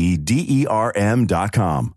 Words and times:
D 0.00 0.46
E 0.48 0.66
R 0.66 0.96
M.com. 0.96 1.94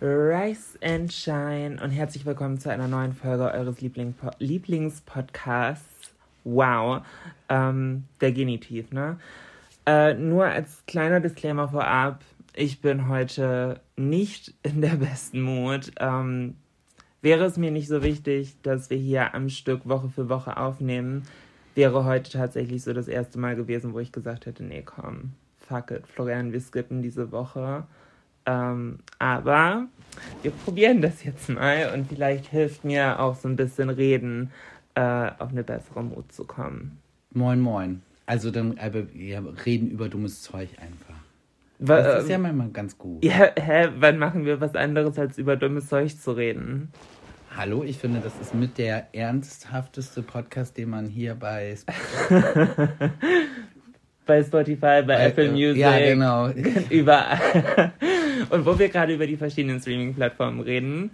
Rise 0.00 0.78
and 0.82 1.10
Shine 1.10 1.78
und 1.82 1.90
herzlich 1.90 2.26
willkommen 2.26 2.58
zu 2.58 2.70
einer 2.70 2.88
neuen 2.88 3.14
Folge 3.14 3.44
eures 3.44 3.80
Liebling 3.80 4.14
Lieblingspodcasts. 4.38 6.12
Wow, 6.44 7.00
ähm, 7.48 8.04
der 8.20 8.32
Genitiv, 8.32 8.92
ne? 8.92 9.18
Äh, 9.86 10.12
nur 10.14 10.44
als 10.44 10.84
kleiner 10.86 11.20
Disclaimer 11.20 11.68
vorab, 11.68 12.20
ich 12.54 12.82
bin 12.82 13.08
heute 13.08 13.80
nicht 13.96 14.52
in 14.62 14.82
der 14.82 14.96
besten 14.96 15.40
Mut. 15.40 15.92
Ähm, 15.98 16.56
wäre 17.22 17.44
es 17.44 17.56
mir 17.56 17.70
nicht 17.70 17.88
so 17.88 18.02
wichtig, 18.02 18.60
dass 18.62 18.90
wir 18.90 18.98
hier 18.98 19.34
am 19.34 19.48
Stück 19.48 19.88
Woche 19.88 20.10
für 20.10 20.28
Woche 20.28 20.58
aufnehmen, 20.58 21.22
wäre 21.74 22.04
heute 22.04 22.30
tatsächlich 22.32 22.82
so 22.82 22.92
das 22.92 23.08
erste 23.08 23.38
Mal 23.38 23.56
gewesen, 23.56 23.92
wo 23.94 23.98
ich 24.00 24.12
gesagt 24.12 24.46
hätte, 24.46 24.62
nee, 24.64 24.82
komm, 24.84 25.32
fuck 25.66 25.90
it, 25.90 26.06
Florian, 26.06 26.52
wir 26.52 26.60
skippen 26.60 27.02
diese 27.02 27.32
Woche. 27.32 27.84
Ähm, 28.46 28.98
aber 29.18 29.86
wir 30.42 30.50
probieren 30.50 31.00
das 31.00 31.24
jetzt 31.24 31.48
mal 31.48 31.90
und 31.94 32.08
vielleicht 32.08 32.46
hilft 32.46 32.84
mir 32.84 33.18
auch 33.20 33.34
so 33.34 33.48
ein 33.48 33.56
bisschen 33.56 33.88
Reden, 33.90 34.50
äh, 34.94 35.00
auf 35.38 35.50
eine 35.50 35.64
bessere 35.64 36.02
Mut 36.04 36.30
zu 36.32 36.44
kommen. 36.44 36.98
Moin, 37.32 37.58
moin. 37.60 38.02
Also 38.26 38.50
dann 38.50 38.78
aber, 38.78 39.02
ja, 39.14 39.42
reden 39.66 39.90
über 39.90 40.08
dummes 40.08 40.42
Zeug 40.42 40.68
einfach. 40.80 41.14
Wa- 41.78 41.96
Das 42.02 42.22
ist 42.24 42.28
ja 42.30 42.36
ähm, 42.36 42.42
manchmal 42.42 42.68
ganz 42.68 42.96
gut. 42.96 43.24
ja, 43.24 43.48
hä, 43.56 43.88
wann 43.98 44.18
machen 44.18 44.44
wir 44.44 44.60
was 44.60 44.74
anderes, 44.76 45.18
als 45.18 45.36
über 45.38 45.56
dummes 45.56 45.88
Zeug 45.88 46.16
zu 46.16 46.32
reden? 46.32 46.90
Hallo, 47.56 47.84
ich 47.84 47.98
finde, 47.98 48.18
das 48.18 48.32
ist 48.40 48.52
mit 48.52 48.78
der 48.78 49.14
ernsthafteste 49.14 50.22
Podcast, 50.22 50.76
den 50.76 50.90
man 50.90 51.06
hier 51.06 51.36
bei 51.36 51.76
Bei 54.26 54.42
Spotify, 54.42 55.02
bei 55.06 55.26
Apple 55.26 55.44
äh, 55.44 55.50
Music. 55.52 55.76
Ja, 55.76 55.96
genau. 55.98 56.48
Überall. 56.90 57.92
Und 58.50 58.66
wo 58.66 58.76
wir 58.76 58.88
gerade 58.88 59.14
über 59.14 59.28
die 59.28 59.36
verschiedenen 59.36 59.80
Streaming-Plattformen 59.80 60.60
reden, 60.60 61.12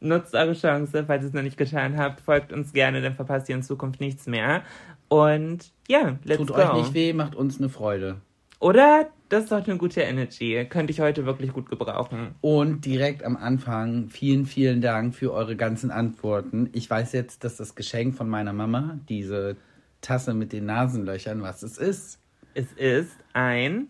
nutzt 0.00 0.34
eure 0.34 0.52
Chance, 0.52 1.04
falls 1.06 1.22
ihr 1.22 1.28
es 1.28 1.34
noch 1.34 1.42
nicht 1.42 1.56
getan 1.56 1.96
habt, 1.96 2.20
folgt 2.20 2.52
uns 2.52 2.74
gerne, 2.74 3.00
dann 3.00 3.14
verpasst 3.14 3.48
ihr 3.48 3.54
in 3.54 3.62
Zukunft 3.62 4.00
nichts 4.00 4.26
mehr. 4.26 4.64
Und 5.08 5.72
ja, 5.88 6.18
let's 6.24 6.38
Tut 6.38 6.48
go. 6.48 6.56
euch 6.56 6.74
nicht 6.74 6.92
weh, 6.94 7.14
macht 7.14 7.34
uns 7.34 7.58
eine 7.58 7.70
Freude. 7.70 8.16
Oder? 8.64 9.10
Das 9.28 9.44
ist 9.44 9.52
doch 9.52 9.66
eine 9.66 9.76
gute 9.76 10.00
Energy. 10.00 10.64
Könnte 10.70 10.90
ich 10.90 11.00
heute 11.00 11.26
wirklich 11.26 11.52
gut 11.52 11.68
gebrauchen. 11.68 12.34
Und 12.40 12.86
direkt 12.86 13.22
am 13.22 13.36
Anfang, 13.36 14.08
vielen, 14.08 14.46
vielen 14.46 14.80
Dank 14.80 15.14
für 15.14 15.34
eure 15.34 15.54
ganzen 15.54 15.90
Antworten. 15.90 16.70
Ich 16.72 16.88
weiß 16.88 17.12
jetzt, 17.12 17.44
dass 17.44 17.58
das 17.58 17.74
Geschenk 17.74 18.14
von 18.14 18.26
meiner 18.26 18.54
Mama, 18.54 18.98
diese 19.10 19.56
Tasse 20.00 20.32
mit 20.32 20.54
den 20.54 20.64
Nasenlöchern, 20.64 21.42
was 21.42 21.62
es 21.62 21.76
ist. 21.76 22.18
Es 22.54 22.72
ist 22.72 23.12
ein 23.34 23.88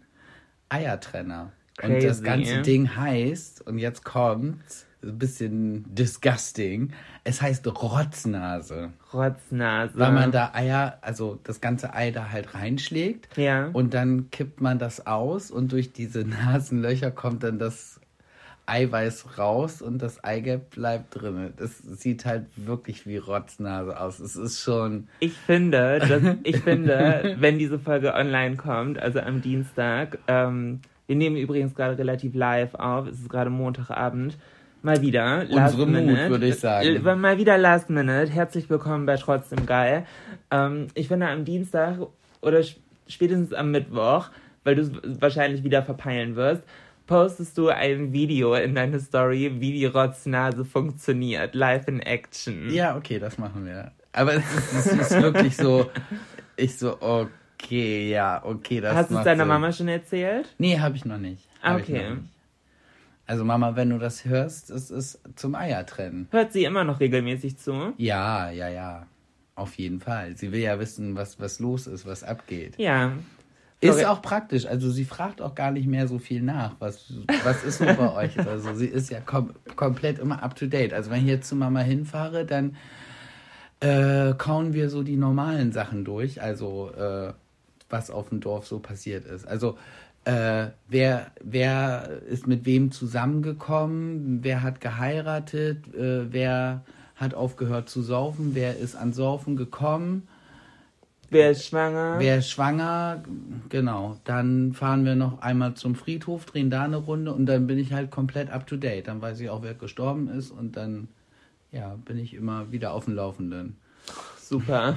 Eiertrenner. 0.71 1.53
Crazy. 1.77 1.95
Und 1.95 2.05
das 2.05 2.23
ganze 2.25 2.63
Ding 2.63 2.97
heißt, 2.97 3.65
und 3.69 3.79
jetzt 3.79 4.05
kommt's, 4.05 4.84
ein 5.05 5.19
bisschen 5.19 5.85
disgusting, 5.95 6.93
es 7.25 7.41
heißt 7.41 7.67
Rotznase. 7.67 8.91
Rotznase. 9.13 9.99
Weil 9.99 10.13
man 10.13 10.33
da 10.33 10.53
Eier, 10.55 10.99
also 11.01 11.39
das 11.45 11.61
ganze 11.61 11.95
Ei 11.95 12.11
da 12.11 12.31
halt 12.31 12.55
reinschlägt. 12.55 13.37
Ja. 13.37 13.71
Und 13.73 13.95
dann 13.95 14.31
kippt 14.31 14.61
man 14.61 14.79
das 14.79 15.07
aus 15.07 15.51
und 15.51 15.73
durch 15.73 15.93
diese 15.93 16.21
Nasenlöcher 16.27 17.11
kommt 17.11 17.43
dann 17.43 17.59
das 17.59 18.01
Eiweiß 18.67 19.39
raus 19.39 19.83
und 19.83 20.01
das 20.01 20.25
Eigelb 20.25 20.71
bleibt 20.71 21.21
drin. 21.21 21.53
Das 21.57 21.79
sieht 21.79 22.25
halt 22.25 22.47
wirklich 22.57 23.07
wie 23.07 23.19
Rotznase 23.19 24.01
aus. 24.01 24.21
Es 24.21 24.37
ist 24.37 24.63
schon. 24.63 25.09
Ich 25.21 25.35
finde, 25.35 25.99
dass, 25.99 26.23
ich 26.45 26.59
finde, 26.59 27.37
wenn 27.41 27.59
diese 27.59 27.79
Folge 27.79 28.15
online 28.15 28.57
kommt, 28.57 28.99
also 28.99 29.21
am 29.21 29.43
Dienstag, 29.43 30.19
ähm, 30.29 30.81
wir 31.07 31.17
nehmen 31.17 31.37
übrigens 31.37 31.75
gerade 31.75 31.99
relativ 31.99 32.35
live 32.35 32.75
auf, 32.75 33.07
es 33.07 33.21
ist 33.21 33.29
gerade 33.29 33.51
Montagabend, 33.51 34.39
mal 34.85 35.01
wieder. 35.01 35.45
Last 35.45 35.75
Unsere 35.75 35.87
Mut, 35.91 36.07
Minute. 36.07 36.31
würde 36.31 36.47
ich 36.49 36.57
sagen. 36.57 36.87
Äh, 37.07 37.15
Mal 37.17 37.39
wieder 37.39 37.59
Last 37.59 37.91
Minute. 37.91 38.31
Herzlich 38.31 38.69
willkommen 38.71 39.07
bei 39.07 39.17
Trotzdem 39.17 39.67
Geil. 39.67 40.07
Ähm, 40.51 40.89
ich 40.95 41.09
finde, 41.09 41.29
am 41.29 41.45
Dienstag 41.45 41.99
oder 42.41 42.59
sp- 42.63 42.81
spätestens 43.09 43.53
am 43.53 43.71
Mittwoch, 43.71 44.29
weil 44.63 44.77
du 44.77 44.83
es 44.83 44.91
wahrscheinlich 45.21 45.65
wieder 45.65 45.83
verpeilen 45.83 46.37
wirst, 46.37 46.63
postest 47.07 47.57
du 47.59 47.69
ein 47.69 48.13
Video 48.13 48.55
in 48.55 48.75
deine 48.75 49.01
Story, 49.01 49.57
wie 49.59 49.73
die 49.73 49.87
Rotznase 49.87 50.65
funktioniert. 50.65 51.55
Live 51.55 51.89
in 51.89 52.01
Action. 52.01 52.71
Ja, 52.71 52.97
okay, 52.97 53.19
das 53.19 53.37
machen 53.39 53.67
wir. 53.67 53.91
Aber 54.13 54.35
es 54.35 54.45
ist, 54.55 54.75
es 54.87 54.87
ist 55.11 55.23
wirklich 55.23 55.57
so. 55.57 55.91
Ich 56.57 56.79
so, 56.79 56.97
okay, 57.01 58.11
ja, 58.11 58.41
okay, 58.45 58.81
das 58.81 58.95
Hast 58.95 59.11
du 59.11 59.19
es 59.19 59.25
deiner 59.25 59.41
Sinn. 59.43 59.49
Mama 59.49 59.73
schon 59.73 59.89
erzählt? 59.89 60.55
Nee, 60.59 60.79
habe 60.79 60.95
ich 60.97 61.05
noch 61.05 61.19
nicht. 61.19 61.49
Hab 61.63 61.81
Okay. 61.81 62.13
Also 63.27 63.45
Mama, 63.45 63.75
wenn 63.77 63.91
du 63.91 63.99
das 63.99 64.25
hörst, 64.25 64.71
es 64.71 64.91
ist 64.91 65.21
zum 65.37 65.55
Eiertrennen. 65.55 66.29
Hört 66.31 66.53
sie 66.53 66.65
immer 66.65 66.85
noch 66.85 67.01
regelmäßig 67.01 67.57
zu? 67.57 67.95
Ja, 67.97 68.51
ja, 68.51 68.69
ja. 68.69 69.07
Auf 69.55 69.77
jeden 69.77 70.01
Fall. 70.01 70.37
Sie 70.37 70.53
will 70.53 70.61
ja 70.61 70.79
wissen, 70.79 71.15
was, 71.15 71.41
was 71.41 71.59
los 71.61 71.87
ist, 71.87 72.07
was 72.07 72.25
abgeht. 72.25 72.75
Ja. 72.77 73.13
Ist 73.81 74.05
auch 74.05 74.23
praktisch. 74.23 74.67
Also 74.67 74.91
sie 74.91 75.05
fragt 75.05 75.43
auch 75.43 75.55
gar 75.55 75.71
nicht 75.71 75.87
mehr 75.87 76.09
so 76.09 76.19
viel 76.19 76.43
nach. 76.43 76.75
Was, 76.79 77.13
was 77.45 77.65
ist 77.65 77.79
so 77.79 77.85
bei 77.85 78.13
euch? 78.13 78.39
Also 78.47 78.75
sie 78.75 78.87
ist 78.87 79.11
ja 79.11 79.21
kom 79.21 79.55
komplett 79.77 80.19
immer 80.19 80.43
up 80.43 80.57
to 80.57 80.67
date. 80.67 80.93
Also 80.93 81.11
wenn 81.11 81.21
ich 81.21 81.29
jetzt 81.29 81.49
zu 81.49 81.57
Mama 81.57 81.81
hinfahre, 81.81 82.47
dann 82.47 82.77
äh, 83.81 84.33
kauen 84.35 84.73
wir 84.73 84.89
so 84.89 85.03
die 85.03 85.17
normalen 85.17 85.73
Sachen 85.73 86.05
durch. 86.05 86.41
Also 86.41 86.91
äh, 86.93 87.33
was 87.91 88.11
auf 88.11 88.31
dem 88.31 88.41
Dorf 88.41 88.67
so 88.67 88.79
passiert 88.79 89.25
ist. 89.25 89.47
Also 89.47 89.77
äh, 90.25 90.69
wer, 90.89 91.31
wer 91.43 92.23
ist 92.29 92.47
mit 92.47 92.65
wem 92.65 92.91
zusammengekommen, 92.93 94.43
wer 94.43 94.63
hat 94.63 94.81
geheiratet, 94.81 95.95
äh, 95.95 96.33
wer 96.33 96.85
hat 97.17 97.35
aufgehört 97.35 97.89
zu 97.89 98.03
saufen, 98.03 98.55
wer 98.55 98.77
ist 98.79 98.97
an 98.97 99.13
Saufen 99.13 99.57
gekommen. 99.57 100.27
Wer 101.31 101.51
ist 101.51 101.67
schwanger? 101.67 102.17
Wer 102.19 102.39
ist 102.39 102.51
schwanger, 102.51 103.23
genau. 103.69 104.19
Dann 104.25 104.73
fahren 104.73 105.05
wir 105.05 105.15
noch 105.15 105.41
einmal 105.41 105.75
zum 105.75 105.95
Friedhof, 105.95 106.45
drehen 106.45 106.71
da 106.71 106.85
eine 106.85 106.97
Runde 106.97 107.33
und 107.33 107.47
dann 107.47 107.67
bin 107.67 107.79
ich 107.79 107.93
halt 107.93 108.11
komplett 108.11 108.51
up 108.51 108.67
to 108.67 108.77
date. 108.77 109.09
Dann 109.09 109.21
weiß 109.21 109.41
ich 109.41 109.51
auch, 109.51 109.63
wer 109.63 109.75
gestorben 109.75 110.29
ist 110.29 110.51
und 110.51 110.77
dann 110.77 111.09
ja, 111.73 111.97
bin 112.05 112.19
ich 112.19 112.35
immer 112.35 112.71
wieder 112.71 112.93
auf 112.93 113.07
dem 113.07 113.15
Laufenden. 113.15 113.77
Super. 114.39 114.97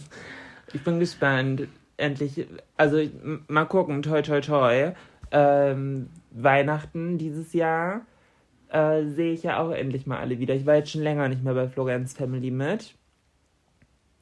ich 0.72 0.82
bin 0.84 1.00
gespannt. 1.00 1.66
Endlich, 1.96 2.46
also 2.76 3.00
mal 3.48 3.64
gucken, 3.64 4.02
toi 4.02 4.22
toi 4.22 4.40
toi. 4.40 4.92
Ähm, 5.30 6.08
Weihnachten 6.30 7.18
dieses 7.18 7.52
Jahr 7.52 8.02
äh, 8.68 9.04
sehe 9.04 9.32
ich 9.32 9.42
ja 9.42 9.58
auch 9.58 9.70
endlich 9.70 10.06
mal 10.06 10.18
alle 10.18 10.38
wieder. 10.38 10.54
Ich 10.54 10.66
war 10.66 10.76
jetzt 10.76 10.90
schon 10.90 11.02
länger 11.02 11.28
nicht 11.28 11.42
mehr 11.42 11.54
bei 11.54 11.68
Florians 11.68 12.14
Family 12.14 12.50
mit. 12.50 12.94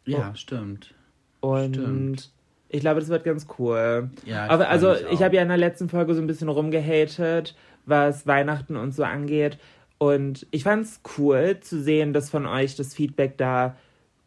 Ja, 0.07 0.35
stimmt. 0.35 0.95
Und 1.41 1.77
Stimmt. 1.77 2.31
ich 2.69 2.81
glaube, 2.81 3.01
das 3.01 3.09
wird 3.09 3.25
ganz 3.25 3.47
cool. 3.59 4.11
Ja, 4.25 4.47
ich 4.47 4.51
Aber 4.51 4.69
also, 4.69 4.95
ich 5.11 5.23
habe 5.23 5.37
ja 5.37 5.43
in 5.43 5.49
der 5.49 5.57
letzten 5.57 5.89
Folge 5.89 6.15
so 6.15 6.23
ein 6.23 6.27
bisschen 6.27 6.49
rumgehatet, 6.49 7.55
was 7.85 8.27
Weihnachten 8.27 8.77
und 8.77 8.93
so 8.93 9.05
angeht. 9.05 9.59
Und 9.99 10.47
ich 10.51 10.65
fand 10.65 10.85
es 10.85 11.01
cool 11.19 11.61
zu 11.61 11.83
sehen, 11.83 12.13
dass 12.13 12.31
von 12.31 12.47
euch 12.47 12.77
das 12.77 12.95
Feedback 12.95 13.39
da 13.39 13.77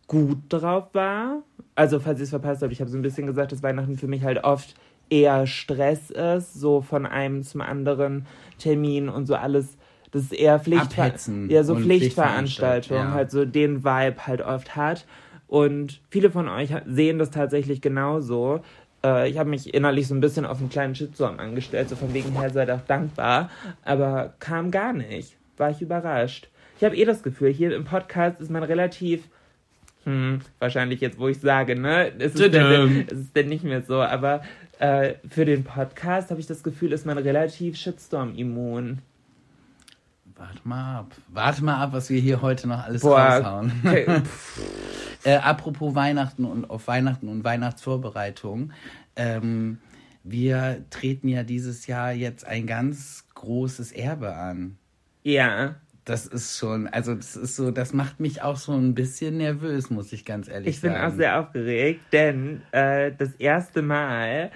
gut 0.07 0.37
drauf 0.49 0.89
war. 0.93 1.43
Also, 1.77 1.99
falls 1.99 2.19
ihr 2.19 2.23
es 2.23 2.31
verpasst 2.31 2.63
habt, 2.63 2.73
ich 2.73 2.81
habe 2.81 2.89
so 2.89 2.97
ein 2.97 3.03
bisschen 3.03 3.27
gesagt, 3.27 3.51
dass 3.51 3.61
Weihnachten 3.61 3.97
für 3.97 4.07
mich 4.07 4.23
halt 4.23 4.43
oft 4.43 4.73
eher 5.11 5.45
Stress 5.45 6.09
ist, 6.09 6.55
so 6.55 6.81
von 6.81 7.05
einem 7.05 7.43
zum 7.43 7.61
anderen 7.61 8.25
Termin 8.57 9.09
und 9.09 9.27
so 9.27 9.35
alles. 9.35 9.77
Das 10.09 10.23
ist 10.23 10.33
eher 10.33 10.59
Pflichtver 10.59 11.03
Abhetzen 11.03 11.49
ja, 11.51 11.63
so 11.63 11.75
Pflichtveranstaltung, 11.75 12.97
ja. 12.97 13.11
halt 13.11 13.29
so 13.29 13.45
den 13.45 13.83
Vibe 13.83 14.25
halt 14.25 14.41
oft 14.41 14.75
hat. 14.75 15.05
Und 15.47 16.01
viele 16.09 16.31
von 16.31 16.49
euch 16.49 16.73
sehen 16.87 17.19
das 17.19 17.29
tatsächlich 17.29 17.79
genauso. 17.79 18.61
Äh, 19.03 19.29
ich 19.29 19.37
habe 19.37 19.51
mich 19.51 19.71
innerlich 19.73 20.07
so 20.07 20.15
ein 20.15 20.19
bisschen 20.19 20.45
auf 20.45 20.59
einen 20.59 20.69
kleinen 20.69 20.95
Shitstorm 20.95 21.37
angestellt, 21.39 21.89
so 21.89 21.95
von 21.95 22.11
wegen 22.13 22.31
her 22.39 22.49
seid 22.49 22.71
auch 22.71 22.81
dankbar, 22.87 23.51
aber 23.83 24.33
kam 24.39 24.71
gar 24.71 24.93
nicht. 24.93 25.37
War 25.57 25.69
ich 25.69 25.81
überrascht. 25.81 26.49
Ich 26.79 26.83
habe 26.83 26.95
eh 26.95 27.05
das 27.05 27.21
Gefühl, 27.21 27.51
hier 27.51 27.75
im 27.75 27.85
Podcast 27.85 28.41
ist 28.41 28.49
man 28.49 28.63
relativ, 28.63 29.27
hm, 30.07 30.39
wahrscheinlich 30.59 31.01
jetzt, 31.01 31.19
wo 31.19 31.27
ich 31.27 31.39
sage, 31.41 31.75
ne, 31.77 32.07
ist 32.07 32.35
es, 32.39 32.49
denn, 32.49 32.51
Tadam. 32.53 33.01
ist 33.01 33.11
es 33.11 33.33
denn 33.33 33.49
nicht 33.49 33.65
mehr 33.65 33.81
so, 33.81 34.01
aber 34.01 34.41
äh, 34.79 35.15
für 35.29 35.43
den 35.43 35.65
Podcast 35.65 36.29
habe 36.31 36.39
ich 36.39 36.47
das 36.47 36.63
Gefühl, 36.63 36.93
ist 36.93 37.05
man 37.05 37.17
relativ 37.17 37.75
Shitstorm-immun. 37.75 38.99
Warte 40.35 40.59
mal 40.63 40.99
ab. 40.99 41.11
Warte 41.27 41.63
mal 41.63 41.75
ab, 41.81 41.89
was 41.91 42.09
wir 42.09 42.21
hier 42.21 42.41
heute 42.41 42.69
noch 42.69 42.85
alles 42.85 43.01
Boah, 43.01 43.19
raushauen. 43.19 43.71
okay, 43.83 44.05
Äh, 45.23 45.35
apropos 45.37 45.93
Weihnachten 45.93 46.45
und 46.45 46.69
auf 46.69 46.87
Weihnachten 46.87 47.27
und 47.27 47.43
Weihnachtsvorbereitung. 47.43 48.71
Ähm, 49.17 49.79
wir 50.23 50.85
treten 50.89 51.27
ja 51.27 51.43
dieses 51.43 51.85
Jahr 51.87 52.13
jetzt 52.13 52.45
ein 52.47 52.65
ganz 52.65 53.25
großes 53.33 53.91
Erbe 53.91 54.35
an. 54.35 54.77
ja. 55.23 55.75
Das 56.07 56.25
ist 56.25 56.57
schon, 56.57 56.87
also 56.87 57.15
das 57.15 57.35
ist 57.35 57.57
so, 57.57 57.69
das 57.69 57.91
macht 57.91 58.21
mich 58.21 58.41
auch 58.41 58.55
so 58.55 58.71
ein 58.71 58.95
bisschen 58.95 59.35
nervös, 59.35 59.89
muss 59.89 60.13
ich 60.13 60.23
ganz 60.23 60.47
ehrlich 60.47 60.75
Ich 60.75 60.81
bin 60.81 60.93
sagen. 60.93 61.11
auch 61.11 61.17
sehr 61.17 61.37
aufgeregt, 61.37 61.99
denn 62.13 62.61
äh, 62.71 63.11
das 63.17 63.33
erste 63.33 63.81
Mal 63.81 64.51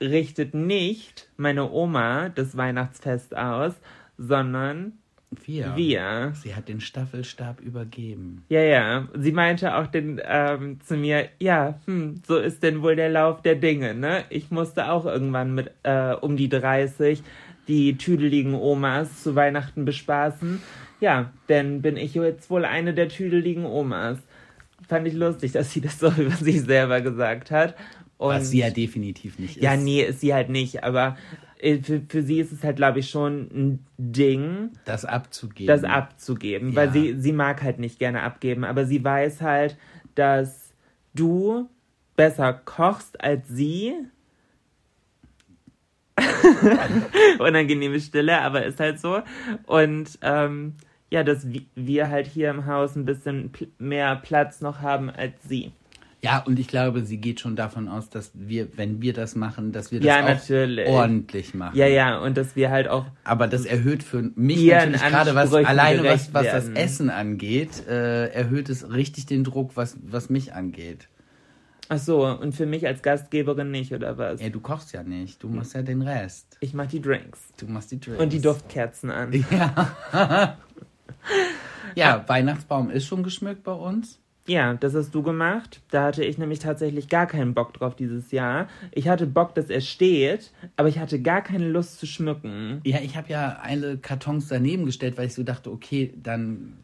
richtet 0.00 0.54
nicht 0.54 1.28
meine 1.36 1.68
Oma 1.68 2.28
das 2.28 2.56
Weihnachtsfest 2.56 3.36
aus, 3.36 3.72
sondern 4.18 4.92
wir. 5.44 5.74
wir. 5.74 6.32
Sie 6.40 6.54
hat 6.54 6.68
den 6.68 6.80
Staffelstab 6.80 7.60
übergeben. 7.60 8.44
Ja, 8.48 8.60
ja. 8.60 9.08
Sie 9.18 9.32
meinte 9.32 9.74
auch 9.74 9.88
den, 9.88 10.20
ähm, 10.24 10.80
zu 10.80 10.96
mir, 10.96 11.28
ja, 11.40 11.80
hm, 11.86 12.22
so 12.24 12.38
ist 12.38 12.62
denn 12.62 12.82
wohl 12.82 12.94
der 12.94 13.08
Lauf 13.08 13.42
der 13.42 13.56
Dinge, 13.56 13.94
ne? 13.94 14.22
Ich 14.30 14.52
musste 14.52 14.92
auch 14.92 15.06
irgendwann 15.06 15.56
mit 15.56 15.72
äh, 15.82 16.12
um 16.12 16.36
die 16.36 16.48
30 16.48 17.20
die 17.66 17.96
tüdeligen 17.96 18.54
Omas 18.54 19.22
zu 19.22 19.34
Weihnachten 19.34 19.84
bespaßen. 19.84 20.60
Ja, 21.04 21.32
denn 21.50 21.82
bin 21.82 21.98
ich 21.98 22.14
jetzt 22.14 22.48
wohl 22.48 22.64
eine 22.64 22.94
der 22.94 23.10
tüdeligen 23.10 23.66
Omas. 23.66 24.16
Fand 24.88 25.06
ich 25.06 25.12
lustig, 25.12 25.52
dass 25.52 25.70
sie 25.70 25.82
das 25.82 25.98
so 25.98 26.08
über 26.16 26.30
sich 26.30 26.62
selber 26.62 27.02
gesagt 27.02 27.50
hat. 27.50 27.74
Und 28.16 28.36
Was 28.36 28.48
sie 28.50 28.60
ja 28.60 28.70
definitiv 28.70 29.38
nicht 29.38 29.60
ja, 29.60 29.74
ist. 29.74 29.82
nee, 29.82 30.00
ist 30.02 30.20
sie 30.20 30.32
halt 30.32 30.48
nicht, 30.48 30.82
aber 30.82 31.18
äh, 31.58 31.76
für, 31.82 32.00
für 32.08 32.22
sie 32.22 32.40
ist 32.40 32.52
es 32.52 32.64
halt, 32.64 32.76
glaube 32.76 33.00
ich, 33.00 33.10
schon 33.10 33.50
ein 33.52 33.86
Ding, 33.98 34.70
Das 34.86 35.04
abzugeben. 35.04 35.66
das 35.66 35.84
abzugeben, 35.84 36.74
weil 36.74 36.86
Ja. 36.86 36.92
sie, 36.94 37.14
sie 37.18 37.32
mag 37.32 37.62
halt 37.62 37.78
nicht 37.78 37.98
gerne 37.98 38.22
abgeben, 38.22 38.64
aber 38.64 38.86
sie 38.86 39.04
weiß 39.04 39.42
halt, 39.42 39.76
dass 40.14 40.72
du 41.12 41.68
besser 42.16 42.54
kochst 42.54 43.20
als 43.22 43.46
sie. 43.48 43.92
Unangenehme 47.40 48.00
Stille, 48.00 48.40
aber 48.40 48.64
ist 48.64 48.80
halt 48.80 49.00
so. 49.00 49.20
Und 49.66 50.18
ähm, 50.22 50.74
ja, 51.14 51.22
dass 51.22 51.48
wi- 51.48 51.66
wir 51.76 52.10
halt 52.10 52.26
hier 52.26 52.50
im 52.50 52.66
Haus 52.66 52.96
ein 52.96 53.04
bisschen 53.04 53.50
mehr 53.78 54.16
Platz 54.16 54.60
noch 54.60 54.80
haben 54.80 55.10
als 55.10 55.34
sie. 55.48 55.70
Ja, 56.22 56.38
und 56.44 56.58
ich 56.58 56.66
glaube, 56.68 57.04
sie 57.04 57.18
geht 57.18 57.38
schon 57.38 57.54
davon 57.54 57.86
aus, 57.86 58.08
dass 58.10 58.32
wir, 58.34 58.76
wenn 58.78 59.00
wir 59.00 59.12
das 59.12 59.36
machen, 59.36 59.70
dass 59.72 59.92
wir 59.92 60.00
das 60.00 60.06
Ja, 60.08 60.22
auch 60.22 60.28
natürlich. 60.28 60.88
ordentlich 60.88 61.54
machen. 61.54 61.76
Ja, 61.76 61.86
ja, 61.86 62.18
und 62.18 62.36
dass 62.36 62.56
wir 62.56 62.70
halt 62.70 62.88
auch 62.88 63.04
Aber 63.24 63.46
das 63.46 63.64
erhöht 63.64 64.02
für 64.02 64.22
mich 64.34 64.66
natürlich 64.66 65.02
gerade 65.02 65.34
was 65.36 65.52
alleine 65.54 66.02
was, 66.02 66.32
was 66.34 66.46
das. 66.46 66.68
Essen 66.70 67.10
angeht, 67.10 67.86
äh, 67.86 68.28
erhöht 68.32 68.70
es 68.70 68.90
richtig 68.90 69.26
den 69.26 69.44
Druck, 69.44 69.76
was, 69.76 69.98
was 70.02 70.30
mich 70.30 70.52
angeht. 70.54 71.08
Ach 71.90 71.98
so, 71.98 72.26
und 72.26 72.54
für 72.54 72.64
mich 72.64 72.86
als 72.86 73.02
Gastgeberin 73.02 73.70
nicht, 73.70 73.92
oder 73.92 74.16
was? 74.16 74.40
Ja, 74.40 74.48
du 74.48 74.60
kochst 74.60 74.94
ja 74.94 75.02
nicht, 75.02 75.42
du 75.42 75.48
machst 75.50 75.74
ja 75.74 75.82
den 75.82 76.00
Rest. 76.00 76.56
Ich 76.60 76.72
mach 76.72 76.86
die 76.86 77.02
Drinks. 77.02 77.52
Du 77.58 77.66
machst 77.66 77.90
die 77.92 78.00
Drinks. 78.00 78.22
Und 78.22 78.32
die 78.32 78.40
Duftkerzen 78.40 79.10
an. 79.10 79.30
Ja. 79.50 80.56
ja, 81.94 82.24
Weihnachtsbaum 82.26 82.90
ist 82.90 83.06
schon 83.06 83.22
geschmückt 83.22 83.62
bei 83.64 83.72
uns. 83.72 84.18
Ja, 84.46 84.74
das 84.74 84.94
hast 84.94 85.14
du 85.14 85.22
gemacht. 85.22 85.80
Da 85.90 86.04
hatte 86.04 86.22
ich 86.22 86.36
nämlich 86.36 86.58
tatsächlich 86.58 87.08
gar 87.08 87.26
keinen 87.26 87.54
Bock 87.54 87.72
drauf 87.72 87.96
dieses 87.96 88.30
Jahr. 88.30 88.68
Ich 88.92 89.08
hatte 89.08 89.26
Bock, 89.26 89.54
dass 89.54 89.70
er 89.70 89.80
steht, 89.80 90.52
aber 90.76 90.88
ich 90.88 90.98
hatte 90.98 91.22
gar 91.22 91.40
keine 91.40 91.66
Lust 91.68 91.98
zu 91.98 92.06
schmücken. 92.06 92.82
Ja, 92.84 92.98
ich 93.00 93.16
habe 93.16 93.30
ja 93.30 93.58
alle 93.62 93.96
Kartons 93.96 94.48
daneben 94.48 94.84
gestellt, 94.84 95.16
weil 95.16 95.26
ich 95.28 95.34
so 95.34 95.42
dachte, 95.44 95.70
okay, 95.70 96.12
dann 96.22 96.74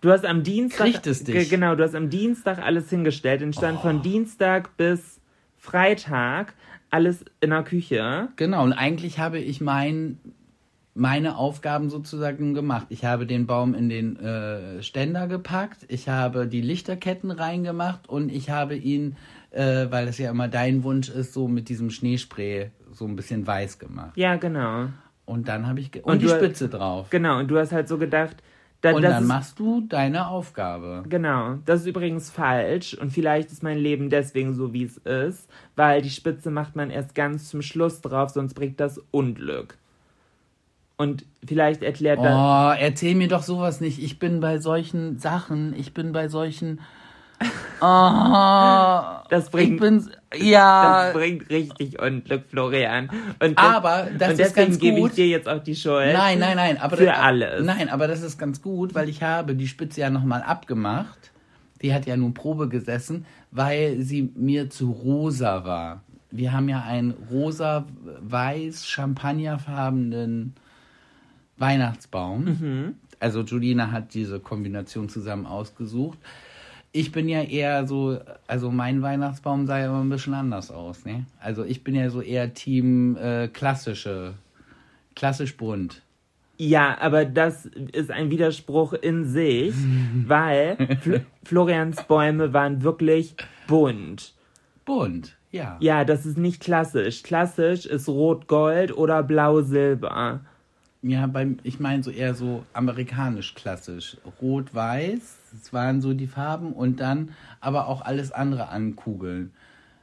Du 0.00 0.10
hast 0.10 0.26
am 0.26 0.42
Dienstag. 0.42 0.84
Kriegt 0.90 1.06
es 1.06 1.22
dich. 1.22 1.34
Ge- 1.36 1.44
Genau, 1.44 1.76
du 1.76 1.84
hast 1.84 1.94
am 1.94 2.10
Dienstag 2.10 2.58
alles 2.58 2.90
hingestellt. 2.90 3.40
Den 3.42 3.52
stand 3.52 3.78
Oh. 3.78 3.82
von 3.82 4.02
Dienstag 4.02 4.76
bis 4.76 5.20
Freitag 5.58 6.54
alles 6.90 7.24
in 7.40 7.50
der 7.50 7.62
Küche. 7.62 8.26
Genau, 8.34 8.64
und 8.64 8.72
eigentlich 8.72 9.20
habe 9.20 9.38
ich 9.38 9.60
mein, 9.60 10.18
meine 10.94 11.36
Aufgaben 11.36 11.88
sozusagen 11.90 12.54
gemacht. 12.54 12.86
Ich 12.90 13.04
habe 13.04 13.26
den 13.26 13.46
Baum 13.46 13.74
in 13.74 13.88
den 13.88 14.16
äh, 14.18 14.82
Ständer 14.82 15.26
gepackt, 15.26 15.86
ich 15.88 16.08
habe 16.08 16.46
die 16.46 16.60
Lichterketten 16.60 17.30
reingemacht 17.30 18.08
und 18.08 18.30
ich 18.30 18.50
habe 18.50 18.76
ihn, 18.76 19.16
äh, 19.50 19.86
weil 19.90 20.06
das 20.06 20.18
ja 20.18 20.30
immer 20.30 20.48
dein 20.48 20.84
Wunsch 20.84 21.08
ist, 21.08 21.32
so 21.32 21.48
mit 21.48 21.68
diesem 21.68 21.90
Schneespray 21.90 22.70
so 22.92 23.06
ein 23.06 23.16
bisschen 23.16 23.46
weiß 23.46 23.78
gemacht. 23.78 24.16
Ja, 24.16 24.36
genau. 24.36 24.88
Und 25.24 25.48
dann 25.48 25.66
habe 25.66 25.80
ich... 25.80 25.94
Und 25.96 26.04
und 26.04 26.22
die 26.22 26.26
du- 26.26 26.34
Spitze 26.36 26.68
drauf. 26.68 27.08
Genau, 27.10 27.38
und 27.38 27.48
du 27.48 27.58
hast 27.58 27.72
halt 27.72 27.88
so 27.88 27.96
gedacht, 27.96 28.36
da, 28.82 28.92
Und 28.92 29.02
das 29.02 29.12
dann 29.12 29.22
ist, 29.22 29.28
machst 29.28 29.58
du 29.60 29.80
deine 29.82 30.26
Aufgabe. 30.26 31.04
Genau, 31.08 31.54
das 31.64 31.82
ist 31.82 31.86
übrigens 31.86 32.30
falsch 32.30 32.94
und 32.94 33.10
vielleicht 33.12 33.52
ist 33.52 33.62
mein 33.62 33.78
Leben 33.78 34.10
deswegen 34.10 34.54
so, 34.54 34.72
wie 34.72 34.82
es 34.82 34.96
ist, 34.98 35.48
weil 35.76 36.02
die 36.02 36.10
Spitze 36.10 36.50
macht 36.50 36.74
man 36.74 36.90
erst 36.90 37.14
ganz 37.14 37.48
zum 37.48 37.62
Schluss 37.62 38.00
drauf, 38.00 38.30
sonst 38.30 38.54
bringt 38.54 38.80
das 38.80 38.98
Unglück. 39.12 39.78
Und 41.02 41.24
vielleicht 41.44 41.82
erklärt 41.82 42.20
das. 42.20 42.32
Oh, 42.32 42.80
erzähl 42.80 43.14
mir 43.16 43.26
doch 43.28 43.42
sowas 43.42 43.80
nicht. 43.80 44.00
Ich 44.02 44.18
bin 44.20 44.38
bei 44.40 44.58
solchen 44.58 45.18
Sachen, 45.18 45.74
ich 45.76 45.92
bin 45.94 46.12
bei 46.12 46.28
solchen... 46.28 46.80
Oh, 47.84 49.24
Das 49.28 49.50
bringt- 49.50 49.74
ich 49.74 49.80
bin, 49.80 50.08
ja, 50.36 51.06
Das 51.06 51.14
bringt 51.14 51.50
richtig 51.50 52.00
Unglück, 52.00 52.44
Florian. 52.48 53.10
Und 53.42 53.58
Aber 53.58 54.06
das 54.16 54.28
und 54.34 54.38
ist 54.40 54.50
deswegen 54.56 54.66
ganz 54.68 54.78
gebe 54.78 54.96
ich 54.98 55.02
gut. 55.02 55.16
dir 55.16 55.26
jetzt 55.26 55.48
auch 55.48 55.60
die 55.60 55.74
Schuld. 55.74 56.12
Nein, 56.12 56.38
nein, 56.38 56.54
nein. 56.56 56.78
Aber 56.80 56.96
Für 56.96 57.06
das, 57.06 57.18
alles. 57.18 57.64
Nein, 57.66 57.88
aber 57.88 58.06
das 58.06 58.22
ist 58.22 58.38
ganz 58.38 58.62
gut, 58.62 58.94
weil 58.94 59.08
ich 59.08 59.24
habe 59.24 59.56
die 59.56 59.66
Spitze 59.66 60.02
ja 60.02 60.10
nochmal 60.10 60.42
abgemacht. 60.42 61.32
Die 61.82 61.92
hat 61.92 62.06
ja 62.06 62.16
nun 62.16 62.34
Probe 62.34 62.68
gesessen, 62.68 63.26
weil 63.50 64.00
sie 64.02 64.30
mir 64.36 64.70
zu 64.70 64.92
rosa 64.92 65.64
war. 65.64 66.02
Wir 66.30 66.52
haben 66.52 66.68
ja 66.68 66.82
einen 66.82 67.10
rosa-weiß 67.32 68.86
champagnerfarbenen 68.86 70.54
Weihnachtsbaum. 71.62 72.44
Mhm. 72.44 72.94
Also 73.20 73.42
Julina 73.42 73.92
hat 73.92 74.14
diese 74.14 74.40
Kombination 74.40 75.08
zusammen 75.08 75.46
ausgesucht. 75.46 76.18
Ich 76.90 77.12
bin 77.12 77.28
ja 77.28 77.40
eher 77.40 77.86
so, 77.86 78.18
also 78.48 78.70
mein 78.70 79.00
Weihnachtsbaum 79.00 79.66
sah 79.66 79.78
ja 79.78 79.86
immer 79.86 80.00
ein 80.00 80.10
bisschen 80.10 80.34
anders 80.34 80.70
aus, 80.70 81.06
ne? 81.06 81.24
Also 81.40 81.64
ich 81.64 81.84
bin 81.84 81.94
ja 81.94 82.10
so 82.10 82.20
eher 82.20 82.52
Team 82.52 83.16
äh, 83.16 83.48
klassische, 83.48 84.34
klassisch 85.14 85.56
bunt. 85.56 86.02
Ja, 86.58 86.98
aber 87.00 87.24
das 87.24 87.66
ist 87.92 88.10
ein 88.10 88.30
Widerspruch 88.30 88.92
in 88.92 89.24
sich, 89.24 89.74
weil 90.26 90.76
Fl 91.00 91.24
Florians 91.44 92.02
Bäume 92.04 92.52
waren 92.52 92.82
wirklich 92.82 93.36
bunt. 93.68 94.34
Bunt, 94.84 95.36
ja. 95.52 95.76
Ja, 95.80 96.04
das 96.04 96.26
ist 96.26 96.38
nicht 96.38 96.60
klassisch. 96.60 97.22
Klassisch 97.22 97.86
ist 97.86 98.08
Rot-Gold 98.08 98.96
oder 98.96 99.22
Blau-Silber. 99.22 100.40
Ja, 101.02 101.26
beim, 101.26 101.56
ich 101.64 101.80
meine 101.80 102.04
so 102.04 102.12
eher 102.12 102.34
so 102.34 102.64
amerikanisch 102.72 103.54
klassisch. 103.54 104.16
Rot-Weiß, 104.40 105.38
das 105.52 105.72
waren 105.72 106.00
so 106.00 106.14
die 106.14 106.28
Farben 106.28 106.72
und 106.72 107.00
dann 107.00 107.32
aber 107.60 107.88
auch 107.88 108.02
alles 108.02 108.30
andere 108.30 108.68
an 108.68 108.94
Kugeln. 108.94 109.50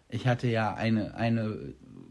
Ich 0.10 0.28
hatte 0.28 0.48
ja 0.48 0.74
eine, 0.74 1.16
eine 1.16 1.56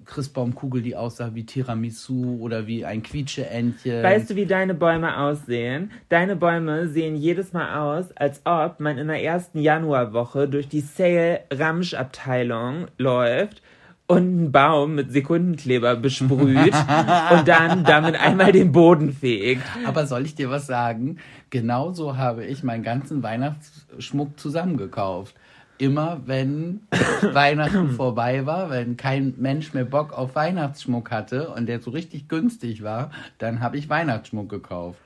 Christbaumkugel, 0.07 0.81
die 0.81 0.97
aussah 0.97 1.35
wie 1.35 1.45
Tiramisu 1.45 2.39
oder 2.41 2.67
wie 2.67 2.87
ein 2.87 3.03
Quietscheentchen. 3.03 4.03
Weißt 4.03 4.31
du, 4.31 4.37
wie 4.37 4.47
deine 4.47 4.75
Bäume 4.75 5.19
aussehen? 5.19 5.91
Deine 6.09 6.35
Bäume 6.35 6.89
sehen 6.89 7.15
jedes 7.15 7.53
Mal 7.53 7.79
aus, 7.79 8.11
als 8.17 8.41
ob 8.47 8.81
man 8.81 8.97
in 8.97 9.09
der 9.09 9.23
ersten 9.23 9.59
Januarwoche 9.59 10.49
durch 10.49 10.69
die 10.69 10.81
Sale-Ramsch-Abteilung 10.81 12.87
läuft 12.97 13.61
und 14.09 14.23
einen 14.23 14.53
Baum 14.53 14.95
mit 14.95 15.13
Sekundenkleber 15.13 15.95
besprüht 15.95 16.75
und 17.31 17.47
dann 17.47 17.85
damit 17.85 18.19
einmal 18.19 18.53
den 18.53 18.73
Boden 18.73 19.13
fegt. 19.13 19.63
Aber 19.87 20.07
soll 20.07 20.25
ich 20.25 20.35
dir 20.35 20.51
was 20.51 20.67
sagen? 20.67 21.19
Genauso 21.51 22.17
habe 22.17 22.45
ich 22.45 22.63
meinen 22.63 22.83
ganzen 22.83 23.23
Weihnachtsschmuck 23.23 24.41
zusammengekauft. 24.41 25.37
Immer 25.77 26.23
wenn 26.25 26.81
Weihnachten 27.33 27.91
vorbei 27.91 28.47
war, 28.47 28.71
wenn 28.71 28.97
kein 28.97 29.35
Mensch 29.37 29.75
mehr 29.75 29.85
Bock 29.85 30.13
auf 30.13 30.35
Weihnachtsschmuck 30.35 31.11
hatte 31.11 31.51
und 31.51 31.67
der 31.67 31.81
so 31.81 31.91
richtig 31.91 32.29
günstig 32.29 32.83
war, 32.83 33.11
dann 33.37 33.61
habe 33.61 33.77
ich 33.77 33.91
Weihnachtsschmuck 33.91 34.49
gekauft. 34.49 34.99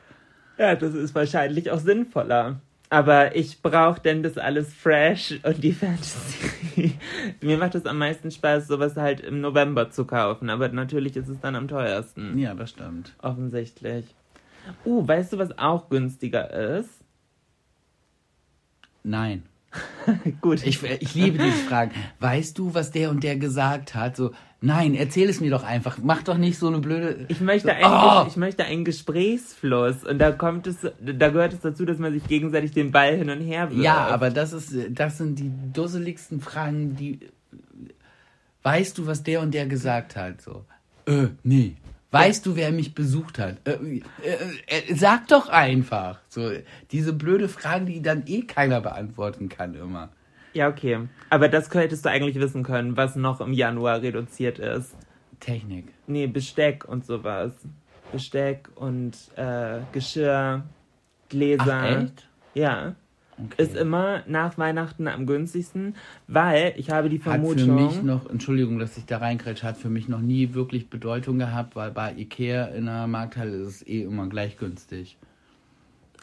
Ja, 0.58 0.76
das 0.76 0.94
ist 0.94 1.14
wahrscheinlich 1.14 1.72
auch 1.72 1.80
sinnvoller. 1.80 2.60
Aber 2.92 3.34
ich 3.34 3.62
brauche 3.62 4.02
denn 4.02 4.22
das 4.22 4.36
alles 4.36 4.74
fresh 4.74 5.40
und 5.44 5.64
die 5.64 5.72
Fantasy. 5.72 6.98
Mir 7.40 7.56
macht 7.56 7.74
es 7.74 7.86
am 7.86 7.96
meisten 7.96 8.30
Spaß, 8.30 8.66
sowas 8.68 8.96
halt 8.96 9.20
im 9.20 9.40
November 9.40 9.90
zu 9.90 10.04
kaufen. 10.04 10.50
Aber 10.50 10.68
natürlich 10.68 11.16
ist 11.16 11.28
es 11.28 11.40
dann 11.40 11.56
am 11.56 11.68
teuersten. 11.68 12.36
Ja, 12.36 12.52
das 12.52 12.68
stimmt. 12.68 13.14
Offensichtlich. 13.22 14.14
Uh, 14.84 15.08
weißt 15.08 15.32
du, 15.32 15.38
was 15.38 15.56
auch 15.58 15.88
günstiger 15.88 16.50
ist? 16.50 17.00
Nein. 19.02 19.44
Gut. 20.40 20.64
Ich, 20.66 20.82
ich 20.82 21.14
liebe 21.14 21.38
diese 21.38 21.56
Fragen. 21.68 21.92
Weißt 22.20 22.58
du, 22.58 22.74
was 22.74 22.90
der 22.90 23.10
und 23.10 23.24
der 23.24 23.36
gesagt 23.36 23.94
hat? 23.94 24.16
So, 24.16 24.32
nein, 24.60 24.94
erzähl 24.94 25.28
es 25.28 25.40
mir 25.40 25.50
doch 25.50 25.64
einfach. 25.64 25.98
Mach 26.02 26.22
doch 26.22 26.36
nicht 26.36 26.58
so 26.58 26.68
eine 26.68 26.78
blöde. 26.78 27.24
Ich 27.28 27.40
möchte, 27.40 27.68
so, 27.68 27.74
einen, 27.74 27.84
oh! 27.84 28.26
ich 28.28 28.36
möchte 28.36 28.64
einen 28.64 28.84
Gesprächsfluss 28.84 30.04
und 30.04 30.18
da 30.18 30.32
kommt 30.32 30.66
es, 30.66 30.76
da 30.80 31.28
gehört 31.28 31.52
es 31.52 31.60
dazu, 31.60 31.84
dass 31.84 31.98
man 31.98 32.12
sich 32.12 32.26
gegenseitig 32.26 32.72
den 32.72 32.92
Ball 32.92 33.16
hin 33.16 33.30
und 33.30 33.40
her 33.40 33.70
wirft. 33.70 33.82
Ja, 33.82 34.06
aber 34.08 34.30
das 34.30 34.52
ist, 34.52 34.74
das 34.90 35.18
sind 35.18 35.38
die 35.38 35.50
dusseligsten 35.72 36.40
Fragen, 36.40 36.96
die. 36.96 37.20
Weißt 38.62 38.96
du, 38.98 39.06
was 39.06 39.22
der 39.22 39.40
und 39.40 39.52
der 39.54 39.66
gesagt 39.66 40.14
hat? 40.14 40.40
So, 40.40 40.64
äh, 41.06 41.28
nee. 41.42 41.76
Weißt 42.12 42.44
du, 42.44 42.56
wer 42.56 42.72
mich 42.72 42.94
besucht 42.94 43.38
hat? 43.38 43.56
Äh, 43.66 44.02
äh, 44.22 44.36
äh, 44.66 44.94
sag 44.94 45.28
doch 45.28 45.48
einfach. 45.48 46.20
So, 46.28 46.50
diese 46.90 47.14
blöde 47.14 47.48
Fragen, 47.48 47.86
die 47.86 48.02
dann 48.02 48.24
eh 48.26 48.42
keiner 48.42 48.82
beantworten 48.82 49.48
kann 49.48 49.74
immer. 49.74 50.10
Ja, 50.52 50.68
okay. 50.68 51.08
Aber 51.30 51.48
das 51.48 51.72
hättest 51.72 52.04
du 52.04 52.10
eigentlich 52.10 52.38
wissen 52.38 52.62
können, 52.62 52.98
was 52.98 53.16
noch 53.16 53.40
im 53.40 53.54
Januar 53.54 54.02
reduziert 54.02 54.58
ist. 54.58 54.94
Technik. 55.40 55.86
Nee, 56.06 56.26
Besteck 56.26 56.84
und 56.84 57.06
sowas. 57.06 57.52
Besteck 58.12 58.68
und 58.74 59.16
äh, 59.36 59.80
Geschirr, 59.92 60.64
Gläser. 61.30 61.80
Ach, 61.82 62.02
echt? 62.02 62.28
Ja. 62.52 62.94
Okay. 63.44 63.62
Ist 63.62 63.76
immer 63.76 64.22
nach 64.26 64.58
Weihnachten 64.58 65.08
am 65.08 65.26
günstigsten, 65.26 65.94
weil 66.28 66.74
ich 66.76 66.90
habe 66.90 67.08
die 67.08 67.16
hat 67.16 67.24
für 67.24 67.30
Vermutung. 67.30 67.74
mich 67.86 68.02
noch, 68.02 68.28
Entschuldigung, 68.30 68.78
dass 68.78 68.96
ich 68.96 69.06
da 69.06 69.18
reinkrätsche, 69.18 69.66
hat 69.66 69.76
für 69.76 69.88
mich 69.90 70.08
noch 70.08 70.20
nie 70.20 70.54
wirklich 70.54 70.88
Bedeutung 70.90 71.38
gehabt, 71.38 71.76
weil 71.76 71.90
bei 71.90 72.12
Ikea 72.14 72.66
in 72.66 72.86
der 72.86 73.06
Markthalle 73.06 73.56
ist 73.56 73.68
es 73.82 73.86
eh 73.86 74.02
immer 74.02 74.28
gleich 74.28 74.56
günstig. 74.58 75.16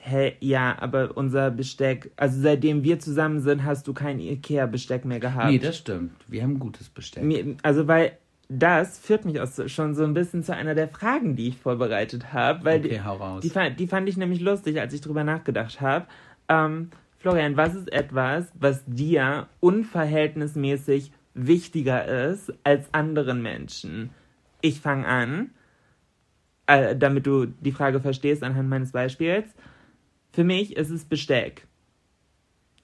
Hä, 0.02 0.34
ja, 0.40 0.78
aber 0.80 1.18
unser 1.18 1.52
Besteck, 1.52 2.12
also 2.16 2.40
seitdem 2.42 2.84
wir 2.84 3.00
zusammen 3.00 3.42
sind, 3.42 3.66
hast 3.66 3.86
du 3.88 3.94
kein 3.94 4.20
Ikea-Besteck 4.20 5.04
mehr 5.04 5.20
gehabt. 5.20 5.52
Nee, 5.52 5.60
das 5.60 5.78
stimmt. 5.78 6.14
Wir 6.28 6.42
haben 6.44 6.58
gutes 6.58 6.88
Besteck. 6.88 7.24
Mir, 7.24 7.58
also 7.64 7.88
weil 7.88 8.14
das 8.48 8.98
führt 8.98 9.26
mich 9.26 9.40
auch 9.42 9.48
schon 9.68 9.94
so 9.96 10.04
ein 10.06 10.14
bisschen 10.14 10.42
zu 10.42 10.56
einer 10.56 10.74
der 10.74 10.88
Fragen, 10.88 11.36
die 11.36 11.50
ich 11.50 11.58
vorbereitet 11.58 12.32
habe, 12.34 12.62
Okay, 12.78 12.90
die, 12.90 13.02
hau 13.02 13.18
raus. 13.18 13.42
die, 13.44 13.50
fand- 13.50 13.78
die 13.80 13.88
fand 13.88 14.08
ich 14.08 14.16
nämlich 14.18 14.40
lustig, 14.40 14.80
als 14.80 14.94
ich 14.94 15.02
drüber 15.02 15.24
nachgedacht 15.26 15.82
habe. 15.82 16.06
Ähm, 16.48 16.90
Florian, 17.20 17.58
was 17.58 17.76
ist 17.76 17.92
etwas, 17.92 18.50
was 18.54 18.86
dir 18.86 19.50
unverhältnismäßig 19.60 21.12
wichtiger 21.34 22.30
ist 22.30 22.54
als 22.64 22.94
anderen 22.94 23.42
Menschen? 23.42 24.12
Ich 24.62 24.80
fange 24.80 25.06
an, 25.06 25.50
äh, 26.66 26.96
damit 26.96 27.28
du 27.28 27.46
die 27.46 27.74
Frage 27.74 28.00
verstehst 28.00 28.42
anhand 28.42 28.70
meines 28.70 28.94
Beispiels. 28.94 29.54
Für 30.32 30.46
mich 30.46 30.78
ist 30.78 30.92
es 30.92 31.04
Besteck. 31.04 31.68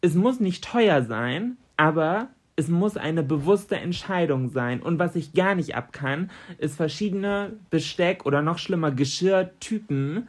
Es 0.02 0.16
muss 0.16 0.42
nicht 0.42 0.66
teuer 0.66 1.04
sein, 1.04 1.56
aber 1.78 2.28
es 2.58 2.68
muss 2.68 2.98
eine 2.98 3.24
bewusste 3.24 3.78
Entscheidung 3.78 4.50
sein. 4.50 4.82
Und 4.82 5.00
was 5.00 5.16
ich 5.16 5.32
gar 5.32 5.56
nicht 5.56 5.76
ab 5.76 5.94
kann, 5.94 6.30
ist 6.58 6.76
verschiedene 6.76 7.54
Besteck 7.70 8.26
oder 8.26 8.42
noch 8.42 8.58
schlimmer 8.58 8.92
Geschirrtypen 8.92 10.28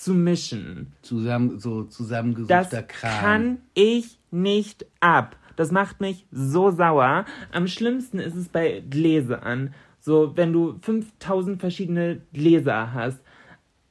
zu 0.00 0.14
mischen. 0.14 0.92
Zusammen, 1.02 1.58
so 1.58 1.82
Das 1.82 1.94
zusammengesuchter 1.94 2.82
Kram. 2.82 3.20
kann 3.20 3.58
ich 3.74 4.18
nicht 4.30 4.86
ab. 5.00 5.36
Das 5.56 5.70
macht 5.72 6.00
mich 6.00 6.26
so 6.32 6.70
sauer. 6.70 7.26
Am 7.52 7.66
schlimmsten 7.66 8.18
ist 8.18 8.34
es 8.34 8.48
bei 8.48 8.82
Gläsern. 8.88 9.74
So, 10.00 10.34
wenn 10.36 10.54
du 10.54 10.78
5000 10.80 11.60
verschiedene 11.60 12.22
Gläser 12.32 12.94
hast. 12.94 13.20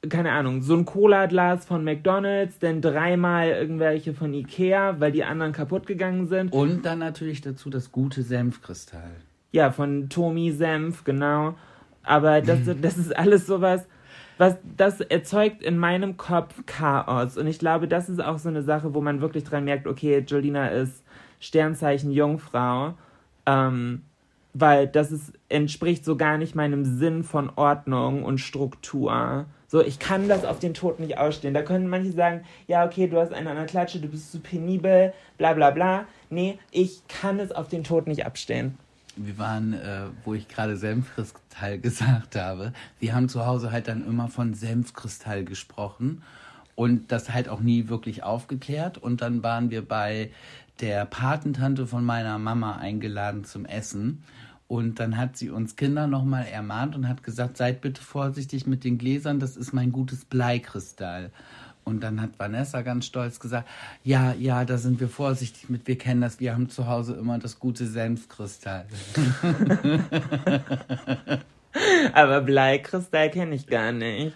Keine 0.08 0.32
Ahnung, 0.32 0.62
so 0.62 0.74
ein 0.74 0.84
Cola-Glas 0.86 1.66
von 1.66 1.84
McDonalds, 1.84 2.58
dann 2.58 2.80
dreimal 2.80 3.48
irgendwelche 3.48 4.14
von 4.14 4.32
Ikea, 4.32 4.98
weil 4.98 5.12
die 5.12 5.24
anderen 5.24 5.52
kaputt 5.52 5.86
gegangen 5.86 6.26
sind. 6.26 6.52
Und 6.52 6.86
dann 6.86 6.98
natürlich 6.98 7.42
dazu 7.42 7.70
das 7.70 7.92
gute 7.92 8.22
Senfkristall. 8.22 9.12
Ja, 9.52 9.70
von 9.70 10.08
Tomi 10.08 10.50
Senf, 10.52 11.04
genau. 11.04 11.54
Aber 12.02 12.40
das, 12.40 12.60
das 12.80 12.96
ist 12.96 13.14
alles 13.14 13.46
sowas, 13.46 13.86
was 14.40 14.56
das 14.74 15.02
erzeugt 15.02 15.62
in 15.62 15.76
meinem 15.76 16.16
Kopf 16.16 16.64
Chaos. 16.64 17.36
Und 17.36 17.46
ich 17.46 17.58
glaube, 17.58 17.86
das 17.86 18.08
ist 18.08 18.24
auch 18.24 18.38
so 18.38 18.48
eine 18.48 18.62
Sache, 18.62 18.94
wo 18.94 19.02
man 19.02 19.20
wirklich 19.20 19.44
dran 19.44 19.64
merkt, 19.64 19.86
okay, 19.86 20.24
Jolina 20.26 20.68
ist 20.68 21.04
Sternzeichen 21.40 22.10
Jungfrau. 22.10 22.94
Ähm, 23.44 24.00
weil 24.54 24.86
das 24.86 25.12
ist, 25.12 25.34
entspricht 25.50 26.06
so 26.06 26.16
gar 26.16 26.38
nicht 26.38 26.54
meinem 26.54 26.86
Sinn 26.86 27.22
von 27.22 27.50
Ordnung 27.54 28.24
und 28.24 28.38
Struktur. 28.38 29.44
So, 29.68 29.82
ich 29.82 29.98
kann 29.98 30.26
das 30.26 30.46
auf 30.46 30.58
den 30.58 30.72
Tod 30.72 31.00
nicht 31.00 31.18
ausstehen. 31.18 31.52
Da 31.52 31.60
können 31.60 31.86
manche 31.86 32.12
sagen, 32.12 32.44
ja, 32.66 32.86
okay, 32.86 33.08
du 33.08 33.20
hast 33.20 33.34
einen 33.34 33.46
an 33.46 33.56
der 33.56 33.66
Klatsche, 33.66 34.00
du 34.00 34.08
bist 34.08 34.32
zu 34.32 34.40
penibel, 34.40 35.12
bla 35.36 35.52
bla 35.52 35.70
bla. 35.70 36.06
Nee, 36.30 36.58
ich 36.70 37.02
kann 37.08 37.40
es 37.40 37.52
auf 37.52 37.68
den 37.68 37.84
Tod 37.84 38.06
nicht 38.06 38.24
abstehen. 38.24 38.78
Wir 39.26 39.38
waren, 39.38 39.74
äh, 39.74 40.06
wo 40.24 40.34
ich 40.34 40.48
gerade 40.48 40.76
Senfkristall 40.76 41.78
gesagt 41.82 42.36
habe, 42.36 42.72
wir 42.98 43.14
haben 43.14 43.28
zu 43.28 43.46
Hause 43.46 43.72
halt 43.72 43.88
dann 43.88 44.06
immer 44.06 44.28
von 44.28 44.54
Senfkristall 44.54 45.44
gesprochen 45.44 46.22
und 46.74 47.12
das 47.12 47.32
halt 47.32 47.48
auch 47.48 47.60
nie 47.60 47.88
wirklich 47.88 48.22
aufgeklärt. 48.22 48.98
Und 48.98 49.20
dann 49.20 49.42
waren 49.42 49.70
wir 49.70 49.86
bei 49.86 50.30
der 50.80 51.04
Patentante 51.04 51.86
von 51.86 52.04
meiner 52.04 52.38
Mama 52.38 52.76
eingeladen 52.76 53.44
zum 53.44 53.66
Essen. 53.66 54.22
Und 54.66 55.00
dann 55.00 55.16
hat 55.16 55.36
sie 55.36 55.50
uns 55.50 55.76
Kinder 55.76 56.06
nochmal 56.06 56.46
ermahnt 56.46 56.94
und 56.94 57.08
hat 57.08 57.22
gesagt, 57.22 57.56
seid 57.56 57.80
bitte 57.80 58.00
vorsichtig 58.00 58.66
mit 58.66 58.84
den 58.84 58.98
Gläsern, 58.98 59.40
das 59.40 59.56
ist 59.56 59.72
mein 59.72 59.90
gutes 59.90 60.24
Bleikristall. 60.24 61.32
Und 61.90 62.00
dann 62.00 62.22
hat 62.22 62.30
Vanessa 62.38 62.82
ganz 62.82 63.06
stolz 63.06 63.40
gesagt, 63.40 63.68
ja, 64.04 64.34
ja, 64.38 64.64
da 64.64 64.78
sind 64.78 65.00
wir 65.00 65.08
vorsichtig 65.08 65.68
mit, 65.68 65.86
wir 65.88 65.98
kennen 65.98 66.20
das, 66.20 66.38
wir 66.40 66.54
haben 66.54 66.70
zu 66.70 66.86
Hause 66.86 67.14
immer 67.14 67.38
das 67.38 67.58
gute 67.58 67.86
Senfkristall. 67.86 68.86
Aber 72.12 72.40
Bleikristall 72.40 73.30
kenne 73.30 73.54
ich 73.54 73.66
gar 73.66 73.92
nicht. 73.92 74.34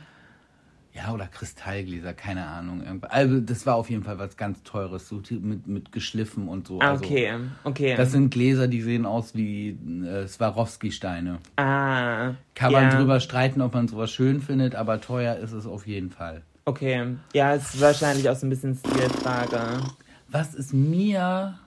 Ja, 0.94 1.12
oder 1.12 1.26
Kristallgläser, 1.26 2.14
keine 2.14 2.46
Ahnung. 2.46 2.82
Also 3.08 3.40
das 3.40 3.66
war 3.66 3.74
auf 3.74 3.90
jeden 3.90 4.04
Fall 4.04 4.20
was 4.20 4.36
ganz 4.36 4.62
Teures, 4.62 5.08
so 5.08 5.20
mit, 5.40 5.66
mit 5.66 5.90
geschliffen 5.90 6.46
und 6.46 6.68
so. 6.68 6.80
Ah, 6.80 6.90
Also, 6.90 7.04
okay, 7.04 7.32
okay. 7.64 7.96
Das 7.96 8.12
sind 8.12 8.30
Gläser, 8.30 8.68
die 8.68 8.80
sehen 8.80 9.04
aus 9.04 9.34
wie 9.34 9.70
äh, 10.06 10.28
Swarovski-Steine. 10.28 11.38
ah, 11.56 12.34
Kann 12.54 12.70
ja, 12.70 12.80
man 12.80 12.90
drüber 12.90 13.18
streiten, 13.18 13.60
ob 13.60 13.74
man 13.74 13.88
sowas 13.88 14.12
schön 14.12 14.40
findet, 14.40 14.76
aber 14.76 15.00
teuer 15.00 15.36
ist 15.36 15.52
es 15.52 15.66
auf 15.66 15.88
jeden 15.88 16.10
Fall. 16.10 16.42
Okay, 16.64 17.16
ja, 17.34 17.52
ist 17.54 17.78
wahrscheinlich 17.80 18.28
auch 18.30 18.36
so 18.36 18.46
ein 18.46 18.50
bisschen 18.50 18.74
Stilfrage. 18.74 19.80
Was 20.28 20.54
ist 20.54 20.72
mir 20.72 21.58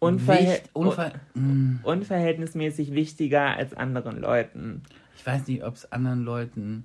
Unverhält 0.00 0.48
wichtig? 0.64 0.70
Unver 0.74 1.12
Hm, 1.34 1.78
unverhältnismäßig 1.82 2.92
wichtiger 2.92 3.56
als 3.56 3.72
anderen 3.74 4.18
Leuten. 4.20 4.82
ich 5.16 5.24
weiß 5.24 5.46
nicht, 5.46 5.64
ob 5.64 5.74
es 5.76 5.90
anderen 5.92 6.24
Leuten. 6.24 6.84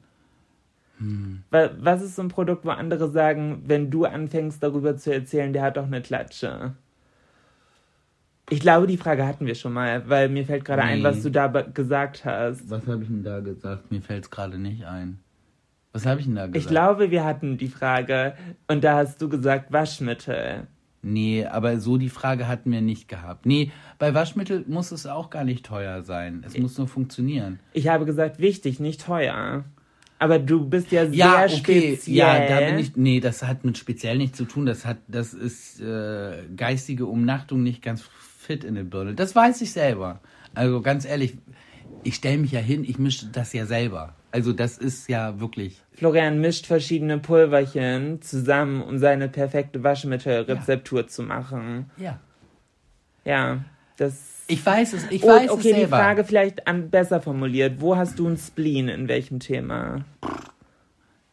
Wa- 1.49 1.71
Was 1.79 2.01
ist 2.01 2.15
so 2.15 2.21
ein 2.21 2.27
Produkt, 2.27 2.65
wo 2.65 2.69
andere 2.69 3.09
sagen, 3.09 3.63
wenn 3.65 3.89
du 3.89 4.05
anfängst 4.05 4.61
darüber 4.61 4.95
zu 4.97 5.13
erzählen, 5.13 5.51
der 5.53 5.63
hat 5.63 5.77
doch 5.77 5.85
eine 5.85 6.01
Klatsche? 6.01 6.75
Ich 8.49 8.59
glaube, 8.59 8.85
die 8.87 8.97
Frage 8.97 9.25
hatten 9.25 9.45
wir 9.45 9.55
schon 9.55 9.73
mal, 9.73 10.07
weil 10.09 10.27
mir 10.29 10.45
fällt 10.45 10.65
gerade 10.65 10.81
ein, 10.83 10.99
Nee. 10.99 11.03
was 11.03 11.21
du 11.21 11.29
da 11.31 11.47
gesagt 11.47 12.25
hast. 12.25 12.69
Was 12.69 12.85
habe 12.87 13.03
ich 13.03 13.09
denn 13.09 13.23
da 13.23 13.39
gesagt? 13.39 13.91
Mir 13.91 14.01
fällt 14.01 14.25
es 14.25 14.29
gerade 14.31 14.57
nicht 14.57 14.85
ein. 14.85 15.19
Was 15.91 16.05
habe 16.05 16.19
ich 16.19 16.27
denn 16.27 16.35
da 16.35 16.47
gesagt? 16.47 16.63
Ich 16.63 16.67
glaube, 16.67 17.11
wir 17.11 17.23
hatten 17.23 17.57
die 17.57 17.67
Frage 17.67 18.35
und 18.67 18.83
da 18.83 18.97
hast 18.97 19.21
du 19.21 19.29
gesagt 19.29 19.71
Waschmittel. 19.71 20.67
Nee, 21.01 21.45
aber 21.45 21.79
so 21.79 21.97
die 21.97 22.09
Frage 22.09 22.47
hatten 22.47 22.71
wir 22.71 22.81
nicht 22.81 23.07
gehabt. 23.07 23.45
Nee, 23.45 23.71
bei 23.97 24.13
Waschmittel 24.13 24.65
muss 24.67 24.91
es 24.91 25.05
auch 25.07 25.29
gar 25.29 25.45
nicht 25.45 25.65
teuer 25.65 26.03
sein. 26.03 26.43
Es 26.45 26.57
muss 26.57 26.77
nur 26.77 26.87
funktionieren. 26.87 27.59
Ich 27.73 27.87
habe 27.87 28.05
gesagt, 28.05 28.39
wichtig, 28.39 28.79
nicht 28.79 29.05
teuer. 29.05 29.63
Aber 30.21 30.37
du 30.37 30.65
bist 30.65 30.91
ja 30.91 31.05
sehr 31.05 31.15
Ja, 31.15 31.45
okay. 31.45 31.55
speziell. 31.95 32.17
Ja, 32.17 32.47
da 32.47 32.59
bin 32.67 32.79
ich. 32.79 32.97
Nee, 32.97 33.21
das 33.21 33.41
hat 33.43 33.63
mit 33.63 33.77
speziell 33.77 34.17
nichts 34.17 34.37
zu 34.37 34.43
tun. 34.43 34.65
Das 34.65 34.85
hat, 34.85 34.97
das 35.07 35.33
ist 35.33 35.79
äh, 35.79 36.43
geistige 36.55 37.05
Umnachtung 37.05 37.63
nicht 37.63 37.81
ganz 37.81 38.03
fit 38.37 38.65
in 38.65 38.75
der 38.75 38.83
Birne. 38.83 39.15
Das 39.15 39.33
weiß 39.33 39.61
ich 39.61 39.71
selber. 39.71 40.19
Also 40.53 40.81
ganz 40.81 41.05
ehrlich, 41.05 41.37
ich 42.03 42.15
stelle 42.15 42.37
mich 42.37 42.51
ja 42.51 42.59
hin, 42.59 42.83
ich 42.83 42.99
mische 42.99 43.27
das 43.27 43.53
ja 43.53 43.65
selber. 43.65 44.15
Also 44.31 44.53
das 44.53 44.77
ist 44.77 45.09
ja 45.09 45.39
wirklich. 45.39 45.81
Florian 45.93 46.39
mischt 46.39 46.65
verschiedene 46.67 47.17
Pulverchen 47.17 48.21
zusammen, 48.21 48.81
um 48.81 48.99
seine 48.99 49.27
perfekte 49.27 49.83
Waschmittelrezeptur 49.83 51.07
zu 51.07 51.23
machen. 51.23 51.89
Ja. 51.97 52.19
Ja, 53.25 53.63
das. 53.97 54.43
Ich 54.47 54.65
weiß 54.65 54.93
es, 54.93 55.05
ich 55.11 55.23
Und, 55.23 55.29
weiß 55.29 55.49
okay, 55.51 55.69
es 55.69 55.75
die 55.75 55.81
selber. 55.81 55.97
Frage 55.97 56.23
vielleicht 56.23 56.67
an, 56.67 56.89
besser 56.89 57.21
formuliert. 57.21 57.81
Wo 57.81 57.95
hast 57.97 58.17
du 58.19 58.27
ein 58.27 58.37
Spleen? 58.37 58.87
In 58.87 59.07
welchem 59.07 59.39
Thema? 59.39 60.05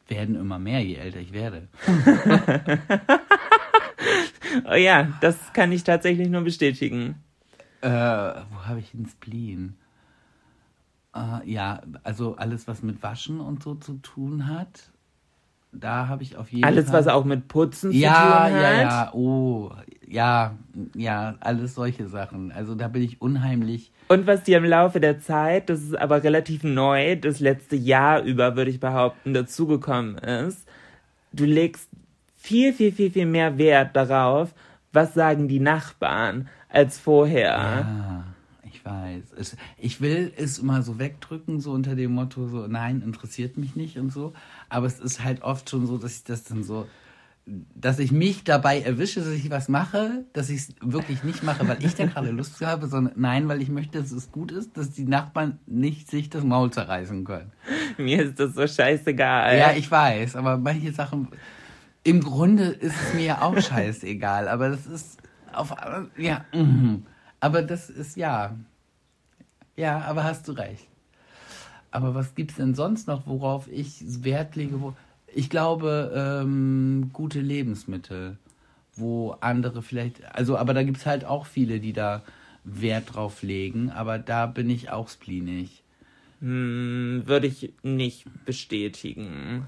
Werden 0.09 0.37
immer 0.37 0.59
mehr, 0.59 0.81
je 0.83 0.97
älter 0.97 1.21
ich 1.21 1.33
werde. 1.33 1.69
Oh 4.71 4.75
ja, 4.75 5.13
das 5.21 5.37
kann 5.53 5.71
ich 5.73 5.85
tatsächlich 5.85 6.29
nur 6.29 6.41
bestätigen. 6.43 7.17
Äh, 7.83 7.89
wo 7.91 8.65
habe 8.65 8.81
ich 8.81 8.95
einen 8.95 9.07
Spleen? 9.07 9.75
Äh, 11.17 11.51
ja, 11.51 11.81
also 12.03 12.37
alles, 12.37 12.69
was 12.69 12.83
mit 12.83 13.03
Waschen 13.03 13.41
und 13.41 13.63
so 13.63 13.75
zu 13.75 13.95
tun 13.95 14.47
hat. 14.47 14.91
Da 15.73 16.09
habe 16.09 16.23
ich 16.23 16.37
auf 16.37 16.51
jeden 16.51 16.65
Alles, 16.65 16.87
Fall. 16.87 17.01
was 17.01 17.09
auch 17.09 17.25
mit 17.25 17.49
Putzen 17.49 17.93
ja, 17.93 18.15
zu 18.15 18.21
tun 18.21 18.31
hat. 18.31 18.63
ja, 18.63 18.81
ja, 18.81 19.11
oh, 19.13 19.73
ja, 20.07 20.55
ja, 20.95 21.35
alles 21.41 21.75
solche 21.75 22.09
Sachen. 22.09 22.51
Also 22.51 22.75
da 22.75 22.89
bin 22.89 23.03
ich 23.03 23.21
unheimlich. 23.21 23.93
Und 24.09 24.27
was 24.27 24.45
dir 24.45 24.59
im 24.59 24.65
Laufe 24.65 25.01
der 25.01 25.21
Zeit, 25.21 25.69
das 25.69 25.83
ist 25.83 25.99
aber 25.99 26.23
relativ 26.23 26.63
neu, 26.65 27.17
das 27.17 27.41
letzte 27.41 27.77
Jahr 27.77 28.23
über, 28.23 28.57
würde 28.57 28.71
ich 28.71 28.81
behaupten, 28.81 29.35
dazugekommen 29.35 30.17
ist, 30.17 30.67
du 31.33 31.45
legst 31.45 31.91
viel, 32.37 32.73
viel, 32.73 32.93
viel, 32.93 33.11
viel 33.11 33.27
mehr 33.27 33.59
Wert 33.59 33.97
darauf, 33.97 34.55
was 34.93 35.13
sagen 35.13 35.49
die 35.49 35.61
Nachbarn, 35.61 36.49
als 36.69 36.99
vorher. 36.99 38.25
Ich 38.31 38.36
weiß. 38.87 39.33
Es, 39.37 39.57
ich 39.77 40.01
will 40.01 40.33
es 40.37 40.59
immer 40.59 40.83
so 40.83 40.99
wegdrücken, 40.99 41.61
so 41.61 41.73
unter 41.73 41.95
dem 41.95 42.13
Motto, 42.13 42.47
so, 42.47 42.67
nein, 42.67 43.03
interessiert 43.03 43.59
mich 43.59 43.77
nicht 43.77 43.99
und 43.99 44.13
so. 44.13 44.33
Aber 44.69 44.87
es 44.87 45.01
ist 45.01 45.23
halt 45.23 45.43
oft 45.43 45.69
schon 45.69 45.87
so, 45.87 45.99
dass 45.99 46.17
ich 46.17 46.25
das 46.25 46.45
dann 46.45 46.63
so, 46.63 46.87
dass 47.47 48.01
ich 48.01 48.11
mich 48.11 48.43
dabei 48.43 48.81
erwische, 48.81 49.21
dass 49.21 49.31
ich 49.31 49.51
was 49.51 49.69
mache, 49.69 50.25
dass 50.33 50.51
ich 50.51 50.57
es 50.57 50.75
wirklich 50.81 51.23
nicht 51.23 51.43
mache, 51.43 51.67
weil 51.69 51.85
ich 51.85 51.95
da 51.95 52.07
gerade 52.07 52.31
Lust 52.31 52.61
habe, 52.61 52.89
sondern 52.89 53.15
nein, 53.17 53.49
weil 53.49 53.63
ich 53.63 53.69
möchte, 53.69 54.01
dass 54.01 54.11
es 54.11 54.33
gut 54.33 54.51
ist, 54.51 54.77
dass 54.77 54.91
die 54.91 55.05
Nachbarn 55.05 55.59
nicht 55.67 56.11
sich 56.11 56.29
das 56.29 56.43
Maul 56.43 56.71
zerreißen 56.71 57.25
können. 57.25 57.53
Mir 57.99 58.25
ist 58.25 58.41
das 58.41 58.55
so 58.55 58.67
scheißegal. 58.67 59.59
Ja, 59.59 59.73
ich 59.73 59.91
weiß, 59.91 60.35
aber 60.35 60.59
manche 60.59 60.93
Sachen, 60.93 61.29
im 62.03 62.21
Grunde 62.21 62.65
ist 62.65 62.97
es 63.01 63.15
mir 63.15 63.25
ja 63.25 63.43
auch 63.43 63.61
scheißegal, 63.61 64.49
aber 64.49 64.71
das 64.71 64.87
ist 64.87 65.19
auf, 65.53 65.75
ja, 66.17 66.45
mhm. 66.53 67.05
aber 67.41 67.63
das 67.63 67.91
ist, 67.91 68.17
ja, 68.17 68.57
ja, 69.77 70.01
aber 70.03 70.25
hast 70.25 70.49
du 70.49 70.53
recht. 70.53 70.89
Aber 71.91 72.15
was 72.15 72.35
gibt's 72.35 72.57
denn 72.57 72.75
sonst 72.75 73.07
noch, 73.07 73.27
worauf 73.27 73.69
ich 73.69 74.03
Wert 74.25 74.57
lege? 74.57 74.81
Wo, 74.81 74.95
ich 75.33 75.51
glaube, 75.51 76.13
ähm, 76.15 77.11
gute 77.13 77.41
Lebensmittel, 77.41 78.39
wo 78.95 79.37
andere 79.41 79.83
vielleicht, 79.83 80.25
also, 80.35 80.57
aber 80.57 80.75
da 80.75 80.83
gibt's 80.83 81.07
halt 81.07 81.25
auch 81.25 81.47
viele, 81.47 81.81
die 81.81 81.93
da 81.93 82.23
Wert 82.65 83.15
drauf 83.15 83.43
legen, 83.43 83.91
aber 83.91 84.19
da 84.19 84.47
bin 84.47 84.69
ich 84.69 84.91
auch 84.91 85.09
spleenig. 85.09 85.85
Hm, 86.41 87.23
würde 87.25 87.47
ich 87.47 87.73
nicht 87.83 88.27
bestätigen. 88.45 89.67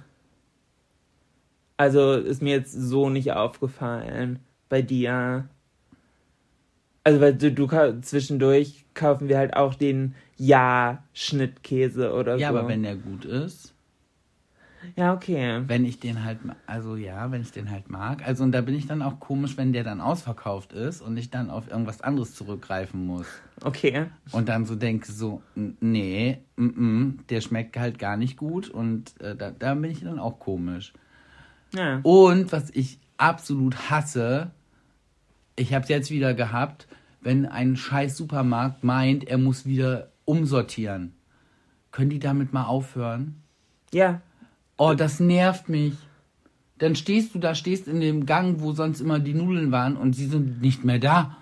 Also 1.76 2.14
ist 2.14 2.42
mir 2.42 2.56
jetzt 2.56 2.72
so 2.72 3.09
nicht 3.09 3.33
aufgefallen 3.33 4.40
bei 4.68 4.83
dir. 4.83 5.48
Also 7.09 7.23
weil 7.23 7.33
du, 7.35 7.51
du 7.51 7.66
zwischendurch 8.03 8.85
kaufen 8.92 9.31
wir 9.31 9.38
halt 9.38 9.57
auch 9.57 9.75
den 9.75 10.14
Ja-Schnittkäse 10.37 12.12
oder 12.12 12.37
Ja, 12.37 12.53
so. 12.53 12.59
aber 12.59 12.68
wenn 12.68 12.83
der 12.83 12.97
gut 12.97 13.25
ist. 13.25 13.73
ja, 14.94 15.14
okay. 15.14 15.62
Wenn 15.66 15.87
ich 15.87 16.01
den 16.01 16.23
halt, 16.23 16.38
also 16.66 16.97
ja, 16.97 17.31
wenn 17.31 17.40
ich 17.40 17.51
den 17.51 17.71
halt 17.71 17.88
mag. 17.88 18.27
Also 18.27 18.44
und 18.44 18.53
da 18.53 18.61
bin 18.61 18.75
ich 18.75 18.87
dann 18.87 19.01
auch 19.01 19.21
komisch, 19.21 19.57
wenn 19.57 19.73
der 19.73 19.85
dann 19.85 20.03
ausverkauft 20.03 20.75
ist 20.75 21.01
und 21.01 21.16
ich 21.16 21.31
dann 21.31 21.49
auf 21.49 21.71
irgendwas 21.71 22.03
anderes 22.03 22.35
zurückgreifen 22.35 23.07
muss. 23.07 23.27
Okay. 23.64 24.05
Und 24.33 24.51
dann 24.51 24.66
so 24.66 24.75
denke, 24.75 25.11
so, 25.11 25.40
nee, 25.55 26.42
mm, 26.57 26.64
mm, 26.66 27.18
der 27.31 27.40
schmeckt 27.40 27.79
halt 27.79 27.99
gar 27.99 28.18
nicht 28.18 28.37
gut 28.37 28.68
und 28.68 29.18
äh, 29.23 29.35
da, 29.35 29.51
da 29.51 29.73
bin 29.73 29.90
ich 29.90 30.03
dann 30.03 30.18
auch 30.18 30.38
komisch. 30.40 30.92
Ja. 31.75 32.01
Und 32.03 32.53
was 32.53 32.68
ich 32.68 32.99
absolut 33.16 33.88
hasse, 33.88 34.51
ich 35.57 35.73
habe 35.75 35.85
es 35.85 35.88
jetzt 35.88 36.11
wieder 36.11 36.35
gehabt, 36.35 36.87
wenn 37.20 37.46
ein 37.46 37.76
scheiß 37.76 38.16
Supermarkt 38.16 38.85
meint, 38.85 39.24
er 39.24 39.38
muss 39.38 39.66
wieder 39.66 40.11
umsortieren. 40.24 41.14
Können 41.90 42.11
die 42.11 42.18
damit 42.18 42.52
mal 42.52 42.64
aufhören? 42.64 43.42
Ja. 43.92 44.20
Oh, 44.76 44.94
das 44.94 45.20
nervt 45.20 45.68
mich. 45.68 45.94
Dann 46.78 46.94
stehst 46.94 47.35
du 47.35 47.38
da, 47.38 47.54
stehst 47.54 47.88
in 47.88 48.00
dem 48.00 48.26
Gang, 48.26 48.61
wo 48.61 48.72
sonst 48.72 49.00
immer 49.00 49.18
die 49.18 49.35
Nudeln 49.35 49.72
waren 49.72 49.96
und 49.96 50.14
sie 50.14 50.26
sind 50.26 50.61
nicht 50.61 50.85
mehr 50.85 51.00
da. 51.00 51.37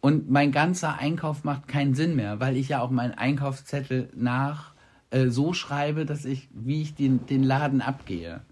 Und 0.00 0.30
mein 0.30 0.52
ganzer 0.52 0.98
Einkauf 0.98 1.42
macht 1.42 1.66
keinen 1.66 1.94
Sinn 1.94 2.14
mehr, 2.14 2.38
weil 2.38 2.56
ich 2.56 2.68
ja 2.68 2.80
auch 2.80 2.90
meinen 2.90 3.14
Einkaufszettel 3.14 4.10
nach 4.14 4.72
äh, 5.10 5.28
so 5.28 5.52
schreibe, 5.52 6.04
dass 6.04 6.24
ich, 6.24 6.48
wie 6.52 6.82
ich 6.82 6.94
den, 6.94 7.26
den 7.26 7.42
Laden 7.42 7.80
abgehe. 7.80 8.42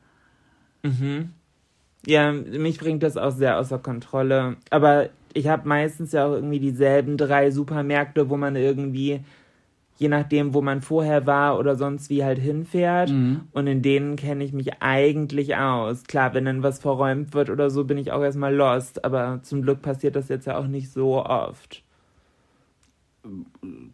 Ja, 2.07 2.33
mich 2.33 2.79
bringt 2.79 3.03
das 3.03 3.17
auch 3.17 3.31
sehr 3.31 3.59
außer 3.59 3.79
Kontrolle. 3.79 4.57
Aber 4.71 5.11
ich 5.37 5.49
habe 5.49 5.69
meistens 5.69 6.13
ja 6.13 6.27
auch 6.27 6.33
irgendwie 6.33 6.61
dieselben 6.61 7.17
drei 7.17 7.51
Supermärkte, 7.51 8.31
wo 8.31 8.37
man 8.37 8.57
irgendwie, 8.57 9.21
je 9.99 10.09
nachdem, 10.09 10.55
wo 10.55 10.63
man 10.63 10.81
vorher 10.81 11.27
war 11.27 11.59
oder 11.59 11.77
sonst 11.77 12.09
wie 12.09 12.25
halt 12.25 12.39
hinfährt. 12.39 13.11
Und 13.53 13.67
in 13.67 13.83
denen 13.83 14.17
kenne 14.17 14.45
ich 14.45 14.53
mich 14.53 14.83
eigentlich 14.83 15.57
aus. 15.57 16.05
Klar, 16.05 16.33
wenn 16.35 16.47
dann 16.47 16.63
was 16.63 16.79
verräumt 16.79 17.35
wird 17.35 17.51
oder 17.51 17.69
so, 17.71 17.85
bin 17.85 17.99
ich 17.99 18.13
auch 18.13 18.23
erstmal 18.23 18.55
lost. 18.55 19.05
Aber 19.05 19.41
zum 19.43 19.63
Glück 19.63 19.83
passiert 19.83 20.17
das 20.17 20.29
jetzt 20.29 20.47
ja 20.47 20.57
auch 20.57 20.67
nicht 20.67 20.91
so 20.91 21.25
oft. 21.25 21.83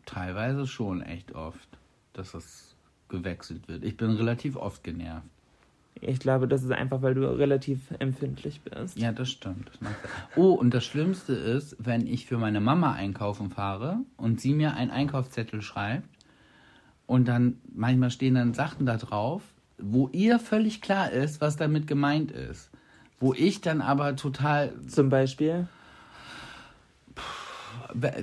Teilweise 0.06 0.66
schon 0.66 1.02
echt 1.02 1.34
oft, 1.34 1.68
dass 2.12 2.32
das 2.32 2.76
gewechselt 3.08 3.66
wird. 3.66 3.84
Ich 3.84 3.96
bin 3.96 4.10
relativ 4.10 4.56
oft 4.56 4.84
genervt. 4.84 5.26
Ich 6.00 6.18
glaube, 6.18 6.48
das 6.48 6.64
ist 6.64 6.72
einfach, 6.72 7.02
weil 7.02 7.14
du 7.14 7.22
relativ 7.36 7.78
empfindlich 7.98 8.60
bist. 8.62 8.98
Ja, 8.98 9.12
das 9.12 9.30
stimmt. 9.30 9.70
Oh, 10.34 10.52
und 10.52 10.74
das 10.74 10.84
Schlimmste 10.84 11.32
ist, 11.32 11.76
wenn 11.78 12.06
ich 12.06 12.26
für 12.26 12.38
meine 12.38 12.60
Mama 12.60 12.92
einkaufen 12.92 13.50
fahre 13.50 13.98
und 14.16 14.40
sie 14.40 14.52
mir 14.52 14.74
einen 14.74 14.90
Einkaufszettel 14.90 15.62
schreibt 15.62 16.08
und 17.06 17.28
dann 17.28 17.58
manchmal 17.72 18.10
stehen 18.10 18.34
dann 18.34 18.54
Sachen 18.54 18.86
da 18.86 18.96
drauf, 18.96 19.42
wo 19.78 20.08
ihr 20.08 20.38
völlig 20.38 20.80
klar 20.80 21.10
ist, 21.10 21.40
was 21.40 21.56
damit 21.56 21.86
gemeint 21.86 22.30
ist. 22.32 22.70
Wo 23.20 23.32
ich 23.34 23.60
dann 23.60 23.80
aber 23.80 24.16
total, 24.16 24.72
Zum 24.88 25.08
Beispiel. 25.08 25.68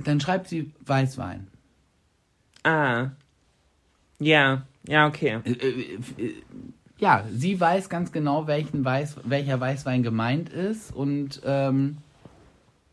dann 0.03 0.19
schreibt 0.19 0.47
sie 0.47 0.73
Weißwein. 0.85 1.47
Ah. 2.63 3.11
Ja, 4.19 4.63
ja, 4.85 5.07
okay. 5.07 5.39
Ja, 6.99 7.23
sie 7.31 7.59
weiß 7.59 7.89
ganz 7.89 8.11
genau, 8.11 8.45
welchen 8.47 8.83
Weiß, 8.83 9.17
welcher 9.23 9.59
Weißwein 9.59 10.03
gemeint 10.03 10.49
ist 10.49 10.93
und 10.93 11.41
ähm, 11.45 11.97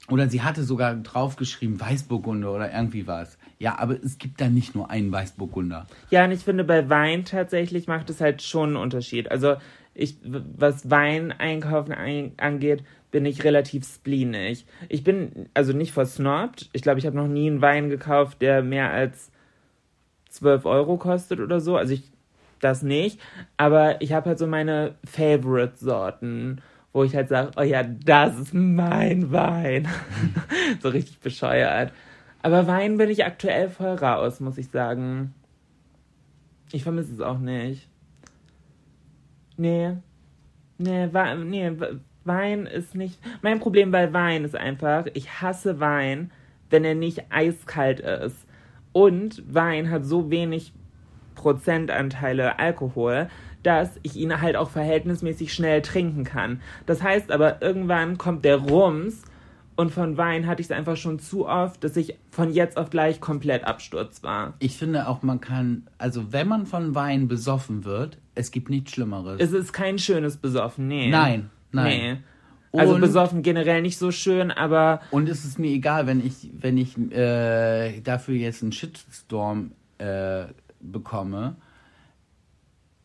oder 0.09 0.29
sie 0.29 0.43
hatte 0.43 0.63
sogar 0.63 0.95
draufgeschrieben 0.95 1.81
Weißburgunder 1.81 2.53
oder 2.53 2.73
irgendwie 2.73 3.09
was. 3.09 3.39
Ja, 3.59 3.79
aber 3.79 3.97
es 4.03 4.19
gibt 4.19 4.41
da 4.41 4.49
nicht 4.49 4.77
nur 4.77 4.91
einen 4.91 5.11
Weißburgunder. 5.11 5.87
Ja, 6.11 6.25
und 6.25 6.31
ich 6.31 6.45
finde, 6.45 6.63
bei 6.63 6.89
Wein 6.89 7.25
tatsächlich 7.25 7.89
macht 7.89 8.09
es 8.11 8.21
halt 8.21 8.43
schon 8.43 8.71
einen 8.71 8.77
Unterschied. 8.77 9.31
Also, 9.31 9.57
ich, 9.95 10.17
was 10.23 10.91
Wein 10.91 11.33
einkaufen 11.33 11.93
ein, 11.93 12.33
angeht, 12.37 12.85
bin 13.11 13.25
ich 13.25 13.43
relativ 13.43 13.85
spleenig. 13.85 14.67
Ich 14.89 15.03
bin 15.03 15.49
also 15.55 15.73
nicht 15.73 15.93
versnobbt. 15.93 16.69
Ich 16.73 16.83
glaube, 16.83 17.01
ich 17.01 17.07
habe 17.07 17.17
noch 17.17 17.29
nie 17.29 17.49
einen 17.49 17.63
Wein 17.63 17.89
gekauft, 17.89 18.41
der 18.43 18.63
mehr 18.63 18.93
als 18.93 19.33
12 20.29 20.67
Euro 20.67 20.99
kostet 20.99 21.41
oder 21.41 21.59
so. 21.59 21.77
Also, 21.77 21.95
ich, 21.95 22.13
das 22.61 22.83
nicht. 22.83 23.21
Aber 23.57 24.01
ich 24.01 24.13
habe 24.13 24.31
halt 24.31 24.39
so 24.39 24.47
meine 24.47 24.95
Favorite-Sorten, 25.05 26.61
wo 26.93 27.05
ich 27.05 27.15
halt 27.15 27.29
sage, 27.29 27.51
oh 27.57 27.63
ja, 27.63 27.83
das 27.83 28.39
ist 28.39 28.55
mein 28.55 29.31
Wein. 29.33 29.89
so 30.83 30.89
richtig 30.89 31.21
bescheuert. 31.21 31.93
Aber 32.43 32.67
Wein 32.67 32.97
bin 32.97 33.11
ich 33.11 33.25
aktuell 33.25 33.69
voll 33.69 33.97
raus, 33.97 34.41
muss 34.41 34.59
ich 34.59 34.69
sagen. 34.69 35.35
Ich 36.73 36.83
vermisse 36.83 37.13
es 37.13 37.21
auch 37.21 37.39
nicht. 37.39 37.89
Nee. 39.57 39.97
Nee, 40.79 41.07
nee, 41.07 41.73
Wein 42.25 42.67
ist 42.67 42.95
nicht. 42.95 43.19
Mein 43.43 43.61
Problem 43.61 43.91
bei 43.91 44.13
Wein 44.13 44.45
ist 44.45 44.57
einfach, 44.57 45.07
ich 45.15 45.41
hasse 45.41 45.81
Wein, 45.81 46.31
wenn 46.71 46.85
er 46.85 46.95
nicht 46.95 47.31
eiskalt 47.31 48.01
ist. 48.01 48.47
Und 48.93 49.43
Wein 49.53 49.91
hat 49.91 50.05
so 50.05 50.31
wenig 50.31 50.73
Prozentanteile 51.37 52.59
Alkohol, 52.59 53.29
dass 53.63 53.91
ich 54.03 54.17
ihn 54.17 54.41
halt 54.41 54.57
auch 54.57 54.71
verhältnismäßig 54.71 55.53
schnell 55.53 55.83
trinken 55.83 56.25
kann. 56.25 56.61
Das 56.87 57.03
heißt 57.03 57.31
aber, 57.31 57.63
irgendwann 57.63 58.19
kommt 58.19 58.45
der 58.45 58.57
Rums 58.57 59.23
und 59.77 59.93
von 59.93 60.17
Wein 60.17 60.47
hatte 60.47 60.61
ich 60.63 60.69
es 60.69 60.73
einfach 60.73 60.97
schon 60.97 61.19
zu 61.19 61.47
oft, 61.47 61.85
dass 61.85 61.97
ich 61.97 62.17
von 62.31 62.51
jetzt 62.53 62.77
auf 62.79 62.91
gleich 62.91 63.21
komplett 63.21 63.65
Absturz 63.65 64.23
war. 64.23 64.55
Ich 64.59 64.77
finde 64.79 65.07
auch, 65.09 65.23
man 65.23 65.41
kann, 65.41 65.87
also 65.99 66.33
wenn 66.33 66.49
man 66.49 66.67
von 66.67 66.95
Wein 66.95 67.29
besoffen 67.29 67.85
wird, 67.85 68.19
es 68.35 68.51
gibt 68.51 68.71
nichts 68.71 68.93
Schlimmeres. 68.93 69.39
Es 69.41 69.53
ist 69.53 69.73
kein 69.73 69.99
schönes 69.99 70.37
Besoffen, 70.39 70.89
nee. 70.89 71.11
Nein, 71.11 71.51
nein. 71.73 71.99
Nee. 71.99 72.17
Also 72.81 72.95
Und- 72.95 73.01
besoffen 73.01 73.43
generell 73.43 73.83
nicht 73.83 73.99
so 73.99 74.11
schön, 74.11 74.51
aber 74.51 75.01
Und 75.11 75.29
es 75.29 75.45
ist 75.45 75.59
mir 75.59 75.71
egal, 75.71 76.07
wenn 76.07 76.25
ich, 76.25 76.51
wenn 76.59 76.77
ich 76.79 76.97
äh, 77.11 78.01
dafür 78.01 78.35
jetzt 78.35 78.63
einen 78.63 78.73
Shitstorm 78.73 79.73
äh, 79.99 80.45
bekomme, 80.93 81.57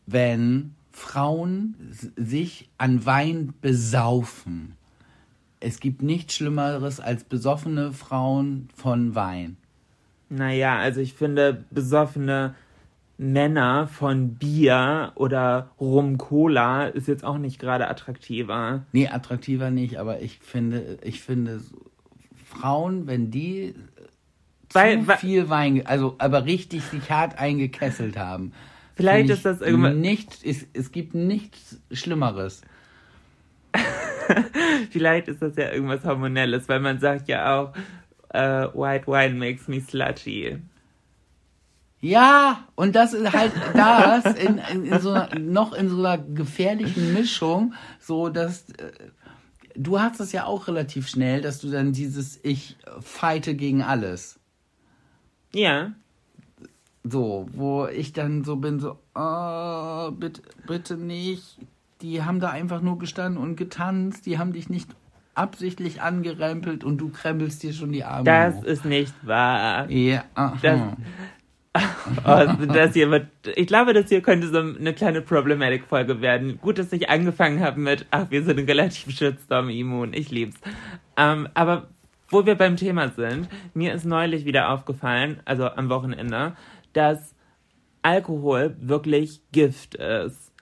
wenn 0.06 0.74
Frauen 0.90 1.74
sich 2.16 2.68
an 2.78 3.06
Wein 3.06 3.54
besaufen. 3.60 4.76
Es 5.60 5.80
gibt 5.80 6.02
nichts 6.02 6.34
Schlimmeres 6.34 7.00
als 7.00 7.24
besoffene 7.24 7.92
Frauen 7.92 8.68
von 8.74 9.14
Wein. 9.14 9.56
naja, 10.28 10.78
also 10.78 11.00
ich 11.00 11.14
finde 11.14 11.64
besoffene 11.70 12.54
Männer 13.18 13.86
von 13.86 14.34
Bier 14.34 15.12
oder 15.14 15.70
Rum-Cola 15.78 16.86
ist 16.86 17.06
jetzt 17.06 17.24
auch 17.24 17.38
nicht 17.38 17.60
gerade 17.60 17.88
attraktiver. 17.88 18.84
Nee, 18.92 19.08
attraktiver 19.08 19.70
nicht, 19.70 19.98
aber 19.98 20.20
ich 20.22 20.38
finde, 20.40 20.98
ich 21.02 21.20
finde 21.20 21.60
Frauen, 22.44 23.06
wenn 23.06 23.30
die 23.30 23.74
Weil- 24.74 25.00
zu 25.00 25.06
weil- 25.08 25.16
viel 25.18 25.48
Wein, 25.48 25.86
also 25.86 26.14
aber 26.18 26.44
richtig 26.44 26.82
sich 26.84 27.10
hart 27.10 27.38
eingekesselt 27.38 28.16
haben. 28.18 28.52
Vielleicht 28.94 29.30
ist 29.30 29.44
das 29.44 29.60
irgendwann- 29.60 30.00
nicht, 30.00 30.44
es, 30.44 30.66
es 30.72 30.92
gibt 30.92 31.14
nichts 31.14 31.80
Schlimmeres. 31.90 32.62
Vielleicht 34.90 35.28
ist 35.28 35.42
das 35.42 35.56
ja 35.56 35.70
irgendwas 35.72 36.04
Hormonelles, 36.04 36.68
weil 36.68 36.80
man 36.80 37.00
sagt 37.00 37.28
ja 37.28 37.58
auch, 37.60 37.72
äh, 38.30 38.66
White 38.74 39.06
Wine 39.06 39.34
makes 39.34 39.68
me 39.68 39.80
slutty. 39.80 40.58
Ja, 42.00 42.66
und 42.74 42.96
das 42.96 43.12
ist 43.14 43.32
halt 43.32 43.52
das 43.74 44.24
in, 44.34 44.58
in, 44.72 44.84
in 44.86 45.00
so 45.00 45.10
einer, 45.12 45.38
noch 45.38 45.72
in 45.72 45.88
so 45.88 45.98
einer 45.98 46.18
gefährlichen 46.18 47.14
Mischung, 47.14 47.74
so 48.00 48.28
dass 48.28 48.68
äh, 48.70 48.90
du 49.76 50.00
hast 50.00 50.18
es 50.20 50.32
ja 50.32 50.44
auch 50.46 50.66
relativ 50.66 51.08
schnell, 51.08 51.40
dass 51.42 51.60
du 51.60 51.70
dann 51.70 51.92
dieses 51.92 52.40
ich 52.42 52.76
fighte 53.00 53.54
gegen 53.54 53.82
alles. 53.82 54.38
Ja, 55.54 55.92
So, 57.04 57.48
wo 57.52 57.86
ich 57.86 58.12
dann 58.12 58.44
so 58.44 58.56
bin, 58.56 58.78
so, 58.80 58.98
oh, 59.14 60.10
bitte, 60.12 60.42
bitte 60.66 60.96
nicht. 60.96 61.58
Die 62.00 62.22
haben 62.22 62.40
da 62.40 62.50
einfach 62.50 62.80
nur 62.80 62.98
gestanden 62.98 63.40
und 63.42 63.56
getanzt, 63.56 64.26
die 64.26 64.38
haben 64.38 64.52
dich 64.52 64.68
nicht 64.68 64.88
absichtlich 65.34 66.02
angerempelt 66.02 66.84
und 66.84 66.98
du 66.98 67.08
krempelst 67.10 67.62
dir 67.62 67.72
schon 67.72 67.92
die 67.92 68.04
Arme 68.04 68.24
das 68.24 68.54
hoch. 68.56 68.64
ist 68.64 68.84
nicht 68.84 69.14
wahr. 69.26 69.90
Ja, 69.90 70.24
aha. 70.34 70.58
Das, 70.62 70.80
oh, 72.24 72.66
das 72.66 72.92
hier 72.92 73.10
wird, 73.10 73.28
ich 73.56 73.66
glaube, 73.66 73.94
das 73.94 74.08
hier 74.10 74.20
könnte 74.20 74.48
so 74.48 74.58
eine 74.58 74.92
kleine 74.92 75.22
Problematic-Folge 75.22 76.20
werden. 76.20 76.58
Gut, 76.60 76.78
dass 76.78 76.92
ich 76.92 77.08
angefangen 77.08 77.60
habe 77.60 77.80
mit, 77.80 78.06
ach, 78.10 78.26
wir 78.30 78.42
sind 78.44 78.58
relativ 78.68 79.10
Shitstorm-immun. 79.16 80.12
Ich 80.12 80.30
lieb's. 80.30 80.56
Ähm, 81.16 81.48
aber 81.54 81.88
wo 82.32 82.46
wir 82.46 82.56
beim 82.56 82.76
Thema 82.76 83.10
sind, 83.10 83.48
mir 83.74 83.92
ist 83.92 84.04
neulich 84.04 84.44
wieder 84.44 84.70
aufgefallen, 84.70 85.40
also 85.44 85.66
am 85.66 85.88
Wochenende, 85.90 86.56
dass 86.92 87.34
Alkohol 88.02 88.74
wirklich 88.80 89.40
Gift 89.52 89.94
ist. 89.94 90.52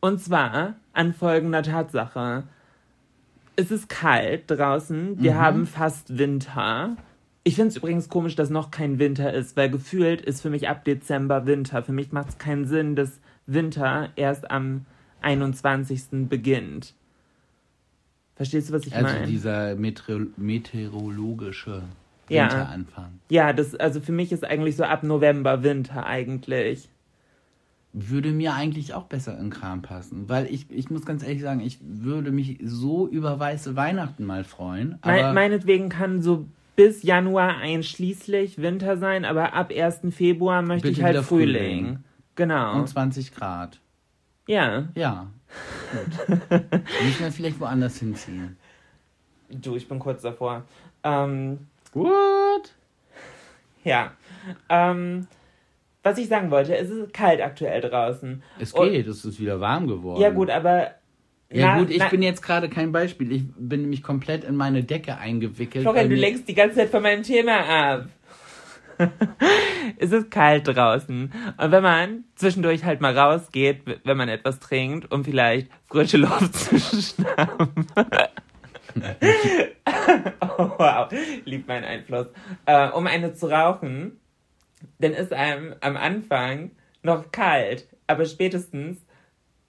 Und 0.00 0.20
zwar 0.20 0.76
an 0.92 1.12
folgender 1.14 1.62
Tatsache. 1.62 2.44
Es 3.56 3.72
ist 3.72 3.88
kalt 3.88 4.44
draußen, 4.46 5.20
wir 5.20 5.36
haben 5.36 5.66
fast 5.66 6.16
Winter. 6.16 6.96
Ich 7.42 7.56
finde 7.56 7.70
es 7.70 7.76
übrigens 7.76 8.08
komisch, 8.08 8.36
dass 8.36 8.50
noch 8.50 8.70
kein 8.70 8.98
Winter 8.98 9.32
ist, 9.32 9.56
weil 9.56 9.70
gefühlt 9.70 10.20
ist 10.20 10.42
für 10.42 10.50
mich 10.50 10.68
ab 10.68 10.84
Dezember 10.84 11.46
Winter. 11.46 11.82
Für 11.82 11.92
mich 11.92 12.12
macht 12.12 12.28
es 12.28 12.38
keinen 12.38 12.66
Sinn, 12.66 12.94
dass 12.94 13.20
Winter 13.46 14.10
erst 14.14 14.50
am 14.50 14.84
21. 15.22 16.28
beginnt. 16.28 16.94
Verstehst 18.38 18.70
du, 18.70 18.72
was 18.72 18.86
ich 18.86 18.94
Also 18.94 19.12
meine? 19.12 19.26
dieser 19.26 19.74
Meteor 19.74 20.20
meteorologische 20.36 21.82
Ja. 22.28 22.44
Winteranfang. 22.44 23.18
Ja, 23.28 23.52
das, 23.52 23.74
also 23.74 24.00
für 24.00 24.12
mich 24.12 24.30
ist 24.32 24.44
eigentlich 24.44 24.76
so 24.76 24.84
ab 24.84 25.02
November 25.02 25.64
Winter 25.64 26.06
eigentlich. 26.06 26.88
Würde 27.92 28.30
mir 28.30 28.54
eigentlich 28.54 28.94
auch 28.94 29.04
besser 29.06 29.36
in 29.40 29.50
Kram 29.50 29.82
passen. 29.82 30.28
Weil 30.28 30.46
ich, 30.46 30.70
ich 30.70 30.88
muss 30.88 31.04
ganz 31.04 31.24
ehrlich 31.24 31.42
sagen, 31.42 31.58
ich 31.60 31.78
würde 31.82 32.30
mich 32.30 32.58
so 32.62 33.08
über 33.08 33.40
weiße 33.40 33.74
Weihnachten 33.74 34.24
mal 34.24 34.44
freuen. 34.44 34.98
Aber 35.00 35.32
meinetwegen 35.32 35.88
kann 35.88 36.22
so 36.22 36.46
bis 36.76 37.02
Januar 37.02 37.56
einschließlich 37.56 38.58
Winter 38.58 38.98
sein, 38.98 39.24
aber 39.24 39.52
ab 39.54 39.72
1. 39.76 40.14
Februar 40.14 40.62
möchte 40.62 40.88
ich 40.90 41.02
halt 41.02 41.16
Frühling. 41.24 41.56
Frühling. 41.86 41.98
Genau. 42.36 42.78
und 42.78 42.88
20 42.88 43.34
Grad. 43.34 43.80
Ja. 44.46 44.84
Ja. 44.94 45.26
Gut. 45.92 46.50
Müssen 47.02 47.20
wir 47.24 47.32
vielleicht 47.32 47.60
woanders 47.60 47.98
hinziehen. 47.98 48.56
Du, 49.50 49.76
ich 49.76 49.88
bin 49.88 49.98
kurz 49.98 50.22
davor. 50.22 50.64
Ähm, 51.02 51.66
Gut. 51.92 52.74
ja. 53.84 54.12
Ähm, 54.68 55.26
was 56.02 56.18
ich 56.18 56.28
sagen 56.28 56.50
wollte, 56.50 56.76
es 56.76 56.90
ist 56.90 57.12
kalt 57.14 57.40
aktuell 57.40 57.80
draußen. 57.80 58.42
Es 58.58 58.72
Und- 58.72 58.90
geht, 58.90 59.06
es 59.06 59.24
ist 59.24 59.40
wieder 59.40 59.60
warm 59.60 59.86
geworden. 59.86 60.20
Ja, 60.20 60.30
gut, 60.30 60.50
aber. 60.50 60.92
Ja 61.50 61.74
na- 61.74 61.78
gut, 61.78 61.90
ich 61.90 61.98
na- 61.98 62.08
bin 62.08 62.22
jetzt 62.22 62.42
gerade 62.42 62.68
kein 62.68 62.92
Beispiel. 62.92 63.32
Ich 63.32 63.44
bin 63.56 63.80
nämlich 63.80 64.02
komplett 64.02 64.44
in 64.44 64.54
meine 64.54 64.84
Decke 64.84 65.16
eingewickelt. 65.16 65.82
Florian, 65.82 66.10
du 66.10 66.14
lenkst 66.16 66.46
die 66.46 66.54
ganze 66.54 66.76
Zeit 66.76 66.90
von 66.90 67.02
meinem 67.02 67.22
Thema 67.22 67.60
ab. 67.60 68.08
Es 69.98 70.12
ist 70.12 70.30
kalt 70.30 70.68
draußen. 70.68 71.32
Und 71.56 71.72
wenn 71.72 71.82
man 71.82 72.24
zwischendurch 72.34 72.84
halt 72.84 73.00
mal 73.00 73.16
rausgeht, 73.16 73.82
wenn 74.04 74.16
man 74.16 74.28
etwas 74.28 74.60
trinkt, 74.60 75.12
um 75.12 75.24
vielleicht 75.24 75.70
frische 75.88 76.18
Luft 76.18 76.54
zu 76.54 76.78
schnappen. 76.78 77.86
oh, 80.40 80.70
wow, 80.78 81.08
liebt 81.44 81.68
mein 81.68 81.84
Einfluss. 81.84 82.26
Äh, 82.66 82.88
um 82.90 83.06
eine 83.06 83.34
zu 83.34 83.46
rauchen, 83.46 84.18
dann 84.98 85.12
ist 85.12 85.32
einem 85.32 85.74
am 85.80 85.96
Anfang 85.96 86.72
noch 87.02 87.30
kalt. 87.32 87.88
Aber 88.06 88.24
spätestens 88.24 89.04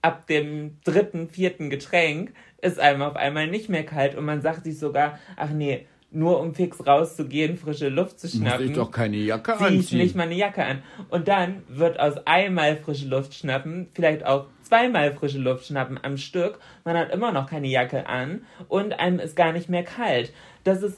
ab 0.02 0.28
dem 0.28 0.80
dritten, 0.84 1.30
vierten 1.30 1.70
Getränk 1.70 2.34
ist 2.62 2.80
einem 2.80 3.02
auf 3.02 3.15
einmal 3.15 3.48
nicht 3.48 3.70
mehr 3.70 3.86
kalt 3.86 4.15
und 4.15 4.26
man 4.26 4.42
sagt 4.42 4.63
sich 4.63 4.80
sogar, 4.80 5.20
ach 5.36 5.50
nee, 5.50 5.88
nur 6.12 6.39
um 6.41 6.56
fix 6.56 6.86
rauszugehen, 6.86 7.58
frische 7.58 7.89
Luft 7.89 8.19
zu 8.19 8.28
muss 8.28 8.36
schnappen, 8.38 8.65
ich 8.67 8.74
doch 8.74 8.89
keine 8.89 9.17
Jacke 9.17 9.56
ziehe 9.58 9.69
ich 9.69 9.76
anziehen. 9.78 9.98
nicht 10.00 10.15
mal 10.15 10.24
eine 10.24 10.36
Jacke 10.36 10.63
an. 10.65 10.82
Und 11.10 11.28
dann 11.28 11.62
wird 11.67 12.00
aus 12.00 12.15
einmal 12.26 12.78
frische 12.78 13.08
Luft 13.08 13.34
schnappen, 13.36 13.88
vielleicht 13.93 14.26
auch 14.26 14.48
zweimal 14.63 15.13
frische 15.13 15.38
Luft 15.39 15.67
schnappen 15.67 16.00
am 16.02 16.17
Stück. 16.17 16.60
Man 16.84 16.98
hat 16.98 17.12
immer 17.12 17.32
noch 17.32 17.48
keine 17.50 17.67
Jacke 17.67 18.08
an 18.08 18.41
und 18.67 18.93
einem 19.00 19.19
ist 19.19 19.36
gar 19.36 19.52
nicht 19.54 19.69
mehr 19.69 19.84
kalt. 19.84 20.34
Das 20.63 20.82
ist, 20.82 20.98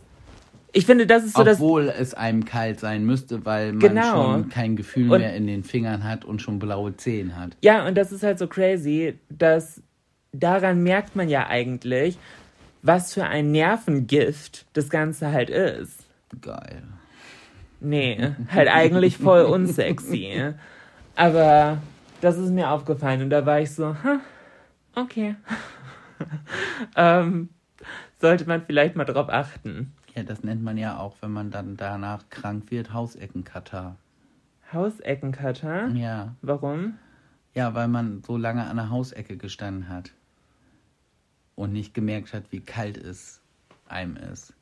ich 0.71 0.86
finde, 0.86 1.06
das 1.06 1.26
ist 1.26 1.36
so 1.36 1.43
das 1.43 1.58
Obwohl 1.60 1.89
es 1.89 2.13
einem 2.13 2.45
kalt 2.45 2.80
sein 2.80 3.06
müsste, 3.06 3.45
weil 3.45 3.71
man 3.74 3.80
Genau. 3.80 4.12
schon 4.34 4.50
kein 4.50 4.78
Gefühl 4.78 5.12
Und- 5.12 5.19
mehr 5.19 5.36
in 5.36 5.45
den 5.45 5.65
Fingern 5.65 6.06
hat 6.06 6.24
und 6.24 6.41
schon 6.41 6.58
blaue 6.60 6.95
Zehen 6.95 7.36
hat. 7.38 7.58
Ja, 7.62 7.86
und 7.86 7.95
das 7.95 8.13
ist 8.13 8.24
halt 8.24 8.39
so 8.39 8.47
crazy, 8.47 9.15
dass 9.30 9.82
daran 10.32 10.82
merkt 10.84 11.17
man 11.17 11.28
ja 11.28 11.47
eigentlich, 11.47 12.17
was 12.82 13.13
für 13.13 13.26
ein 13.26 13.52
Nervengift 13.52 14.65
das 14.74 14.89
Ganze 14.89 15.32
halt 15.32 15.50
ist. 15.50 16.06
Geil. 16.41 16.84
Nee, 17.80 18.34
halt 18.52 18.70
eigentlich 18.70 19.17
voll 19.17 19.44
unsexy. 19.44 20.54
Aber 21.15 21.80
das 22.22 22.38
ist 22.38 22.52
mir 22.52 22.70
aufgefallen 22.70 23.24
und 23.24 23.30
da 23.30 23.46
war 23.46 23.60
ich 23.60 23.74
so, 23.74 23.96
ha, 24.04 24.20
okay. 24.96 25.36
ähm, 26.96 27.50
sollte 28.20 28.46
man 28.46 28.63
vielleicht 28.65 28.96
mal 28.96 29.06
drauf 29.06 29.30
achten. 29.30 29.94
Ja, 30.15 30.24
das 30.24 30.44
nennt 30.44 30.62
man 30.62 30.78
ja 30.78 30.98
auch, 30.98 31.15
wenn 31.22 31.32
man 31.32 31.52
dann 31.52 31.78
danach 31.78 32.30
krank 32.30 32.70
wird, 32.70 32.94
Hauseckenkatar. 32.94 33.96
Hauseckencutter? 34.72 35.89
Ja. 35.89 36.36
Warum? 36.41 36.94
Ja, 37.54 37.74
weil 37.74 37.88
man 37.88 38.22
so 38.24 38.38
lange 38.38 38.65
an 38.65 38.78
der 38.78 38.89
Hausecke 38.89 39.38
gestanden 39.38 39.89
hat 39.89 40.12
und 41.56 41.74
nicht 41.74 41.94
gemerkt 41.94 42.34
hat, 42.34 42.44
wie 42.52 42.62
kalt 42.62 42.98
es 42.98 43.42
einem 43.88 44.18
ist. 44.18 44.54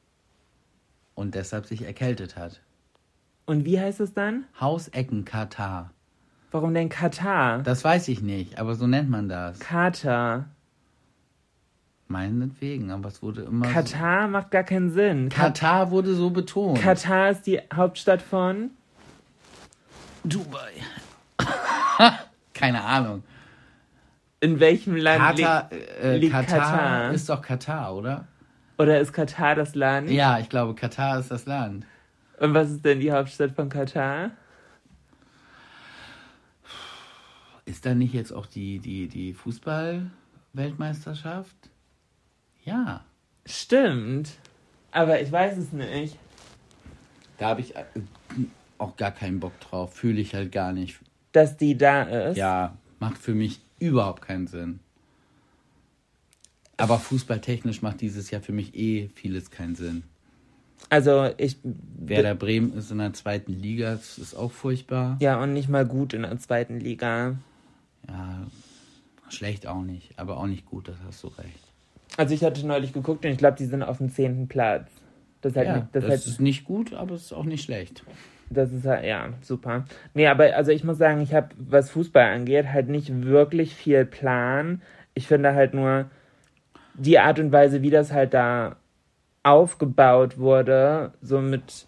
Und 1.15 1.36
deshalb 1.36 1.65
sich 1.65 1.84
erkältet 1.84 2.38
hat. 2.38 2.62
Und 3.45 3.65
wie 3.65 3.80
heißt 3.80 3.99
es 3.99 4.13
dann? 4.13 4.45
Hauseckenkatar. 4.60 5.91
Warum 6.52 6.73
denn 6.73 6.89
Katar? 6.89 7.60
Das 7.60 7.84
weiß 7.84 8.08
ich 8.08 8.21
nicht, 8.21 8.58
aber 8.58 8.75
so 8.75 8.88
nennt 8.88 9.10
man 9.10 9.30
das. 9.30 9.60
Kater. 9.60 10.45
Meinetwegen, 12.08 12.89
aber 12.89 13.10
es 13.10 13.21
wurde 13.21 13.43
immer. 13.43 13.67
Katar 13.67 14.28
macht 14.28 14.49
gar 14.49 14.63
keinen 14.63 14.91
Sinn. 14.91 15.30
So, 15.30 15.38
Katar 15.38 15.91
wurde 15.91 16.15
so 16.15 16.32
betont. 16.32 16.80
Katar 16.82 17.30
ist 17.30 17.43
die 17.45 17.60
Hauptstadt 17.71 18.21
von. 18.23 18.71
Dubai. 20.23 20.71
Keine 22.54 22.84
Ahnung. 22.84 23.23
In 24.41 24.60
welchem 24.60 24.95
Land 24.95 25.38
Katar, 25.38 25.69
liegt, 25.69 25.89
äh, 26.02 26.17
liegt 26.17 26.32
Katar, 26.32 26.60
Katar? 26.60 27.13
ist 27.13 27.30
doch 27.30 27.41
Katar, 27.41 27.95
oder? 27.95 28.25
Oder 28.78 29.02
ist 29.02 29.12
Katar 29.12 29.56
das 29.56 29.75
Land? 29.75 30.10
Ja, 30.10 30.39
ich 30.39 30.47
glaube, 30.47 30.75
Katar 30.75 31.19
ist 31.19 31.30
das 31.30 31.45
Land. 31.45 31.86
Und 32.39 32.54
was 32.54 32.69
ist 32.69 32.86
denn 32.86 33.02
die 33.02 33.12
Hauptstadt 33.12 33.52
von 33.52 33.67
Katar? 33.67 34.32
Ist 37.65 37.86
da 37.86 37.93
nicht 37.93 38.13
jetzt 38.13 38.32
auch 38.32 38.45
die, 38.45 38.80
die, 38.80 39.10
die 39.10 39.34
Fußball-Weltmeisterschaft? 39.34 41.58
Ja. 42.63 43.04
Stimmt. 43.45 44.30
Aber 44.91 45.21
ich 45.21 45.32
weiß 45.32 45.58
es 45.58 45.73
nicht. 45.73 46.17
Da 47.38 47.49
habe 47.49 47.62
ich 47.62 47.75
äh, 47.75 47.84
auch 48.78 48.95
gar 48.95 49.12
keinen 49.12 49.39
Bock 49.39 49.60
drauf. 49.60 49.93
Fühle 49.93 50.21
ich 50.21 50.34
halt 50.34 50.52
gar 50.52 50.71
nicht. 50.71 50.99
Dass 51.32 51.58
die 51.58 51.78
da 51.78 52.02
ist. 52.04 52.38
Ja, 52.38 52.75
macht 52.99 53.17
für 53.17 53.36
mich 53.36 53.62
überhaupt 53.79 54.21
keinen 54.21 54.47
Sinn. 54.47 54.79
Aber 56.77 56.97
fußballtechnisch 56.97 57.81
macht 57.81 58.01
dieses 58.01 58.31
Jahr 58.31 58.41
für 58.41 58.53
mich 58.53 58.75
eh 58.75 59.09
vieles 59.13 59.51
keinen 59.51 59.75
Sinn. 59.75 60.03
Also 60.89 61.29
ich. 61.37 61.57
Werder 61.63 62.35
Bremen 62.35 62.73
ist 62.73 62.89
in 62.89 62.99
der 62.99 63.13
zweiten 63.13 63.51
Liga, 63.51 63.91
das 63.91 64.17
ist 64.17 64.33
auch 64.33 64.51
furchtbar. 64.51 65.17
Ja, 65.19 65.41
und 65.41 65.53
nicht 65.53 65.67
mal 65.67 65.85
gut 65.85 66.13
in 66.13 66.21
der 66.21 66.37
zweiten 66.39 66.79
Liga. 66.79 67.35
Ja, 68.07 68.47
schlecht 69.29 69.67
auch 69.67 69.81
nicht, 69.81 70.17
aber 70.17 70.37
auch 70.37 70.47
nicht 70.47 70.65
gut, 70.65 70.87
das 70.87 70.95
hast 71.05 71.21
du 71.23 71.27
recht. 71.27 71.73
Also 72.17 72.33
ich 72.33 72.43
hatte 72.43 72.65
neulich 72.65 72.93
geguckt 72.93 73.25
und 73.25 73.31
ich 73.31 73.37
glaube, 73.37 73.57
die 73.57 73.65
sind 73.65 73.83
auf 73.83 73.97
dem 73.97 74.09
zehnten 74.11 74.47
Platz. 74.47 74.89
Das 75.41 75.55
halt 75.55 75.67
Ja, 75.67 75.75
nicht, 75.77 75.87
das, 75.93 76.03
das, 76.03 76.09
halt, 76.09 76.25
ist 76.27 76.41
nicht 76.41 76.65
gut, 76.65 76.93
aber 76.93 77.15
es 77.15 77.25
ist 77.25 77.33
auch 77.33 77.45
nicht 77.45 77.63
schlecht. 77.63 78.03
Das 78.49 78.71
ist 78.71 78.85
halt, 78.85 79.05
ja, 79.05 79.29
super. 79.41 79.85
Nee, 80.13 80.27
aber 80.27 80.55
also 80.55 80.71
ich 80.71 80.83
muss 80.83 80.97
sagen, 80.97 81.21
ich 81.21 81.33
habe, 81.33 81.49
was 81.57 81.89
Fußball 81.91 82.33
angeht, 82.33 82.67
halt 82.71 82.89
nicht 82.89 83.23
wirklich 83.23 83.75
viel 83.75 84.05
Plan. 84.05 84.81
Ich 85.13 85.27
finde 85.27 85.53
halt 85.53 85.73
nur 85.73 86.05
die 86.95 87.19
Art 87.19 87.39
und 87.39 87.51
Weise, 87.51 87.81
wie 87.81 87.91
das 87.91 88.12
halt 88.12 88.33
da 88.33 88.77
aufgebaut 89.43 90.38
wurde, 90.38 91.13
so 91.21 91.39
mit 91.39 91.88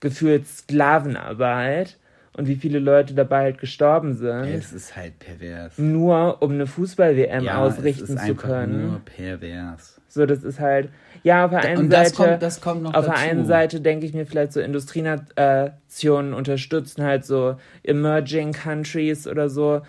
gefühlt 0.00 0.46
Sklavenarbeit 0.46 1.98
und 2.36 2.48
wie 2.48 2.56
viele 2.56 2.78
Leute 2.78 3.14
dabei 3.14 3.42
halt 3.44 3.58
gestorben 3.58 4.14
sind, 4.14 4.44
Es 4.54 4.72
ist 4.72 4.96
halt 4.96 5.18
pervers. 5.18 5.78
nur 5.78 6.42
um 6.42 6.52
eine 6.52 6.66
Fußball-WM 6.66 7.44
Ja, 7.44 7.66
es 7.66 7.74
ausrichten 7.74 8.16
ist 8.16 8.26
zu 8.26 8.34
können. 8.34 8.88
Nur 8.90 9.00
pervers. 9.00 10.00
So, 10.08 10.26
das 10.26 10.44
ist 10.44 10.60
halt, 10.60 10.90
ja, 11.24 11.44
auf 11.44 11.50
der 11.50 11.60
einen 11.62 11.78
Und 11.84 11.90
das 11.92 12.10
Seite, 12.14 12.30
kommt, 12.30 12.42
das 12.42 12.60
kommt 12.60 12.82
noch 12.82 12.94
auf 12.94 13.04
der 13.04 13.16
einen 13.16 13.46
Seite 13.46 13.80
denke 13.80 14.06
ich 14.06 14.14
mir 14.14 14.26
vielleicht 14.26 14.52
so 14.52 14.60
Industrienationen 14.60 16.34
unterstützen 16.34 17.02
halt 17.04 17.24
so 17.24 17.56
Emerging 17.82 18.52
Countries 18.52 19.26
oder 19.26 19.48
so. 19.48 19.82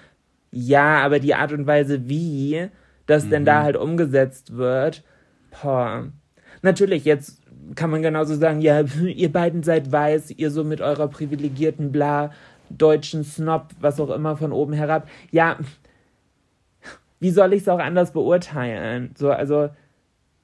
Ja, 0.52 1.00
aber 1.04 1.20
die 1.20 1.36
Art 1.36 1.52
und 1.52 1.68
Weise, 1.68 2.08
wie 2.10 2.70
das 3.08 3.30
denn 3.30 3.44
Mhm. 3.44 3.46
da 3.48 3.64
halt 3.64 3.78
umgesetzt 3.78 4.56
wird, 4.56 5.04
boah. 5.62 6.08
Natürlich, 6.62 7.06
jetzt 7.06 7.42
kann 7.74 7.90
man 7.90 8.02
genauso 8.02 8.36
sagen, 8.36 8.62
ja, 8.62 8.82
ihr 9.04 9.32
beiden 9.32 9.64
seid 9.64 9.92
weiß, 9.92 10.32
ihr 10.32 10.52
so 10.52 10.64
mit 10.64 10.82
eurer 10.82 11.08
privilegierten, 11.08 11.92
bla, 11.92 12.32
deutschen 12.70 13.24
Snob, 13.24 13.70
was 13.80 14.00
auch 14.00 14.10
immer 14.10 14.38
von 14.38 14.52
oben 14.52 14.74
herab. 14.74 15.08
Ja, 15.32 15.58
wie 17.20 17.32
soll 17.32 17.54
ich 17.54 17.62
es 17.62 17.70
auch 17.70 17.80
anders 17.80 18.12
beurteilen? 18.12 19.12
So, 19.18 19.32
also, 19.32 19.70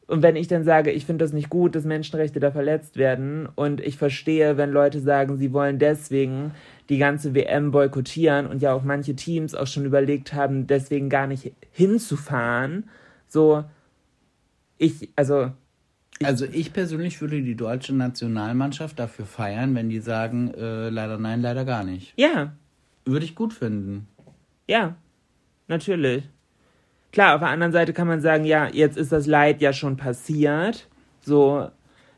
und 0.08 0.24
wenn 0.24 0.36
ich 0.36 0.48
dann 0.48 0.64
sage, 0.64 0.92
ich 0.92 1.06
finde 1.06 1.24
das 1.24 1.32
nicht 1.32 1.50
gut, 1.50 1.76
dass 1.76 1.86
Menschenrechte 1.86 2.40
da 2.40 2.52
verletzt 2.52 2.98
werden 2.98 3.48
und 3.56 3.80
ich 3.80 3.98
verstehe, 3.98 4.58
wenn 4.58 4.72
Leute 4.72 5.00
sagen, 5.00 5.38
sie 5.38 5.54
wollen 5.54 5.80
deswegen 5.80 6.52
die 6.90 6.98
ganze 6.98 7.34
WM 7.34 7.72
boykottieren 7.72 8.48
und 8.48 8.62
ja 8.62 8.74
auch 8.74 8.84
manche 8.84 9.16
Teams 9.16 9.56
auch 9.56 9.68
schon 9.68 9.86
überlegt 9.86 10.34
haben, 10.34 10.68
deswegen 10.68 11.08
gar 11.08 11.28
nicht 11.28 11.54
hinzufahren, 11.72 12.90
so, 13.28 13.64
ich, 14.78 15.10
also, 15.16 15.52
Also 16.24 16.46
ich 16.46 16.74
persönlich 16.74 17.20
würde 17.22 17.42
die 17.42 17.56
deutsche 17.56 17.94
Nationalmannschaft 17.96 19.00
dafür 19.00 19.26
feiern, 19.26 19.76
wenn 19.76 19.90
die 19.90 20.00
sagen, 20.00 20.54
äh, 20.54 20.90
leider 20.90 21.18
nein, 21.18 21.42
leider 21.42 21.66
gar 21.66 21.84
nicht. 21.84 22.14
ja, 22.18 22.54
Würde 23.06 23.26
ich 23.26 23.36
gut 23.36 23.54
finden. 23.54 24.08
ja, 24.68 24.96
natürlich. 25.68 26.24
Klar, 27.12 27.36
auf 27.36 27.42
der 27.42 27.50
anderen 27.50 27.74
Seite 27.74 27.92
kann 27.94 28.08
man 28.08 28.22
sagen, 28.22 28.46
ja, 28.46 28.70
jetzt 28.70 28.98
ist 28.98 29.12
das 29.12 29.28
Leid 29.28 29.62
ja 29.62 29.74
schon 29.74 29.98
passiert, 29.98 30.88
so, 31.22 31.70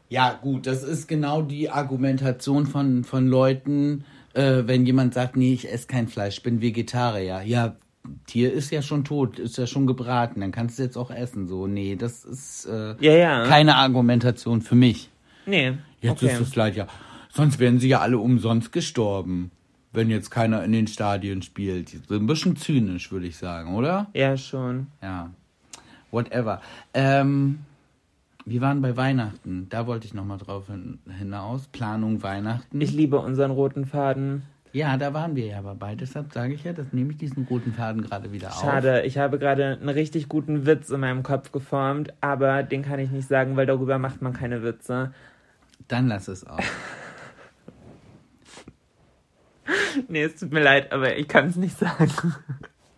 Ja, 0.09 0.33
gut, 0.41 0.67
das 0.67 0.83
ist 0.83 1.07
genau 1.07 1.41
die 1.41 1.69
Argumentation 1.69 2.67
von, 2.67 3.03
von 3.03 3.27
Leuten, 3.27 4.05
äh, 4.33 4.63
wenn 4.65 4.85
jemand 4.85 5.13
sagt, 5.15 5.35
nee, 5.35 5.53
ich 5.53 5.71
esse 5.71 5.87
kein 5.87 6.07
Fleisch, 6.07 6.37
ich 6.37 6.43
bin 6.43 6.61
Vegetarier. 6.61 7.41
Ja, 7.43 7.75
Tier 8.25 8.51
ist 8.51 8.71
ja 8.71 8.81
schon 8.81 9.05
tot, 9.05 9.39
ist 9.39 9.57
ja 9.57 9.65
schon 9.65 9.87
gebraten, 9.87 10.41
dann 10.41 10.51
kannst 10.51 10.77
du 10.77 10.83
es 10.83 10.87
jetzt 10.87 10.97
auch 10.97 11.11
essen. 11.11 11.47
So, 11.47 11.67
nee, 11.67 11.95
das 11.95 12.25
ist 12.25 12.65
äh, 12.65 12.95
ja, 12.99 13.13
ja. 13.13 13.45
keine 13.45 13.75
Argumentation 13.75 14.61
für 14.61 14.75
mich. 14.75 15.09
nee, 15.45 15.73
Jetzt 16.01 16.23
okay. 16.23 16.33
ist 16.33 16.41
das 16.41 16.55
Leid 16.55 16.75
ja. 16.75 16.87
Sonst 17.29 17.59
wären 17.59 17.79
sie 17.79 17.87
ja 17.87 17.99
alle 17.99 18.19
umsonst 18.19 18.71
gestorben, 18.71 19.51
wenn 19.91 20.09
jetzt 20.09 20.29
keiner 20.29 20.63
in 20.63 20.71
den 20.71 20.87
Stadien 20.87 21.41
spielt. 21.41 21.89
So 22.07 22.15
ein 22.15 22.27
bisschen 22.27 22.55
zynisch, 22.57 23.11
würde 23.11 23.25
ich 23.25 23.37
sagen, 23.37 23.73
oder? 23.75 24.07
Ja, 24.13 24.37
schon. 24.37 24.87
Ja. 25.01 25.31
Whatever. 26.11 26.61
Ähm, 26.93 27.59
wir 28.45 28.61
waren 28.61 28.81
bei 28.81 28.97
Weihnachten. 28.97 29.67
Da 29.69 29.87
wollte 29.87 30.05
ich 30.05 30.13
nochmal 30.13 30.37
drauf 30.37 30.67
hin, 30.67 30.99
hinaus. 31.17 31.67
Planung 31.67 32.21
Weihnachten. 32.21 32.81
Ich 32.81 32.91
liebe 32.91 33.17
unseren 33.17 33.51
roten 33.51 33.85
Faden. 33.85 34.43
Ja, 34.73 34.97
da 34.97 35.13
waren 35.13 35.35
wir 35.35 35.45
ja 35.45 35.59
aber 35.59 35.75
bei. 35.75 35.93
Deshalb 35.95 36.33
sage 36.33 36.55
ich 36.55 36.63
ja, 36.63 36.73
das 36.73 36.91
nehme 36.91 37.11
ich 37.11 37.17
diesen 37.17 37.45
roten 37.45 37.73
Faden 37.73 38.01
gerade 38.01 38.31
wieder 38.31 38.49
auf. 38.49 38.59
Schade, 38.59 39.03
ich 39.03 39.19
habe 39.19 39.37
gerade 39.37 39.77
einen 39.79 39.89
richtig 39.89 40.27
guten 40.27 40.65
Witz 40.65 40.89
in 40.89 40.99
meinem 40.99 41.21
Kopf 41.21 41.51
geformt, 41.51 42.11
aber 42.21 42.63
den 42.63 42.81
kann 42.81 42.99
ich 42.99 43.11
nicht 43.11 43.27
sagen, 43.27 43.55
weil 43.55 43.67
darüber 43.67 43.99
macht 43.99 44.23
man 44.23 44.33
keine 44.33 44.63
Witze. 44.63 45.13
Dann 45.87 46.07
lass 46.07 46.27
es 46.27 46.45
auf. 46.45 46.59
Nee, 50.07 50.23
es 50.23 50.35
tut 50.35 50.51
mir 50.51 50.61
leid, 50.61 50.91
aber 50.91 51.17
ich 51.17 51.27
kann 51.27 51.47
es 51.47 51.55
nicht 51.55 51.77
sagen. 51.77 52.11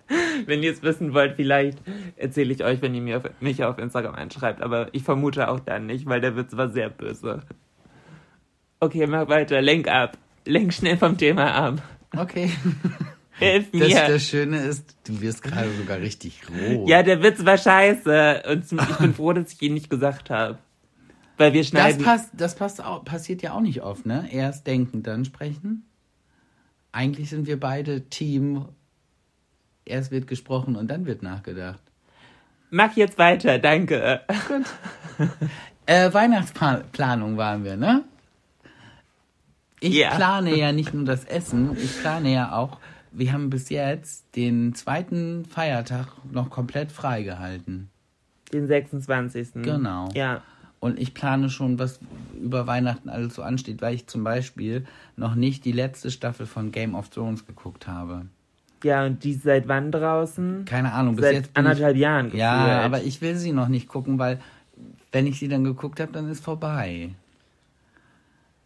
Wenn 0.46 0.64
ihr 0.64 0.72
es 0.72 0.82
wissen 0.82 1.14
wollt, 1.14 1.36
vielleicht 1.36 1.80
erzähle 2.16 2.54
ich 2.54 2.64
euch, 2.64 2.82
wenn 2.82 2.96
ihr 2.96 3.02
mir 3.02 3.18
auf, 3.18 3.24
mich 3.40 3.64
auf 3.64 3.78
Instagram 3.80 4.16
einschreibt, 4.16 4.62
aber 4.62 4.88
ich 4.94 5.04
vermute 5.04 5.50
auch 5.50 5.60
dann 5.60 5.88
nicht, 5.88 6.06
weil 6.06 6.22
der 6.22 6.36
Witz 6.36 6.56
war 6.56 6.70
sehr 6.70 6.90
böse. 6.90 7.42
Okay, 8.80 9.08
mach 9.08 9.28
weiter, 9.28 9.62
lenk 9.62 9.88
ab. 9.88 10.18
Lenk 10.46 10.74
schnell 10.74 10.98
vom 10.98 11.18
Thema 11.18 11.54
ab. 11.54 11.82
Okay. 12.16 12.52
Hilf 13.38 13.70
Das, 13.72 13.90
mir. 13.90 14.08
das 14.08 14.24
Schöne 14.24 14.60
ist, 14.60 14.96
du 15.06 15.20
wirst 15.20 15.44
gerade 15.44 15.70
sogar 15.72 15.98
richtig 16.00 16.42
rot. 16.50 16.88
Ja, 16.88 17.04
der 17.04 17.22
Witz 17.22 17.44
war 17.44 17.58
scheiße 17.58 18.44
und 18.50 18.72
ich 18.72 18.98
bin 18.98 19.14
froh, 19.14 19.34
dass 19.34 19.52
ich 19.52 19.62
ihn 19.62 19.74
nicht 19.74 19.90
gesagt 19.90 20.30
habe. 20.30 20.58
Weil 21.38 21.52
wir 21.52 21.62
das, 21.62 21.70
schneiden. 21.70 22.02
passt, 22.04 22.30
das 22.34 22.56
passt 22.56 22.82
auch, 22.82 23.04
passiert 23.04 23.42
ja 23.42 23.54
auch 23.54 23.60
nicht 23.60 23.82
oft, 23.82 24.06
ne? 24.06 24.30
Erst 24.32 24.68
denken, 24.68 25.04
dann 25.04 25.26
sprechen. 25.26 25.86
Eigentlich 26.94 27.30
sind 27.30 27.46
wir 27.46 27.60
beide 27.60 28.06
Team. 28.10 28.66
Erst 29.84 30.12
wird 30.12 30.28
gesprochen 30.28 30.78
und 30.78 30.90
dann 30.90 31.06
wird 31.06 31.22
nachgedacht. 31.22 31.82
Mach 32.70 32.96
jetzt 32.96 33.18
weiter, 33.18 33.60
danke. 33.60 34.22
Äh, 35.88 36.12
Weihnachtsplanung 36.14 37.38
waren 37.38 37.64
wir, 37.64 37.76
ne? 37.76 38.06
Ich 39.86 39.94
Ja. 39.96 40.16
plane 40.16 40.56
ja 40.58 40.72
nicht 40.72 40.94
nur 40.94 41.06
das 41.06 41.26
Essen, 41.26 41.78
ich 41.78 42.02
plane 42.02 42.34
ja 42.34 42.54
auch, 42.54 42.80
wir 43.12 43.32
haben 43.32 43.50
bis 43.50 43.70
jetzt 43.70 44.26
den 44.36 44.74
zweiten 44.74 45.46
Feiertag 45.46 46.08
noch 46.32 46.50
komplett 46.50 46.92
freigehalten. 46.92 47.90
Den 48.52 48.68
26. 48.68 49.62
Genau. 49.64 50.10
Ja. 50.14 50.42
Und 50.80 51.00
ich 51.00 51.14
plane 51.14 51.50
schon, 51.50 51.80
was 51.80 52.00
über 52.40 52.68
Weihnachten 52.68 53.10
alles 53.10 53.36
so 53.36 53.42
ansteht, 53.42 53.82
weil 53.82 53.96
ich 53.96 54.08
zum 54.08 54.24
Beispiel 54.24 54.86
noch 55.16 55.36
nicht 55.36 55.66
die 55.66 55.72
letzte 55.72 56.12
Staffel 56.12 56.46
von 56.46 56.72
Game 56.72 56.96
of 56.96 57.10
Thrones 57.10 57.46
geguckt 57.46 57.88
habe. 57.88 58.26
Ja, 58.84 59.06
und 59.06 59.24
die 59.24 59.32
ist 59.32 59.44
seit 59.44 59.68
wann 59.68 59.92
draußen? 59.92 60.66
Keine 60.66 60.94
Ahnung, 60.94 61.16
bis 61.16 61.26
Seit 61.26 61.34
jetzt. 61.36 61.52
anderthalb 61.54 61.96
ich, 61.96 62.02
Jahren 62.02 62.26
gefühlt. 62.26 62.42
Ja, 62.42 62.82
aber 62.82 63.02
ich 63.04 63.22
will 63.22 63.36
sie 63.36 63.52
noch 63.52 63.68
nicht 63.68 63.88
gucken, 63.88 64.20
weil 64.20 64.40
wenn 65.12 65.26
ich 65.28 65.40
sie 65.40 65.48
dann 65.48 65.64
geguckt 65.64 66.00
habe, 66.00 66.12
dann 66.12 66.30
ist 66.30 66.44
vorbei. 66.44 67.10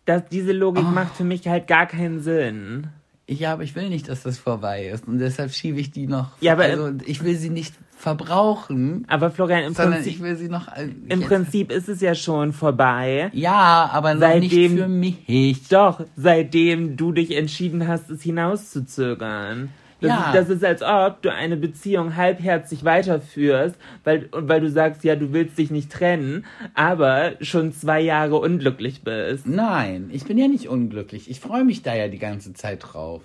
Das, 0.09 0.23
diese 0.31 0.51
Logik 0.53 0.83
Ah. 0.85 0.91
macht 0.91 1.15
für 1.15 1.23
mich 1.23 1.47
halt 1.47 1.67
gar 1.67 1.85
keinen 1.85 2.19
Sinn. 2.21 2.87
Ja, 3.27 3.53
aber 3.53 3.61
ich 3.61 3.75
will 3.75 3.89
nicht, 3.89 4.09
dass 4.09 4.23
das 4.23 4.39
vorbei 4.39 4.87
ist. 4.87 5.07
Und 5.07 5.19
deshalb 5.19 5.51
schiebe 5.53 5.79
ich 5.79 5.91
die 5.91 6.07
noch. 6.07 6.31
Ja, 6.41 6.53
aber- 6.53 6.63
also, 6.63 6.91
ich 7.05 7.23
will 7.23 7.35
sie 7.35 7.51
nicht 7.51 7.75
verbrauchen, 7.95 9.05
Aber 9.07 9.29
Florian, 9.29 9.65
im 9.65 9.73
sondern 9.75 9.99
ich 10.01 10.05
Prinzip, 10.19 10.23
will 10.23 10.35
sie 10.37 10.47
noch. 10.49 10.67
äh, 10.69 10.89
im 11.09 11.21
Prinzip 11.21 11.71
ist 11.71 11.89
es 11.89 12.01
ja 12.01 12.15
schon 12.15 12.53
vorbei. 12.53 13.29
Ja, 13.33 13.89
aber 13.93 14.13
noch 14.15 14.21
Seitdem- 14.21 14.71
nicht 14.73 14.81
für 14.81 14.87
mich. 14.87 15.67
Doch, 15.69 16.01
seitdem 16.15 16.97
du 16.97 17.11
dich 17.11 17.35
entschieden 17.35 17.87
hast, 17.87 18.09
es 18.09 18.23
hinauszuzögern. 18.23 19.69
Das, 20.01 20.09
Ja. 20.09 20.27
ist, 20.27 20.35
das 20.35 20.49
ist, 20.49 20.63
als 20.63 20.81
ob 20.81 21.21
du 21.21 21.33
eine 21.33 21.57
Beziehung 21.57 22.15
halbherzig 22.15 22.85
weiterführst, 22.85 23.75
weil, 24.03 24.29
weil 24.31 24.61
du 24.61 24.69
sagst, 24.69 25.03
ja, 25.03 25.15
du 25.15 25.33
willst 25.33 25.57
dich 25.57 25.71
nicht 25.71 25.91
trennen, 25.91 26.45
aber 26.73 27.33
schon 27.41 27.73
zwei 27.73 27.99
Jahre 27.99 28.37
unglücklich 28.37 29.03
bist. 29.03 29.45
Nein, 29.47 30.09
ich 30.13 30.23
bin 30.25 30.37
ja 30.37 30.47
nicht 30.47 30.69
unglücklich. 30.69 31.29
Ich 31.29 31.39
freue 31.39 31.65
mich 31.65 31.81
da 31.81 31.93
ja 31.93 32.07
die 32.07 32.19
ganze 32.19 32.53
Zeit 32.53 32.79
drauf. 32.81 33.23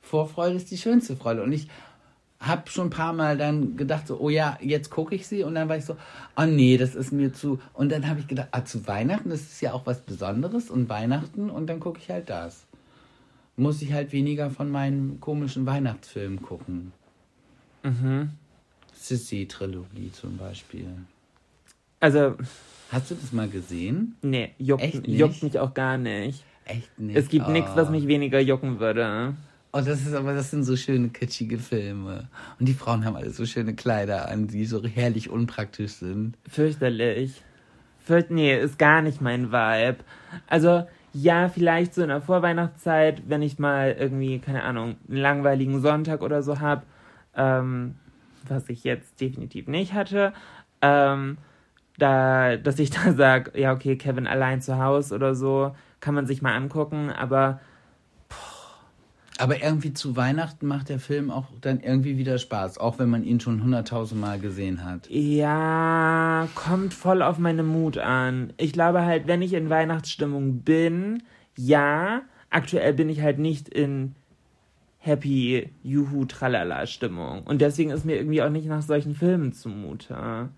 Vorfreude 0.00 0.56
ist 0.56 0.70
die 0.70 0.78
schönste 0.78 1.16
Freude. 1.16 1.42
Und 1.42 1.52
ich 1.52 1.68
habe 2.40 2.70
schon 2.70 2.88
ein 2.88 2.90
paar 2.90 3.12
Mal 3.14 3.38
dann 3.38 3.76
gedacht, 3.76 4.06
so, 4.06 4.18
oh 4.18 4.28
ja, 4.28 4.58
jetzt 4.60 4.90
gucke 4.90 5.14
ich 5.14 5.26
sie. 5.26 5.44
Und 5.44 5.54
dann 5.54 5.68
war 5.68 5.76
ich 5.76 5.84
so, 5.84 5.96
oh 6.36 6.44
nee, 6.44 6.76
das 6.76 6.94
ist 6.94 7.12
mir 7.12 7.32
zu. 7.32 7.58
Und 7.72 7.90
dann 7.90 8.08
habe 8.08 8.20
ich 8.20 8.28
gedacht, 8.28 8.48
ah, 8.50 8.64
zu 8.64 8.86
Weihnachten, 8.86 9.30
das 9.30 9.40
ist 9.40 9.60
ja 9.62 9.72
auch 9.72 9.86
was 9.86 10.00
Besonderes. 10.00 10.70
Und 10.70 10.88
Weihnachten, 10.88 11.48
und 11.50 11.66
dann 11.68 11.80
gucke 11.80 11.98
ich 12.00 12.10
halt 12.10 12.28
das. 12.28 12.66
Muss 13.56 13.82
ich 13.82 13.92
halt 13.92 14.12
weniger 14.12 14.50
von 14.50 14.70
meinen 14.70 15.20
komischen 15.20 15.64
Weihnachtsfilmen 15.66 16.42
gucken. 16.42 16.92
Mhm. 17.82 18.30
Sissy-Trilogie 18.94 20.10
zum 20.12 20.36
Beispiel. 20.36 20.86
Also, 22.00 22.36
Hast 22.90 23.10
du 23.10 23.14
das 23.14 23.32
mal 23.32 23.48
gesehen? 23.48 24.16
nee, 24.22 24.52
juckt, 24.58 25.06
juckt 25.06 25.42
mich 25.42 25.58
auch 25.58 25.74
gar 25.74 25.98
nicht. 25.98 26.44
Echt 26.64 26.98
nicht. 26.98 27.16
Es 27.16 27.28
gibt 27.28 27.46
Oh. 27.46 27.50
nichts, 27.50 27.70
was 27.74 27.90
mich 27.90 28.06
weniger 28.06 28.40
jucken 28.40 28.80
würde. 28.80 29.34
Oh, 29.72 29.80
das 29.80 30.02
ist 30.06 30.14
aber, 30.14 30.34
das 30.34 30.50
sind 30.50 30.64
so 30.64 30.76
schöne 30.76 31.08
kitschige 31.08 31.58
Filme. 31.58 32.28
Und 32.58 32.66
die 32.68 32.74
Frauen 32.74 33.04
haben 33.04 33.16
alle 33.16 33.30
so 33.30 33.44
schöne 33.44 33.74
Kleider 33.74 34.28
an, 34.28 34.46
die 34.46 34.64
so 34.66 34.82
herrlich 34.84 35.28
unpraktisch 35.30 35.92
sind. 35.94 36.36
Fürchterlich. 36.48 37.42
Fürcht, 38.04 38.30
nee, 38.30 38.56
ist 38.58 38.78
gar 38.78 39.02
nicht 39.02 39.20
mein 39.20 39.50
Vibe. 39.50 39.98
Also, 40.46 40.86
ja, 41.14 41.48
vielleicht 41.48 41.94
so 41.94 42.02
in 42.02 42.08
der 42.08 42.20
Vorweihnachtszeit, 42.20 43.22
wenn 43.28 43.40
ich 43.40 43.60
mal 43.60 43.96
irgendwie, 43.98 44.40
keine 44.40 44.64
Ahnung, 44.64 44.96
einen 45.08 45.18
langweiligen 45.18 45.80
Sonntag 45.80 46.22
oder 46.22 46.42
so 46.42 46.60
hab, 46.60 46.84
ähm, 47.36 47.94
was 48.48 48.68
ich 48.68 48.82
jetzt 48.82 49.20
definitiv 49.20 49.68
nicht 49.68 49.94
hatte, 49.94 50.32
ähm, 50.82 51.38
da, 51.98 52.56
dass 52.56 52.80
ich 52.80 52.90
da 52.90 53.12
sag, 53.12 53.56
ja, 53.56 53.72
okay, 53.72 53.96
Kevin 53.96 54.26
allein 54.26 54.60
zu 54.60 54.78
Hause 54.82 55.14
oder 55.14 55.36
so, 55.36 55.74
kann 56.00 56.14
man 56.14 56.26
sich 56.26 56.42
mal 56.42 56.56
angucken, 56.56 57.10
aber 57.10 57.60
Aber 59.44 59.62
irgendwie 59.62 59.92
zu 59.92 60.16
Weihnachten 60.16 60.66
macht 60.66 60.88
der 60.88 60.98
Film 60.98 61.30
auch 61.30 61.48
dann 61.60 61.80
irgendwie 61.80 62.16
wieder 62.16 62.38
Spaß, 62.38 62.78
auch 62.78 62.98
wenn 62.98 63.10
man 63.10 63.24
ihn 63.24 63.40
schon 63.40 63.62
hunderttausend 63.62 64.18
Mal 64.18 64.38
gesehen 64.38 64.82
hat. 64.82 65.06
Ja, 65.10 66.48
kommt 66.54 66.94
voll 66.94 67.20
auf 67.20 67.36
meine 67.36 67.62
Mut 67.62 67.98
an. 67.98 68.54
Ich 68.56 68.72
glaube 68.72 69.02
halt, 69.02 69.26
wenn 69.26 69.42
ich 69.42 69.52
in 69.52 69.68
Weihnachtsstimmung 69.68 70.60
bin, 70.60 71.24
ja, 71.58 72.22
aktuell 72.48 72.94
bin 72.94 73.10
ich 73.10 73.20
halt 73.20 73.38
nicht 73.38 73.68
in 73.68 74.14
Happy, 74.96 75.68
Juhu, 75.82 76.24
Tralala 76.24 76.86
Stimmung. 76.86 77.42
Und 77.42 77.60
deswegen 77.60 77.90
ist 77.90 78.06
mir 78.06 78.16
irgendwie 78.16 78.40
auch 78.40 78.48
nicht 78.48 78.66
nach 78.66 78.80
solchen 78.80 79.14
Filmen 79.14 79.52
zumute. 79.52 80.48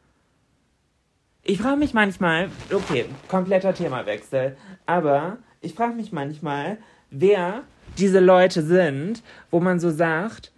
Ich 1.43 1.59
frage 1.59 1.77
mich 1.77 1.93
manchmal, 1.93 2.51
okay, 2.73 3.07
kompletter 3.27 3.75
Themawechsel, 3.75 4.57
aber 4.87 5.39
ich 5.61 5.75
frage 5.75 5.95
mich 5.95 6.13
manchmal, 6.13 6.79
wer 7.11 7.65
diese 7.99 8.21
Leute 8.21 8.63
sind, 8.63 9.23
wo 9.51 9.61
man 9.61 9.81
so 9.81 9.91
sagt, 9.91 10.53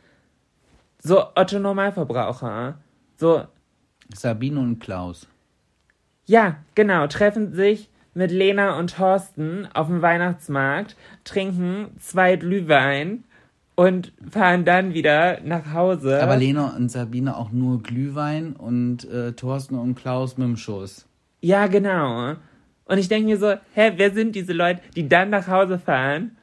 so 1.03 1.24
Otto 1.35 1.59
Normalverbraucher, 1.59 2.79
so 3.16 3.44
Sabine 4.14 4.59
und 4.61 4.81
Klaus. 4.81 5.27
ja, 6.27 6.57
genau, 6.74 7.07
treffen 7.07 7.53
sich 7.53 7.90
mit 8.14 8.31
Lena 8.31 8.79
und 8.79 8.96
Thorsten 8.96 9.68
auf 9.74 9.87
dem 9.87 10.03
Weihnachtsmarkt, 10.03 10.96
trinken 11.24 11.90
zwei 12.01 12.37
Glühwein 12.37 13.24
und 13.77 14.12
fahren 14.29 14.64
dann 14.64 14.92
wieder 14.92 15.40
nach 15.44 15.72
Hause. 15.72 16.20
Aber 16.20 16.37
Lena 16.37 16.74
und 16.74 16.90
Sabine 16.90 17.37
auch 17.37 17.53
nur 17.53 17.81
Glühwein 17.81 18.55
und 18.55 19.09
äh, 19.09 19.33
Thorsten 19.33 19.77
und 19.77 19.94
Klaus 19.94 20.37
mit 20.37 20.48
dem 20.48 20.57
Schuss. 20.57 21.07
ja, 21.40 21.68
genau. 21.68 22.35
Und 22.87 22.96
ich 22.96 23.09
denke 23.09 23.29
mir 23.29 23.37
so, 23.37 23.55
hä, 23.74 23.92
wer 23.96 24.12
sind 24.12 24.35
diese 24.35 24.55
Leute, 24.55 24.81
die 24.96 25.09
dann 25.09 25.29
nach 25.29 25.46
Hause 25.46 25.79
fahren, 25.79 26.38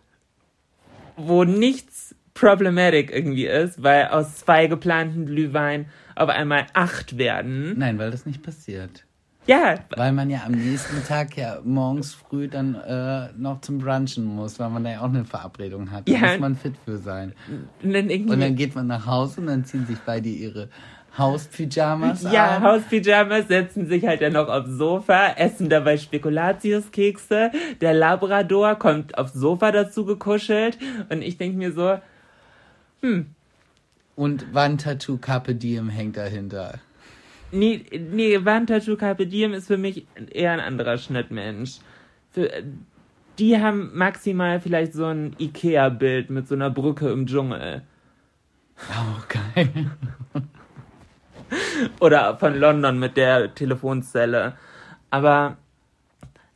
wo 1.18 1.44
nichts 1.44 2.16
problematic 2.34 3.12
irgendwie 3.12 3.46
ist, 3.48 3.82
weil 3.82 4.08
aus 4.08 4.36
zwei 4.38 4.68
geplanten 4.68 5.26
Glühwein 5.26 5.86
auf 6.16 6.30
einmal 6.30 6.66
acht 6.74 7.18
werden. 7.18 7.76
Nein, 7.78 7.98
weil 7.98 8.12
das 8.12 8.26
nicht 8.26 8.44
passiert. 8.44 9.06
Ja, 9.48 9.76
Weil 9.96 10.12
man 10.12 10.32
ja 10.32 10.40
am 10.44 10.54
nächsten 10.54 11.04
Tag 11.06 11.38
ja 11.38 11.60
morgens 11.64 12.16
früh 12.16 12.48
dann 12.48 12.74
äh, 12.74 13.30
noch 13.38 13.62
zum 13.62 13.78
Brunchen 13.78 14.26
muss, 14.26 14.58
weil 14.60 14.72
man 14.72 14.84
da 14.84 14.90
ja 14.94 15.00
auch 15.02 15.04
eine 15.10 15.24
Verabredung 15.24 15.92
hat. 15.92 16.10
Da 16.10 16.14
Ja. 16.14 16.20
muss 16.32 16.40
man 16.40 16.56
fit 16.56 16.74
für 16.84 16.98
sein. 16.98 17.34
und 17.84 17.94
dann. 17.94 18.10
Und 18.10 18.40
dann 18.40 18.56
geht 18.56 18.74
man 18.74 18.88
nach 18.88 19.06
Hause 19.06 19.42
und 19.42 19.48
dann 19.48 19.64
ziehen 19.64 19.86
sich 19.86 20.00
beide 20.04 20.30
ihre 20.30 20.70
Hauspyjamas 21.18 22.24
Ja, 22.32 22.58
an. 22.58 22.64
Hauspyjamas 22.64 23.48
setzen 23.48 23.88
sich 23.88 24.06
halt 24.06 24.22
dann 24.22 24.34
noch 24.34 24.50
aufs 24.50 24.72
Sofa, 24.72 25.30
essen 25.38 25.70
dabei 25.70 25.98
Spekulatiuskekse. 25.98 27.52
Der 27.82 27.94
Labrador 27.94 28.76
kommt 28.76 29.18
aufs 29.18 29.34
Sofa 29.34 29.72
dazu 29.72 30.06
gekuschelt. 30.06 30.78
Und 31.10 31.22
ich 31.22 31.38
denke 31.38 31.58
mir 31.58 31.72
so, 31.72 31.98
Und 34.16 34.54
Wandtattoo 34.54 35.18
Carpe 35.18 35.56
Diem 35.56 35.90
hängt 35.90 36.18
dahinter. 36.18 36.80
nee, 37.52 37.86
nee, 38.12 38.44
Wandtattoo 38.44 38.96
Carpe 38.98 39.28
Diem 39.28 39.54
ist 39.54 39.68
für 39.68 39.78
mich 39.78 40.06
eher 40.32 40.52
ein 40.52 40.60
anderer 40.60 40.98
Schnittmensch. 40.98 41.78
Für, 42.32 42.50
die 43.40 43.58
haben 43.60 43.92
maximal 43.94 44.60
vielleicht 44.60 44.94
so 44.94 45.06
ein 45.06 45.36
Ikea-Bild 45.40 46.30
mit 46.30 46.48
so 46.48 46.56
einer 46.56 46.70
Brücke 46.70 47.10
im 47.10 47.26
Dschungel. 47.28 47.84
Auch 48.90 49.28
geil. 49.28 49.92
Oder 52.00 52.38
von 52.38 52.58
London 52.58 53.00
mit 53.00 53.18
der 53.18 53.54
Telefonzelle. 53.54 54.54
Aber 55.10 55.58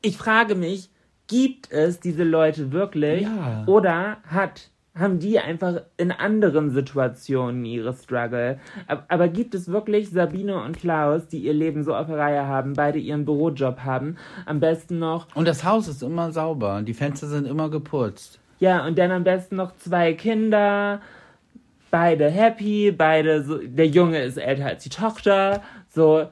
ich 0.01 0.17
frage 0.17 0.55
mich, 0.55 0.89
gibt 1.27 1.71
es 1.71 1.99
diese 1.99 2.23
Leute 2.23 2.71
wirklich? 2.71 3.21
Ja. 3.21 3.63
Oder 3.67 4.17
hat, 4.27 4.69
haben 4.97 5.19
die 5.19 5.39
einfach 5.39 5.81
in 5.97 6.11
anderen 6.11 6.71
Situationen 6.71 7.63
ihre 7.65 7.93
Struggle? 7.93 8.59
Aber, 8.87 9.03
aber 9.07 9.27
gibt 9.27 9.53
es 9.55 9.69
wirklich 9.69 10.09
Sabine 10.09 10.61
und 10.63 10.77
Klaus, 10.79 11.27
die 11.27 11.39
ihr 11.39 11.53
Leben 11.53 11.83
so 11.83 11.95
auf 11.95 12.07
der 12.07 12.17
Reihe 12.17 12.47
haben, 12.47 12.73
beide 12.73 12.99
ihren 12.99 13.25
Bürojob 13.25 13.79
haben, 13.81 14.17
am 14.45 14.59
besten 14.59 14.99
noch, 14.99 15.27
Und 15.35 15.47
das 15.47 15.63
Haus 15.63 15.87
ist 15.87 16.01
immer 16.01 16.31
sauber. 16.31 16.81
Die 16.81 16.93
Fenster 16.93 17.27
sind 17.27 17.47
immer 17.47 17.69
geputzt. 17.69 18.39
ja, 18.59 18.85
und 18.85 18.97
dann 18.97 19.11
am 19.11 19.23
besten 19.23 19.55
noch 19.55 19.75
zwei 19.77 20.13
Kinder, 20.13 21.01
beide 21.91 22.29
happy, 22.29 22.91
beide 22.91 23.43
so, 23.43 23.57
der 23.57 23.87
Junge 23.87 24.21
ist 24.21 24.37
älter 24.37 24.65
als 24.65 24.83
die 24.83 24.89
Tochter, 24.89 25.61
so, 25.89 26.27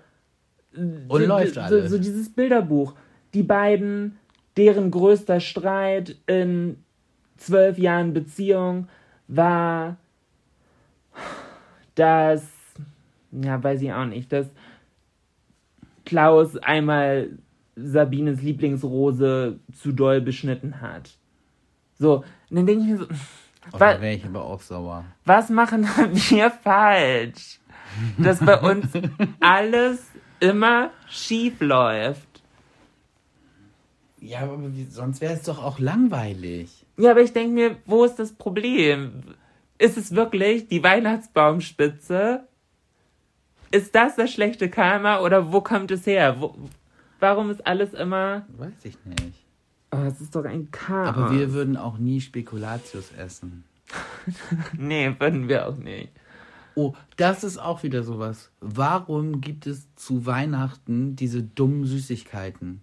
Und 0.73 1.07
so, 1.09 1.17
läuft 1.17 1.55
so, 1.55 1.61
alles. 1.61 1.91
So 1.91 1.97
dieses 1.97 2.29
Bilderbuch. 2.29 2.93
Die 3.33 3.43
beiden, 3.43 4.17
deren 4.55 4.91
größter 4.91 5.39
Streit 5.39 6.15
in 6.27 6.77
zwölf 7.37 7.77
Jahren 7.77 8.13
Beziehung 8.13 8.87
war, 9.27 9.97
dass, 11.95 12.43
ja, 13.31 13.61
weiß 13.63 13.81
ich 13.81 13.91
auch 13.91 14.05
nicht, 14.05 14.31
dass 14.31 14.47
Klaus 16.05 16.57
einmal 16.57 17.29
Sabines 17.75 18.41
Lieblingsrose 18.41 19.59
zu 19.73 19.91
doll 19.91 20.21
beschnitten 20.21 20.81
hat. 20.81 21.11
So, 21.99 22.23
und 22.49 22.55
dann 22.55 22.65
denke 22.65 22.83
ich 22.83 22.89
mir 22.91 22.97
so, 22.97 23.07
Oh, 23.73 23.77
da 23.77 23.99
wäre 24.01 24.13
ich 24.15 24.25
aber 24.25 24.43
auch 24.43 24.62
sauer. 24.62 25.06
was 25.25 25.49
machen 25.49 25.84
wir 26.30 26.51
falsch? 26.51 27.60
Dass 28.17 28.39
bei 28.39 28.60
uns 28.60 28.88
alles 29.39 30.06
immer 30.39 30.91
schief 31.10 31.60
läuft. 31.62 32.27
Ja, 34.19 34.41
aber 34.41 34.58
sonst 34.89 35.21
wäre 35.21 35.34
es 35.34 35.43
doch 35.43 35.63
auch 35.63 35.80
langweilig. 35.80 36.86
Ja, 36.97 37.12
aber 37.12 37.21
ich 37.21 37.34
denke 37.34 37.53
mir, 37.53 37.77
wo 37.86 38.03
ist 38.03 38.15
das 38.19 38.34
Problem? 38.34 39.23
Ist 39.77 39.97
es 39.97 40.15
wirklich 40.15 40.67
die 40.67 40.84
Weihnachtsbaumspitze? 40.84 42.47
Ist 43.71 43.93
das 43.95 44.15
das 44.15 44.32
schlechte 44.32 44.69
Karma 44.69 45.19
oder 45.21 45.51
wo 45.51 45.62
kommt 45.62 45.91
es 45.91 46.06
her? 46.06 46.38
Wo, 46.39 46.56
warum 47.19 47.52
ist 47.52 47.65
alles 47.65 47.94
immer. 47.94 48.46
Weiß 48.58 48.73
ich 48.83 48.98
nicht. 49.06 49.46
Oh, 49.92 49.98
es 50.06 50.19
ist 50.21 50.35
doch 50.35 50.44
ein 50.46 50.69
Karma. 50.71 51.08
Aber 51.27 51.31
wir 51.31 51.54
würden 51.54 51.77
auch 51.77 51.98
nie 51.98 52.21
Spekulatius 52.21 53.12
essen. 53.17 53.63
Nee, 54.77 55.15
würden 55.19 55.48
wir 55.48 55.67
auch 55.67 55.77
nicht. 55.77 56.10
Oh, 56.75 56.94
das 57.15 57.44
ist 57.46 57.58
auch 57.58 57.83
wieder 57.83 58.04
sowas. 58.04 58.52
Warum 58.60 59.40
gibt 59.42 59.65
es 59.65 59.88
zu 59.96 60.25
Weihnachten 60.25 61.15
diese 61.15 61.42
dummen 61.42 61.85
Süßigkeiten? 61.85 62.81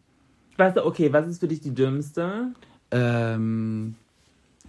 Was, 0.57 0.77
okay, 0.79 1.13
was 1.13 1.27
ist 1.29 1.41
für 1.41 1.49
dich 1.49 1.61
die 1.61 1.75
dümmste? 1.75 2.53
Ähm, 2.91 3.97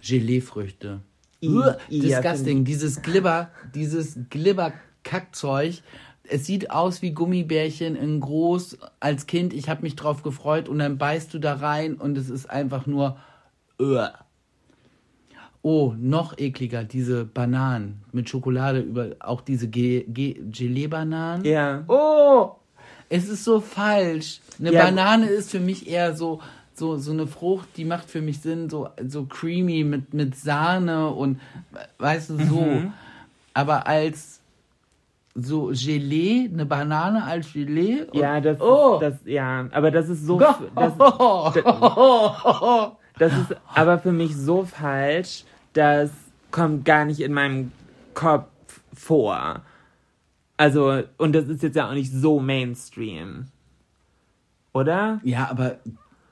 Geleefrüchte. 0.06 1.00
I- 1.42 1.48
Uah, 1.48 1.76
I- 1.90 2.06
ja, 2.06 2.20
disgusting. 2.20 2.64
Dieses 2.64 3.02
Glibber, 3.02 3.50
dieses 3.74 4.18
Glibber-Kackzeug. 4.30 5.82
Es 6.28 6.46
sieht 6.46 6.70
aus 6.70 7.02
wie 7.02 7.12
Gummibärchen 7.12 7.96
in 7.96 8.20
groß 8.20 8.78
als 9.00 9.26
Kind. 9.26 9.52
Ich 9.52 9.68
habe 9.68 9.82
mich 9.82 9.96
drauf 9.96 10.22
gefreut 10.22 10.68
und 10.68 10.78
dann 10.78 10.98
beißt 10.98 11.32
du 11.34 11.38
da 11.38 11.54
rein 11.54 11.94
und 11.94 12.16
es 12.18 12.30
ist 12.30 12.48
einfach 12.50 12.86
nur. 12.86 13.16
Uah. 13.78 14.12
Oh, 15.62 15.94
noch 15.98 16.38
ekliger, 16.38 16.84
diese 16.84 17.24
Bananen 17.24 18.04
mit 18.12 18.30
Schokolade 18.30 18.78
über, 18.80 19.16
auch 19.18 19.40
diese 19.40 19.66
Ge 19.66 20.04
Ge 20.08 20.40
Gelee-Bananen. 20.48 21.44
Ja. 21.44 21.82
Oh, 21.88 22.52
es 23.08 23.28
ist 23.28 23.42
so 23.42 23.60
falsch. 23.60 24.40
Eine 24.60 24.72
Ja. 24.72 24.84
Banane 24.84 25.26
ist 25.26 25.50
für 25.50 25.58
mich 25.58 25.88
eher 25.88 26.14
so, 26.14 26.40
so, 26.74 26.98
so 26.98 27.10
eine 27.10 27.26
Frucht, 27.26 27.68
die 27.76 27.84
macht 27.84 28.08
für 28.08 28.20
mich 28.22 28.40
Sinn, 28.40 28.70
so, 28.70 28.88
so 29.08 29.24
creamy 29.24 29.82
mit, 29.82 30.14
mit 30.14 30.36
Sahne 30.36 31.08
und, 31.08 31.40
weißt 31.98 32.30
du, 32.30 32.36
so. 32.46 32.60
Mhm. 32.60 32.92
Aber 33.52 33.88
als 33.88 34.40
so 35.38 35.66
Gelee, 35.72 36.48
eine 36.52 36.64
Banane 36.66 37.24
als 37.24 37.52
Gelee. 37.52 38.02
und- 38.04 38.14
Ja, 38.18 38.40
das, 38.40 38.60
Oh. 38.60 38.98
das, 39.00 39.14
ja, 39.24 39.68
aber 39.72 39.90
das 39.90 40.08
ist 40.08 40.24
so, 40.24 40.38
Das, 40.38 40.56
das, 40.74 40.92
das 43.18 43.32
ist 43.38 43.56
aber 43.74 43.98
für 43.98 44.12
mich 44.12 44.34
so 44.36 44.64
falsch, 44.64 45.44
das 45.72 46.10
kommt 46.50 46.84
gar 46.84 47.04
nicht 47.04 47.20
in 47.20 47.32
meinem 47.32 47.72
Kopf 48.14 48.48
vor. 48.94 49.60
Also, 50.56 51.02
und 51.18 51.34
das 51.34 51.48
ist 51.48 51.62
jetzt 51.62 51.76
ja 51.76 51.88
auch 51.88 51.92
nicht 51.94 52.10
so 52.12 52.40
Mainstream. 52.40 53.48
Oder? 54.72 55.20
ja, 55.22 55.48
aber 55.50 55.76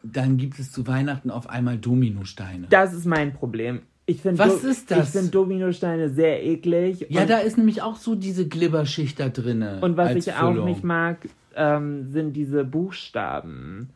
dann 0.02 0.36
gibt 0.36 0.58
es 0.58 0.70
zu 0.72 0.86
Weihnachten 0.86 1.30
auf 1.30 1.48
einmal 1.48 1.78
Dominosteine. 1.78 2.66
Das 2.68 2.92
ist 2.92 3.06
mein 3.06 3.32
Problem. 3.32 3.82
Ich 4.06 4.20
finde 4.20 4.38
Was 4.38 4.62
ist 4.64 4.90
das? 4.90 5.08
Ich 5.08 5.12
finde 5.14 5.30
Dominosteine 5.30 6.10
sehr 6.10 6.44
eklig. 6.44 7.06
ja, 7.08 7.24
da 7.24 7.38
ist 7.38 7.56
nämlich 7.56 7.80
auch 7.82 7.96
so 7.96 8.14
diese 8.14 8.46
Glibberschicht 8.46 9.18
da 9.18 9.28
drinne. 9.30 9.78
und 9.80 9.96
was 9.96 10.14
ich 10.14 10.32
auch 10.34 10.50
Füllung. 10.50 10.66
nicht 10.66 10.84
mag, 10.84 11.26
ähm, 11.56 12.10
sind 12.10 12.34
diese 12.34 12.64
Buchstaben. 12.64 13.88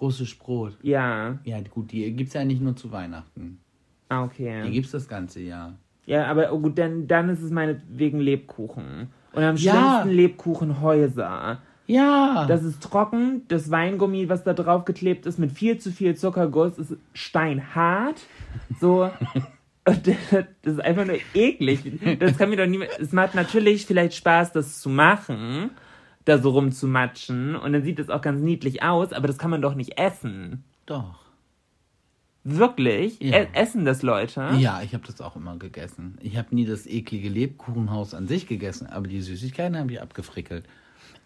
Russisch 0.00 0.38
Brot. 0.38 0.76
Ja, 0.82 1.38
Ja, 1.44 1.58
gut, 1.70 1.90
die 1.90 2.12
gibt's 2.12 2.34
ja 2.34 2.44
nicht 2.44 2.60
nur 2.62 2.76
zu 2.76 2.92
Weihnachten. 2.92 3.58
ah, 4.08 4.24
okay. 4.24 4.62
Die 4.66 4.70
gibt's 4.72 4.90
das 4.92 5.08
ganze 5.08 5.40
Jahr. 5.40 5.74
Ja, 6.04 6.26
aber 6.26 6.52
oh 6.52 6.58
gut, 6.60 6.78
dann, 6.78 7.08
dann 7.08 7.28
ist 7.30 7.42
es 7.42 7.50
meinetwegen 7.50 8.20
Lebkuchen. 8.20 9.08
Und 9.32 9.42
am 9.42 9.56
Ja. 9.56 9.72
schlimmsten 10.02 10.10
Lebkuchenhäuser. 10.16 11.58
Ja. 11.88 12.46
Das 12.46 12.62
ist 12.62 12.82
trocken, 12.82 13.42
das 13.48 13.70
Weingummi, 13.70 14.28
was 14.28 14.44
da 14.44 14.52
drauf 14.52 14.84
geklebt 14.84 15.26
ist, 15.26 15.38
mit 15.38 15.50
viel 15.52 15.78
zu 15.78 15.90
viel 15.90 16.14
Zuckerguss, 16.14 16.78
ist 16.78 16.96
steinhart. 17.14 18.20
So. 18.80 19.10
Und 19.86 20.06
das 20.30 20.46
ist 20.62 20.80
einfach 20.80 21.06
nur 21.06 21.18
eklig. 21.34 21.80
Das 22.18 22.36
kann 22.36 22.50
mir 22.50 22.56
doch 22.56 22.66
niemand. 22.66 22.90
Es 22.98 23.12
macht 23.12 23.34
natürlich 23.34 23.86
vielleicht 23.86 24.14
Spaß, 24.14 24.52
das 24.52 24.80
zu 24.80 24.90
machen, 24.90 25.70
da 26.24 26.38
so 26.38 26.50
rumzumatschen. 26.50 27.56
Und 27.56 27.72
dann 27.72 27.82
sieht 27.82 27.98
es 27.98 28.10
auch 28.10 28.20
ganz 28.20 28.42
niedlich 28.42 28.82
aus, 28.82 29.12
aber 29.12 29.28
das 29.28 29.38
kann 29.38 29.50
man 29.50 29.62
doch 29.62 29.74
nicht 29.74 29.98
essen. 29.98 30.64
Doch. 30.86 31.20
Wirklich? 32.42 33.20
Ja. 33.20 33.38
E 33.38 33.48
essen 33.54 33.84
das 33.84 34.02
Leute? 34.02 34.50
Ja, 34.58 34.80
ich 34.82 34.94
habe 34.94 35.04
das 35.04 35.20
auch 35.20 35.34
immer 35.34 35.56
gegessen. 35.56 36.16
Ich 36.20 36.36
habe 36.36 36.54
nie 36.54 36.64
das 36.64 36.86
eklige 36.86 37.28
Lebkuchenhaus 37.28 38.14
an 38.14 38.28
sich 38.28 38.46
gegessen, 38.46 38.86
aber 38.86 39.08
die 39.08 39.20
Süßigkeiten 39.20 39.76
habe 39.76 39.92
ich 39.92 40.00
abgefrickelt. 40.00 40.64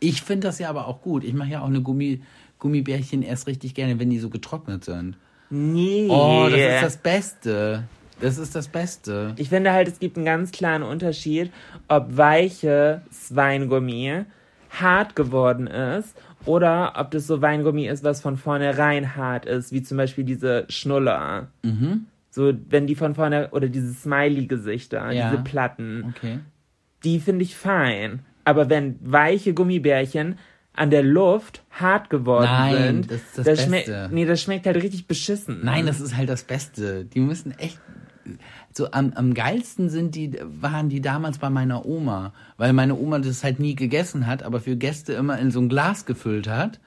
Ich 0.01 0.23
finde 0.23 0.49
das 0.49 0.59
ja 0.59 0.71
aber 0.71 0.87
auch 0.87 1.03
gut. 1.03 1.25
Ich 1.25 1.35
mache 1.35 1.51
ja 1.51 1.61
auch 1.61 1.67
eine 1.67 1.83
Gummi 1.83 2.23
Gummibärchen 2.59 3.23
erst 3.23 3.47
richtig 3.47 3.75
gerne, 3.75 3.99
wenn 3.99 4.11
die 4.11 4.19
so 4.19 4.29
getrocknet 4.29 4.85
sind. 4.85 5.17
Nee. 5.49 6.09
Oh, 6.11 6.47
das 6.51 6.61
ist 6.61 6.83
das 6.83 6.97
Beste. 6.99 7.85
Das 8.21 8.39
ist 8.39 8.55
das 8.55 8.69
Beste. 8.69 9.33
Ich 9.37 9.49
finde 9.49 9.73
halt, 9.73 9.89
es 9.89 9.99
gibt 9.99 10.17
einen 10.17 10.27
ganz 10.27 10.51
klaren 10.53 10.83
Unterschied, 10.83 11.51
ob 11.89 12.17
weiches 12.17 13.01
Weingummi 13.35 14.25
hart 14.71 15.17
geworden 15.17 15.67
ist 15.67 16.15
oder 16.45 16.93
ob 16.97 17.11
das 17.11 17.27
so 17.27 17.43
Weingummi 17.43 17.87
ist, 17.87 18.05
was 18.05 18.21
von 18.21 18.37
vornherein 18.37 19.17
hart 19.17 19.47
ist, 19.47 19.73
wie 19.73 19.83
zum 19.83 19.97
Beispiel 19.97 20.25
diese 20.25 20.65
Schnuller. 20.69 21.49
Mhm. 21.63 22.07
So, 22.31 22.53
wenn 22.69 22.87
die 22.87 22.95
von 22.95 23.15
vorne, 23.15 23.49
oder 23.51 23.69
diese 23.69 23.93
Smiley-Gesichter, 23.93 25.11
Ja. 25.11 25.31
diese 25.31 25.43
Platten, 25.43 26.15
Okay. 26.17 26.39
die 27.03 27.19
finde 27.21 27.43
ich 27.43 27.57
fein. 27.57 28.21
Aber 28.45 28.71
wenn 28.71 28.97
weiche 29.03 29.53
Gummibärchen 29.55 30.39
an 30.75 30.91
der 30.91 31.03
Luft 31.03 31.63
hart 31.71 32.09
geworden 32.11 32.45
Nein, 32.45 32.77
sind, 32.77 33.11
das 33.11 33.21
ist 33.23 33.47
das 33.49 33.65
schmeckt, 33.65 33.87
Beste. 33.87 34.09
nee, 34.15 34.25
das 34.25 34.41
schmeckt 34.41 34.67
halt 34.67 34.77
richtig 34.77 35.07
beschissen. 35.09 35.61
Nein, 35.65 35.87
das 35.87 36.01
ist 36.01 36.17
halt 36.17 36.29
das 36.29 36.45
Beste. 36.45 37.05
Die 37.05 37.21
müssen 37.21 37.51
echt. 37.59 37.81
So 38.73 38.91
am, 38.93 39.13
am 39.15 39.35
geilsten 39.35 39.89
sind 39.89 40.15
die, 40.15 40.39
waren 40.61 40.89
die 40.89 41.01
damals 41.01 41.39
bei 41.39 41.51
meiner 41.51 41.85
Oma, 41.87 42.33
weil 42.57 42.73
meine 42.73 42.95
Oma 42.97 43.19
das 43.19 43.43
halt 43.45 43.59
nie 43.61 43.75
gegessen 43.75 44.27
hat, 44.27 44.43
aber 44.43 44.61
für 44.61 44.77
Gäste 44.77 45.13
immer 45.15 45.39
in 45.39 45.51
so 45.51 45.61
ein 45.61 45.69
Glas 45.69 46.07
gefüllt 46.07 46.49
hat. 46.49 46.79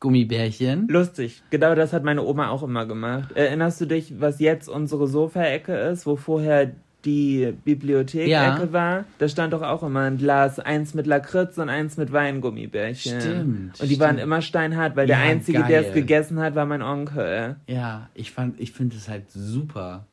Gummibärchen. 0.00 0.88
Lustig, 0.88 1.42
genau 1.50 1.74
das 1.74 1.92
hat 1.92 2.04
meine 2.04 2.22
Oma 2.24 2.48
auch 2.48 2.62
immer 2.62 2.86
gemacht. 2.86 3.32
Erinnerst 3.32 3.80
du 3.82 3.86
dich, 3.86 4.18
was 4.18 4.40
jetzt 4.40 4.68
unsere 4.68 5.06
Sofaecke 5.06 5.74
ist, 5.74 6.06
wo 6.06 6.16
vorher 6.16 6.72
die 7.04 7.52
Bibliothek-Ecke 7.64 8.30
Ja. 8.30 8.72
war? 8.72 9.04
Da 9.18 9.28
stand 9.28 9.52
doch 9.52 9.62
auch 9.62 9.82
immer 9.82 10.00
ein 10.00 10.16
Glas, 10.16 10.58
eins 10.58 10.94
mit 10.94 11.06
Lakritz 11.06 11.58
und 11.58 11.68
eins 11.68 11.96
mit 11.98 12.12
Weingummibärchen. 12.12 13.20
Stimmt, 13.20 13.80
Und 13.80 13.90
die 13.90 14.00
waren 14.00 14.16
stimmt. 14.16 14.20
immer 14.22 14.42
steinhart, 14.42 14.96
weil 14.96 15.06
der 15.06 15.18
Ja, 15.18 15.24
Einzige, 15.24 15.64
der 15.64 15.86
es 15.88 15.92
gegessen 15.94 16.38
hat, 16.40 16.54
war 16.54 16.66
mein 16.66 16.82
Onkel. 16.82 17.56
Ja, 17.66 18.08
ich 18.14 18.30
fand, 18.32 18.58
ich 18.60 18.72
finde 18.72 18.96
es 18.96 19.08
halt 19.08 19.30
super. 19.30 20.06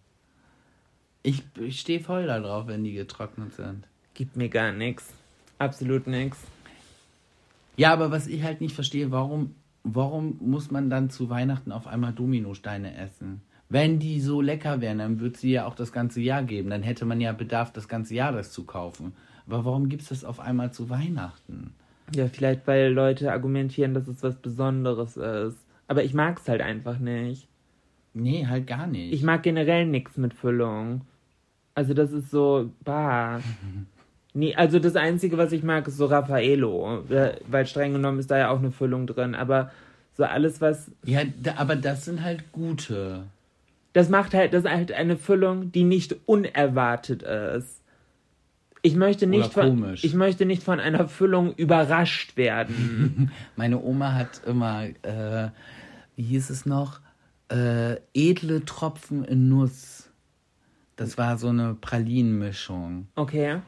Ich, 1.27 1.43
ich 1.59 1.81
stehe 1.81 1.99
voll 1.99 2.25
da 2.25 2.39
drauf, 2.39 2.67
wenn 2.67 2.85
die 2.85 2.93
getrocknet 2.93 3.53
sind. 3.53 3.85
Gibt 4.13 4.37
mir 4.37 4.47
gar 4.47 4.71
nichts. 4.71 5.13
Absolut 5.59 6.07
nichts. 6.07 6.41
Ja, 7.75 7.91
aber 7.91 8.11
was 8.11 8.27
ich 8.27 8.43
halt 8.43 8.61
nicht 8.61 8.73
verstehe, 8.73 9.11
warum, 9.11 9.53
warum 9.83 10.37
muss 10.39 10.71
man 10.71 10.89
dann 10.89 11.09
zu 11.09 11.29
Weihnachten 11.29 11.73
auf 11.73 11.85
einmal 11.85 12.13
Dominosteine 12.13 12.95
essen? 12.95 13.41
Wenn 13.67 13.99
die 13.99 14.21
so 14.21 14.39
lecker 14.39 14.79
wären, 14.79 14.99
dann 14.99 15.19
würde 15.19 15.37
sie 15.37 15.51
ja 15.51 15.65
auch 15.65 15.75
das 15.75 15.91
ganze 15.91 16.21
Jahr 16.21 16.43
geben. 16.43 16.69
Dann 16.69 16.81
hätte 16.81 17.03
man 17.03 17.19
ja 17.19 17.33
Bedarf, 17.33 17.73
das 17.73 17.89
ganze 17.89 18.15
Jahr 18.15 18.31
das 18.31 18.53
zu 18.53 18.63
kaufen. 18.63 19.11
Aber 19.47 19.65
warum 19.65 19.89
gibt 19.89 20.03
es 20.03 20.07
das 20.07 20.23
auf 20.23 20.39
einmal 20.39 20.71
zu 20.71 20.89
Weihnachten? 20.89 21.73
Ja, 22.15 22.29
vielleicht, 22.29 22.65
weil 22.67 22.93
Leute 22.93 23.33
argumentieren, 23.33 23.93
dass 23.93 24.07
es 24.07 24.23
was 24.23 24.37
Besonderes 24.37 25.17
ist. 25.17 25.57
Aber 25.89 26.05
ich 26.05 26.13
mag 26.13 26.39
es 26.39 26.47
halt 26.47 26.61
einfach 26.61 26.99
nicht. 26.99 27.49
Nee, 28.13 28.47
halt 28.47 28.65
gar 28.65 28.87
nicht. 28.87 29.13
Ich 29.13 29.23
mag 29.23 29.43
generell 29.43 29.85
nichts 29.85 30.15
mit 30.15 30.33
Füllung. 30.33 31.01
Also 31.77 31.93
das 31.93 32.11
ist 32.11 32.31
so, 32.31 32.71
bah. 32.83 33.39
Nee, 34.33 34.55
also 34.55 34.79
das 34.79 34.95
Einzige, 34.95 35.37
was 35.37 35.51
ich 35.51 35.61
mag, 35.61 35.87
ist 35.87 35.97
so 35.97 36.07
Raffaello. 36.07 37.03
Äh, 37.07 37.33
Weil 37.47 37.67
streng 37.67 37.93
genommen 37.93 38.17
ist 38.17 38.31
da 38.31 38.37
ja 38.39 38.49
auch 38.49 38.57
eine 38.57 38.71
Füllung 38.71 39.05
drin. 39.05 39.35
Aber 39.35 39.69
so 40.15 40.23
alles, 40.23 40.59
was. 40.59 40.89
ja, 41.05 41.21
da, 41.39 41.57
aber 41.57 41.75
das 41.75 42.05
sind 42.05 42.23
halt 42.23 42.51
gute. 42.51 43.25
Das 43.93 44.09
macht 44.09 44.33
halt, 44.33 44.55
das 44.55 44.63
ist 44.63 44.71
halt 44.71 44.91
eine 44.91 45.17
Füllung, 45.17 45.71
die 45.71 45.83
nicht 45.83 46.15
unerwartet 46.25 47.21
ist. 47.21 47.83
Ich 48.81 48.95
möchte 48.95 49.27
nicht, 49.27 49.53
von, 49.53 49.93
ich 50.01 50.15
möchte 50.15 50.47
nicht 50.47 50.63
von 50.63 50.79
einer 50.79 51.07
Füllung 51.07 51.53
überrascht 51.53 52.37
werden. 52.37 53.31
Meine 53.55 53.83
Oma 53.83 54.15
hat 54.15 54.41
immer, 54.47 54.85
äh, 55.03 55.49
wie 56.15 56.23
hieß 56.23 56.49
es 56.49 56.65
noch? 56.65 57.01
Äh, 57.49 57.97
edle 58.15 58.65
Tropfen 58.65 59.23
in 59.25 59.47
Nuss. 59.47 59.96
Das 60.97 61.17
war 61.17 61.37
so 61.37 61.47
eine 61.49 61.75
Pralinenmischung. 61.79 63.07
Okay. 63.15 63.61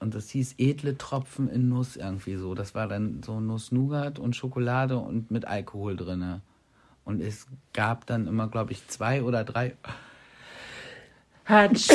Und 0.00 0.14
das 0.14 0.30
hieß 0.30 0.54
edle 0.56 0.96
Tropfen 0.96 1.48
in 1.48 1.68
Nuss 1.68 1.96
irgendwie 1.96 2.36
so. 2.36 2.54
Das 2.54 2.74
war 2.74 2.88
dann 2.88 3.22
so 3.22 3.38
Nuss-Nougat 3.38 4.18
und 4.18 4.34
Schokolade 4.34 4.96
und 4.96 5.30
mit 5.30 5.44
Alkohol 5.44 5.94
drinne. 5.94 6.40
Und 7.04 7.20
es 7.20 7.46
gab 7.74 8.06
dann 8.06 8.26
immer, 8.26 8.48
glaube 8.48 8.72
ich, 8.72 8.88
zwei 8.88 9.22
oder 9.22 9.44
drei. 9.44 9.74
Hatsch. 11.44 11.90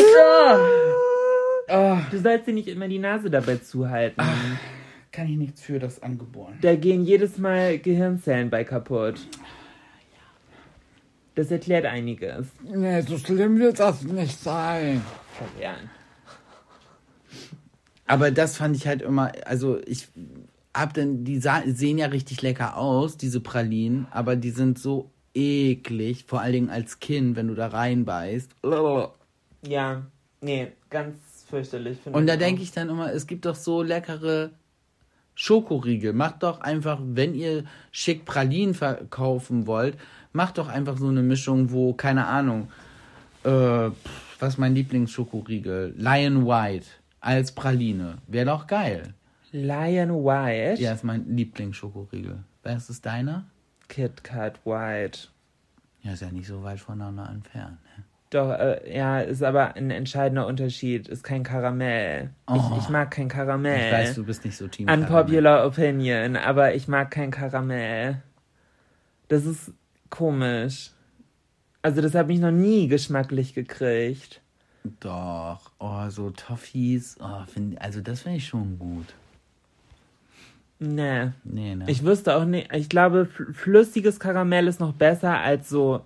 Oh, 1.67 1.97
du 2.11 2.19
sollst 2.19 2.45
dir 2.45 2.53
nicht 2.53 2.67
immer 2.67 2.87
die 2.87 2.99
Nase 2.99 3.31
dabei 3.31 3.57
zuhalten. 3.57 4.21
Kann 5.11 5.27
ich 5.27 5.37
nichts 5.37 5.61
für 5.61 5.79
das 5.79 6.03
angeboren. 6.03 6.59
Da 6.61 6.75
gehen 6.75 7.03
jedes 7.03 7.39
Mal 7.39 7.79
Gehirnzellen 7.79 8.51
bei 8.51 8.63
kaputt. 8.63 9.15
Das 11.35 11.51
erklärt 11.51 11.85
einiges. 11.85 12.47
Nee, 12.63 13.01
so 13.01 13.17
schlimm 13.17 13.59
wird 13.59 13.79
das 13.79 14.03
nicht 14.03 14.39
sein. 14.41 15.01
Verwehren. 15.33 15.89
Aber 18.07 18.31
das 18.31 18.57
fand 18.57 18.75
ich 18.75 18.87
halt 18.87 19.01
immer, 19.01 19.31
also 19.45 19.79
ich 19.85 20.07
hab 20.73 20.93
denn, 20.93 21.25
die 21.25 21.39
sah, 21.39 21.63
sehen 21.65 21.97
ja 21.97 22.07
richtig 22.07 22.41
lecker 22.41 22.77
aus, 22.77 23.17
diese 23.17 23.41
Pralinen, 23.41 24.07
aber 24.11 24.35
die 24.35 24.51
sind 24.51 24.79
so 24.79 25.11
eklig, 25.33 26.25
vor 26.27 26.41
allen 26.41 26.53
Dingen 26.53 26.69
als 26.69 26.99
Kind, 26.99 27.35
wenn 27.35 27.47
du 27.47 27.55
da 27.55 27.67
reinbeißt. 27.67 28.51
Ja, 29.67 30.03
nee, 30.41 30.71
ganz 30.89 31.17
fürchterlich. 31.49 31.97
finde 32.01 32.17
Und 32.17 32.27
da 32.27 32.37
denke 32.37 32.61
ich 32.61 32.71
dann 32.71 32.89
immer, 32.89 33.11
es 33.11 33.27
gibt 33.27 33.45
doch 33.45 33.55
so 33.55 33.81
leckere 33.81 34.51
Schokoriegel. 35.33 36.13
Macht 36.13 36.43
doch 36.43 36.61
einfach, 36.61 36.99
wenn 37.03 37.35
ihr 37.35 37.65
schick 37.91 38.23
Pralinen 38.23 38.73
verkaufen 38.73 39.67
wollt, 39.67 39.97
macht 40.35 40.57
doch 40.57 40.67
einfach 40.67 40.97
so 40.97 41.07
eine 41.07 41.23
Mischung, 41.23 41.71
wo, 41.71 41.93
keine 41.93 42.27
Ahnung, 42.27 42.67
äh, 43.43 43.89
was 44.39 44.57
mein 44.57 44.75
Lieblingsschokoriegel? 44.75 45.95
Lion 45.97 46.45
White 46.45 46.87
als 47.21 47.53
Praline. 47.53 48.17
Wäre 48.27 48.45
doch 48.45 48.67
geil. 48.67 49.13
Lion 49.51 50.11
White. 50.11 50.81
Ja, 50.81 50.91
ist 50.91 51.03
mein 51.03 51.35
Lieblingsschokoriegel. 51.35 52.43
Was 52.63 52.89
ist 52.89 53.05
deiner? 53.05 53.45
Kit 53.87 54.23
Kat 54.23 54.59
White. 54.65 55.29
Ja, 56.01 56.13
ist 56.13 56.21
ja 56.21 56.31
nicht 56.31 56.47
so 56.47 56.61
weit 56.63 56.79
voneinander 56.79 57.29
entfernt. 57.29 57.77
Ne? 57.83 58.03
Doch, 58.31 58.51
äh, 58.51 58.95
ja, 58.95 59.21
ist 59.21 59.43
aber 59.43 59.75
ein 59.75 59.91
entscheidender 59.91 60.45
Unterschied. 60.45 61.07
Ist 61.07 61.23
kein 61.23 61.43
Karamell. 61.43 62.31
Oh. 62.47 62.55
Ich, 62.55 62.83
ich 62.83 62.89
mag 62.89 63.11
kein 63.11 63.29
Karamell. 63.29 63.87
Ich 63.87 63.93
weiß, 63.93 64.15
du 64.15 64.25
bist 64.25 64.43
nicht 64.43 64.57
so 64.57 64.67
Team 64.67 64.89
Unpopular 64.89 65.65
Opinion, 65.65 66.35
aber 66.35 66.75
ich 66.75 66.87
mag 66.87 67.11
kein 67.11 67.31
Karamell. 67.31 68.21
Das 69.29 69.45
ist 69.45 69.71
komisch. 70.09 70.91
Also 71.81 72.01
das 72.01 72.15
hat 72.15 72.27
mich 72.27 72.39
noch 72.39 72.51
nie 72.51 72.87
geschmacklich 72.87 73.53
gekriegt. 73.53 74.41
Doch, 74.99 75.71
oh, 75.79 76.09
so 76.09 76.29
Toffees, 76.29 77.17
oh, 77.19 77.45
find, 77.47 77.81
also 77.81 78.01
das 78.01 78.21
finde 78.21 78.37
ich 78.37 78.47
schon 78.47 78.77
gut. 78.77 79.13
Nee. 80.79 81.31
Nee, 81.43 81.75
ne? 81.75 81.85
Ich 81.87 82.03
wüsste 82.03 82.35
auch 82.35 82.45
nicht, 82.45 82.71
ich 82.73 82.89
glaube, 82.89 83.27
fl- 83.35 83.53
flüssiges 83.53 84.19
Karamell 84.19 84.67
ist 84.67 84.79
noch 84.79 84.93
besser 84.93 85.39
als 85.39 85.69
so 85.69 86.01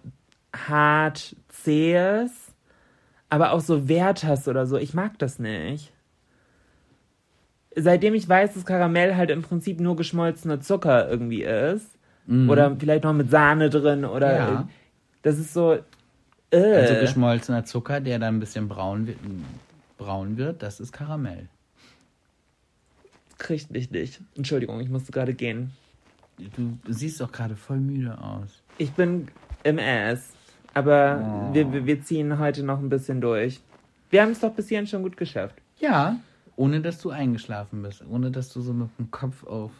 hart 0.56 1.36
zähes, 1.50 2.32
aber 3.30 3.52
auch 3.52 3.60
so 3.62 3.90
Werthers 3.90 4.48
oder 4.48 4.66
so. 4.66 4.78
Ich 4.78 4.94
mag 4.94 5.18
das 5.20 5.40
nicht. 5.40 5.92
Seitdem 7.76 8.14
ich 8.14 8.28
weiß, 8.28 8.54
dass 8.54 8.66
Karamell 8.66 9.16
halt 9.16 9.30
im 9.30 9.42
Prinzip 9.42 9.80
nur 9.80 9.96
geschmolzener 9.96 10.62
Zucker 10.62 11.10
irgendwie 11.10 11.44
ist, 11.44 11.88
oder 12.30 12.76
vielleicht 12.78 13.04
noch 13.04 13.14
mit 13.14 13.32
Sahne 13.32 13.70
drin 13.70 14.06
oder 14.06 14.30
Mhm. 14.32 14.54
Ja. 14.54 14.70
das 15.24 15.40
ist 15.40 15.54
so. 15.54 15.80
Äh. 16.52 16.58
also 16.76 16.94
geschmolzener 17.02 17.64
Zucker, 17.66 18.00
der 18.02 18.20
dann 18.20 18.36
ein 18.36 18.40
bisschen 18.40 18.68
braun 18.68 19.06
wird, 19.08 19.18
braun 19.98 20.38
wird, 20.38 20.62
das 20.64 20.80
ist 20.80 20.92
Karamell. 20.92 21.48
kriegt 23.38 23.72
mich 23.72 23.90
nicht. 23.92 24.20
Entschuldigung, 24.36 24.80
ich 24.82 24.90
musste 24.90 25.12
gerade 25.12 25.34
gehen. 25.34 25.72
Du 26.56 26.78
siehst 26.88 27.20
doch 27.22 27.32
gerade 27.32 27.56
voll 27.56 27.78
müde 27.78 28.18
aus. 28.20 28.62
Ich 28.78 28.92
bin 28.92 29.28
im 29.64 29.78
Ass, 29.80 30.34
aber 30.74 31.50
wir, 31.54 31.72
wir, 31.72 31.86
wir 31.86 32.02
ziehen 32.04 32.38
heute 32.40 32.64
noch 32.64 32.80
ein 32.80 32.90
bisschen 32.90 33.22
durch. 33.22 33.60
Wir 34.10 34.22
haben 34.22 34.32
es 34.32 34.40
doch 34.40 34.52
bis 34.54 34.70
hierhin 34.70 34.88
schon 34.88 35.04
gut 35.04 35.18
geschafft. 35.18 35.56
Ja, 35.80 36.18
ohne 36.56 36.82
dass 36.82 37.00
du 37.02 37.10
eingeschlafen 37.12 37.82
bist, 37.84 38.04
ohne 38.10 38.32
dass 38.32 38.52
du 38.54 38.62
so 38.62 38.74
mit 38.74 38.90
dem 39.00 39.12
Kopf 39.12 39.44
auf. 39.46 39.72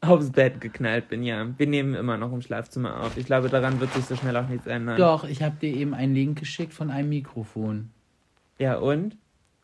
Aufs 0.00 0.30
Bett 0.30 0.60
geknallt 0.60 1.08
bin, 1.08 1.24
ja. 1.24 1.46
Wir 1.58 1.66
nehmen 1.66 1.94
immer 1.94 2.16
noch 2.16 2.32
im 2.32 2.40
Schlafzimmer 2.40 3.00
auf. 3.00 3.16
Ich 3.16 3.26
glaube, 3.26 3.48
daran 3.48 3.80
wird 3.80 3.92
sich 3.94 4.04
so 4.04 4.14
schnell 4.14 4.36
auch 4.36 4.48
nichts 4.48 4.66
ändern. 4.66 4.96
Doch, 4.96 5.24
ich 5.24 5.42
habe 5.42 5.56
dir 5.60 5.74
eben 5.74 5.92
einen 5.92 6.14
Link 6.14 6.38
geschickt 6.38 6.72
von 6.72 6.90
einem 6.90 7.08
Mikrofon. 7.08 7.90
Ja, 8.58 8.78
und? 8.78 9.16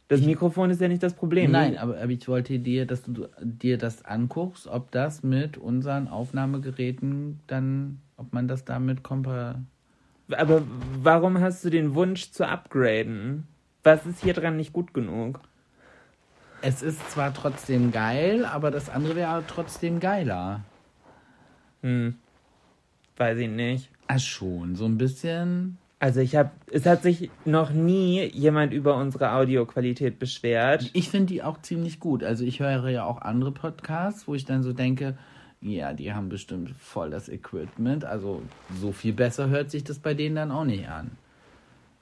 Das 0.09 0.21
Mikrofon 0.21 0.71
ist 0.71 0.81
ja 0.81 0.89
nicht 0.89 1.03
das 1.03 1.15
Problem. 1.15 1.51
Nein, 1.51 1.79
aber, 1.79 1.99
aber 1.99 2.11
ich 2.11 2.29
wollte 2.29 2.59
dir, 2.59 2.87
dass 2.87 3.03
du 3.03 3.29
dir 3.41 3.79
das 3.79 4.05
anguckst, 4.05 4.67
ob 4.67 4.91
das 4.91 5.23
mit 5.23 5.57
unseren 5.57 6.09
Aufnahmegeräten 6.09 7.41
dann, 7.47 8.01
ob 8.17 8.33
man 8.33 8.47
das 8.47 8.65
damit 8.65 9.03
kompa. 9.03 9.61
Aber 10.31 10.63
warum 11.03 11.41
hast 11.41 11.65
du 11.65 11.71
den 11.71 11.95
Wunsch 11.95 12.31
zu 12.33 12.47
upgraden? 12.47 13.47
Was 13.83 14.05
ist 14.05 14.23
hier 14.23 14.35
dran 14.35 14.57
nicht 14.57 14.73
gut 14.73 14.95
genug? 14.95 15.41
Es 16.67 16.81
ist 16.81 17.11
zwar 17.11 17.35
trotzdem 17.35 17.93
geil, 17.93 18.47
aber 18.47 18.71
das 18.71 18.89
andere 18.89 19.17
wäre 19.17 19.45
trotzdem 19.47 20.01
geiler. 20.01 20.63
Hm. 21.83 22.15
Weiß 23.19 23.37
ich 23.37 23.51
nicht. 23.51 23.91
Ah, 24.07 24.19
schon, 24.19 24.75
so 24.75 24.87
ein 24.87 24.97
bisschen. 24.97 25.77
Also 25.99 26.21
ich 26.21 26.37
habe, 26.37 26.53
es 26.73 26.87
hat 26.87 27.03
sich 27.03 27.31
noch 27.45 27.71
nie 27.71 28.25
jemand 28.33 28.73
über 28.73 28.97
unsere 28.97 29.33
Audioqualität 29.33 30.19
beschwert. 30.19 30.89
Ich 30.95 31.11
finde 31.11 31.35
die 31.35 31.43
auch 31.43 31.61
ziemlich 31.61 32.01
gut. 32.01 32.25
Also 32.25 32.45
ich 32.45 32.61
höre 32.61 32.89
ja 32.89 33.05
auch 33.05 33.21
andere 33.21 33.53
Podcasts, 33.53 34.27
wo 34.27 34.35
ich 34.35 34.47
dann 34.47 34.63
so 34.63 34.73
denke, 34.73 35.19
ja, 35.61 35.93
die 35.93 36.15
haben 36.15 36.31
bestimmt 36.31 36.71
voll 36.79 37.11
das 37.11 37.29
Equipment. 37.29 38.07
Also 38.07 38.41
so 38.81 38.93
viel 38.93 39.13
besser 39.13 39.51
hört 39.51 39.71
sich 39.71 39.85
das 39.85 39.99
bei 39.99 40.15
denen 40.15 40.37
dann 40.37 40.51
auch 40.51 40.65
nicht 40.65 40.89
an. 40.89 41.11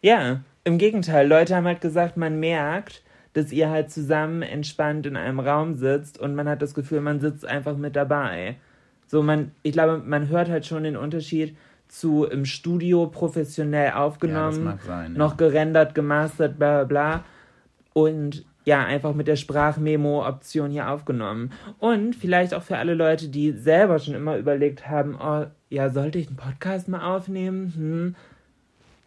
Ja, 0.02 0.42
im 0.62 0.78
Gegenteil. 0.78 1.26
Leute 1.26 1.56
haben 1.56 1.66
halt 1.66 1.80
gesagt, 1.80 2.16
man 2.16 2.38
merkt, 2.38 3.02
dass 3.32 3.52
ihr 3.52 3.70
halt 3.70 3.90
zusammen 3.90 4.42
entspannt 4.42 5.06
in 5.06 5.16
einem 5.16 5.40
Raum 5.40 5.76
sitzt 5.76 6.18
und 6.18 6.34
man 6.34 6.48
hat 6.48 6.62
das 6.62 6.74
Gefühl, 6.74 7.00
man 7.00 7.20
sitzt 7.20 7.46
einfach 7.46 7.76
mit 7.76 7.96
dabei. 7.96 8.56
So, 9.06 9.22
man, 9.22 9.52
ich 9.62 9.72
glaube, 9.72 9.98
man 9.98 10.28
hört 10.28 10.48
halt 10.48 10.66
schon 10.66 10.84
den 10.84 10.96
Unterschied 10.96 11.56
zu 11.88 12.24
im 12.24 12.44
Studio 12.44 13.06
professionell 13.06 13.92
aufgenommen, 13.92 14.64
mag 14.64 14.82
sein, 14.82 15.12
ja. 15.12 15.18
noch 15.18 15.36
gerendert, 15.36 15.94
gemastert, 15.94 16.58
bla 16.58 16.84
bla 16.84 16.84
bla. 16.84 17.24
Und 17.92 18.46
ja, 18.64 18.84
einfach 18.84 19.14
mit 19.14 19.28
der 19.28 19.36
Sprachmemo-Option 19.36 20.70
hier 20.70 20.88
aufgenommen. 20.88 21.52
Und 21.78 22.14
vielleicht 22.14 22.54
auch 22.54 22.62
für 22.62 22.78
alle 22.78 22.94
Leute, 22.94 23.28
die 23.28 23.52
selber 23.52 23.98
schon 23.98 24.14
immer 24.14 24.36
überlegt 24.38 24.88
haben, 24.88 25.16
oh, 25.20 25.46
ja, 25.68 25.90
sollte 25.90 26.18
ich 26.18 26.28
einen 26.28 26.36
Podcast 26.36 26.88
mal 26.88 27.02
aufnehmen? 27.02 27.72
Hm. 27.74 28.14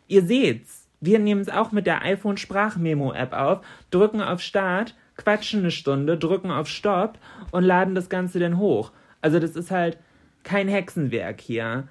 Ihr 0.07 0.23
seht's. 0.23 0.85
Wir 1.06 1.20
nehmen 1.20 1.41
es 1.41 1.49
auch 1.49 1.72
mit 1.72 1.86
der 1.86 2.01
iPhone-Sprachmemo-App 2.01 3.34
auf, 3.34 3.62
drücken 3.91 4.22
auf 4.22 4.41
Start, 4.41 4.95
quatschen 5.18 5.60
eine 5.62 5.72
Stunde, 5.72 6.18
drücken 6.18 6.51
auf 6.51 6.68
Stopp 6.68 7.20
und 7.51 7.64
laden 7.64 7.95
das 7.95 8.10
Ganze 8.10 8.39
dann 8.39 8.58
hoch. 8.58 8.91
Also 9.22 9.39
das 9.39 9.56
ist 9.56 9.72
halt 9.72 9.97
kein 10.43 10.68
Hexenwerk 10.68 11.41
hier. 11.41 11.88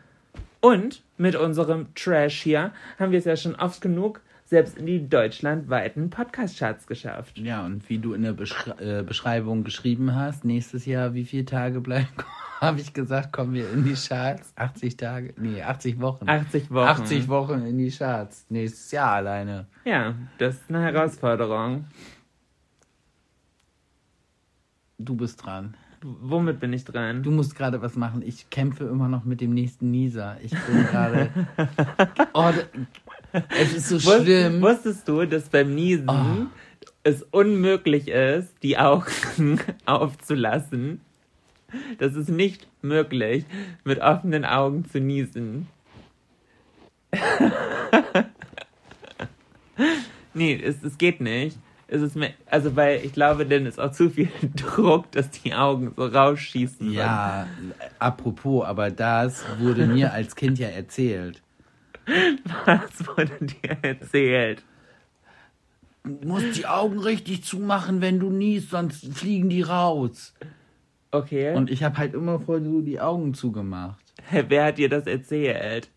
Und 0.61 1.03
mit 1.17 1.37
unserem 1.37 1.95
Trash 1.95 2.43
hier 2.43 2.73
haben 2.99 3.13
wir 3.13 3.19
es 3.19 3.25
ja 3.25 3.37
schon 3.37 3.55
oft 3.55 3.81
genug 3.81 4.21
selbst 4.47 4.77
in 4.77 4.87
die 4.87 5.09
deutschlandweiten 5.09 6.11
Podcast-Charts 6.11 6.87
geschafft. 6.87 7.39
Ja, 7.39 7.65
und 7.65 7.89
wie 7.89 7.99
du 7.99 8.13
in 8.15 8.23
der 8.23 8.33
Beschre 8.33 9.01
äh, 9.01 9.03
Beschreibung 9.03 9.65
geschrieben 9.65 10.15
hast, 10.15 10.45
nächstes 10.45 10.87
Jahr, 10.87 11.15
wie 11.15 11.25
viele 11.25 11.45
Tage 11.45 11.81
bleiben, 11.81 12.09
habe 12.65 12.81
ich 12.81 12.93
gesagt, 12.93 13.33
kommen 13.33 13.53
wir 13.55 13.71
in 13.71 13.85
die 13.85 13.95
Charts? 13.95 14.53
80 14.57 14.97
Tage? 14.97 15.35
Nee, 15.37 15.63
80 15.63 16.01
Wochen. 16.01 16.29
80 16.29 16.71
Wochen. 16.71 16.87
80 16.89 17.29
Wochen 17.29 17.67
in 17.67 17.79
die 17.79 17.91
Charts. 17.91 18.47
Nächstes 18.49 18.91
Jahr 18.91 19.13
alleine. 19.13 19.67
Ja, 19.85 20.15
das 20.39 20.55
ist 20.57 20.63
eine 20.69 20.83
Herausforderung. 20.83 21.85
Du 24.99 25.17
bist 25.17 25.45
dran. 25.45 25.77
Womit 26.03 26.61
bin 26.61 26.73
ich 26.73 26.85
dran? 26.85 27.23
Du 27.23 27.31
musst 27.31 27.55
gerade 27.55 27.81
was 27.81 27.97
machen. 27.97 28.23
Ich 28.23 28.51
kämpfe 28.51 28.85
immer 28.85 29.09
noch 29.09 29.25
mit 29.25 29.41
dem 29.41 29.55
nächsten 29.55 29.91
Nieser. 29.91 30.37
Ich 30.43 30.51
bin 30.51 30.85
gerade. 30.87 31.31
oh, 32.35 32.53
es 33.59 33.73
ist 33.75 33.89
so 33.89 33.97
Wus- 33.97 34.23
schlimm. 34.23 34.61
Wusstest 34.61 35.09
du, 35.09 35.25
dass 35.25 35.49
beim 35.49 35.75
Niesen 35.75 36.09
Oh. 36.09 36.47
es 37.05 37.23
unmöglich 37.23 38.09
ist, 38.09 38.51
die 38.63 38.77
Augen 38.77 39.59
aufzulassen? 39.87 41.01
Das 41.99 42.15
ist 42.15 42.29
nicht 42.29 42.67
möglich, 42.83 43.45
mit 43.85 44.01
offenen 44.01 44.45
Augen 44.45 44.85
zu 44.85 45.01
niesen. 45.01 45.69
nee, 50.35 50.61
es, 50.63 50.83
es 50.83 50.99
geht 50.99 51.21
nicht. 51.21 51.59
Es 51.87 52.03
ist 52.03 52.17
mir, 52.17 52.33
also 52.47 52.75
weil 52.77 53.05
ich 53.05 53.13
glaube, 53.13 53.47
dann 53.47 53.67
ist 53.67 53.79
auch 53.79 53.93
zu 53.93 54.11
viel 54.11 54.29
Druck, 54.57 55.13
dass 55.13 55.31
die 55.31 55.55
Augen 55.55 55.93
so 55.97 56.07
rausschießen. 56.07 56.91
Ja, 56.91 57.47
apropos, 57.99 58.65
aber 58.65 58.91
das 58.91 59.45
wurde 59.59 59.87
mir 59.87 60.13
als 60.13 60.35
Kind 60.35 60.59
ja 60.59 60.69
erzählt. 60.69 61.43
Was 62.65 63.07
wurde 63.07 63.33
dir 63.41 63.79
erzählt? 63.83 64.63
Du 66.05 66.29
musst 66.29 66.57
die 66.57 66.67
Augen 66.67 66.99
richtig 66.99 67.45
zumachen, 67.45 68.03
wenn 68.03 68.21
du 68.21 68.29
niest, 68.29 68.71
sonst 68.71 69.07
fliegen 69.17 69.49
die 69.49 69.63
raus. 69.63 70.35
Okay. 71.15 71.55
Und 71.55 71.71
ich 71.71 71.85
habe 71.85 71.97
halt 71.97 72.13
immer 72.13 72.41
voll 72.41 72.65
so 72.65 72.81
die 72.81 73.01
Augen 73.01 73.35
zugemacht. 73.35 74.03
wer 74.49 74.65
hat 74.65 74.79
dir 74.79 74.89
das 74.89 75.07
erzählt? 75.07 75.89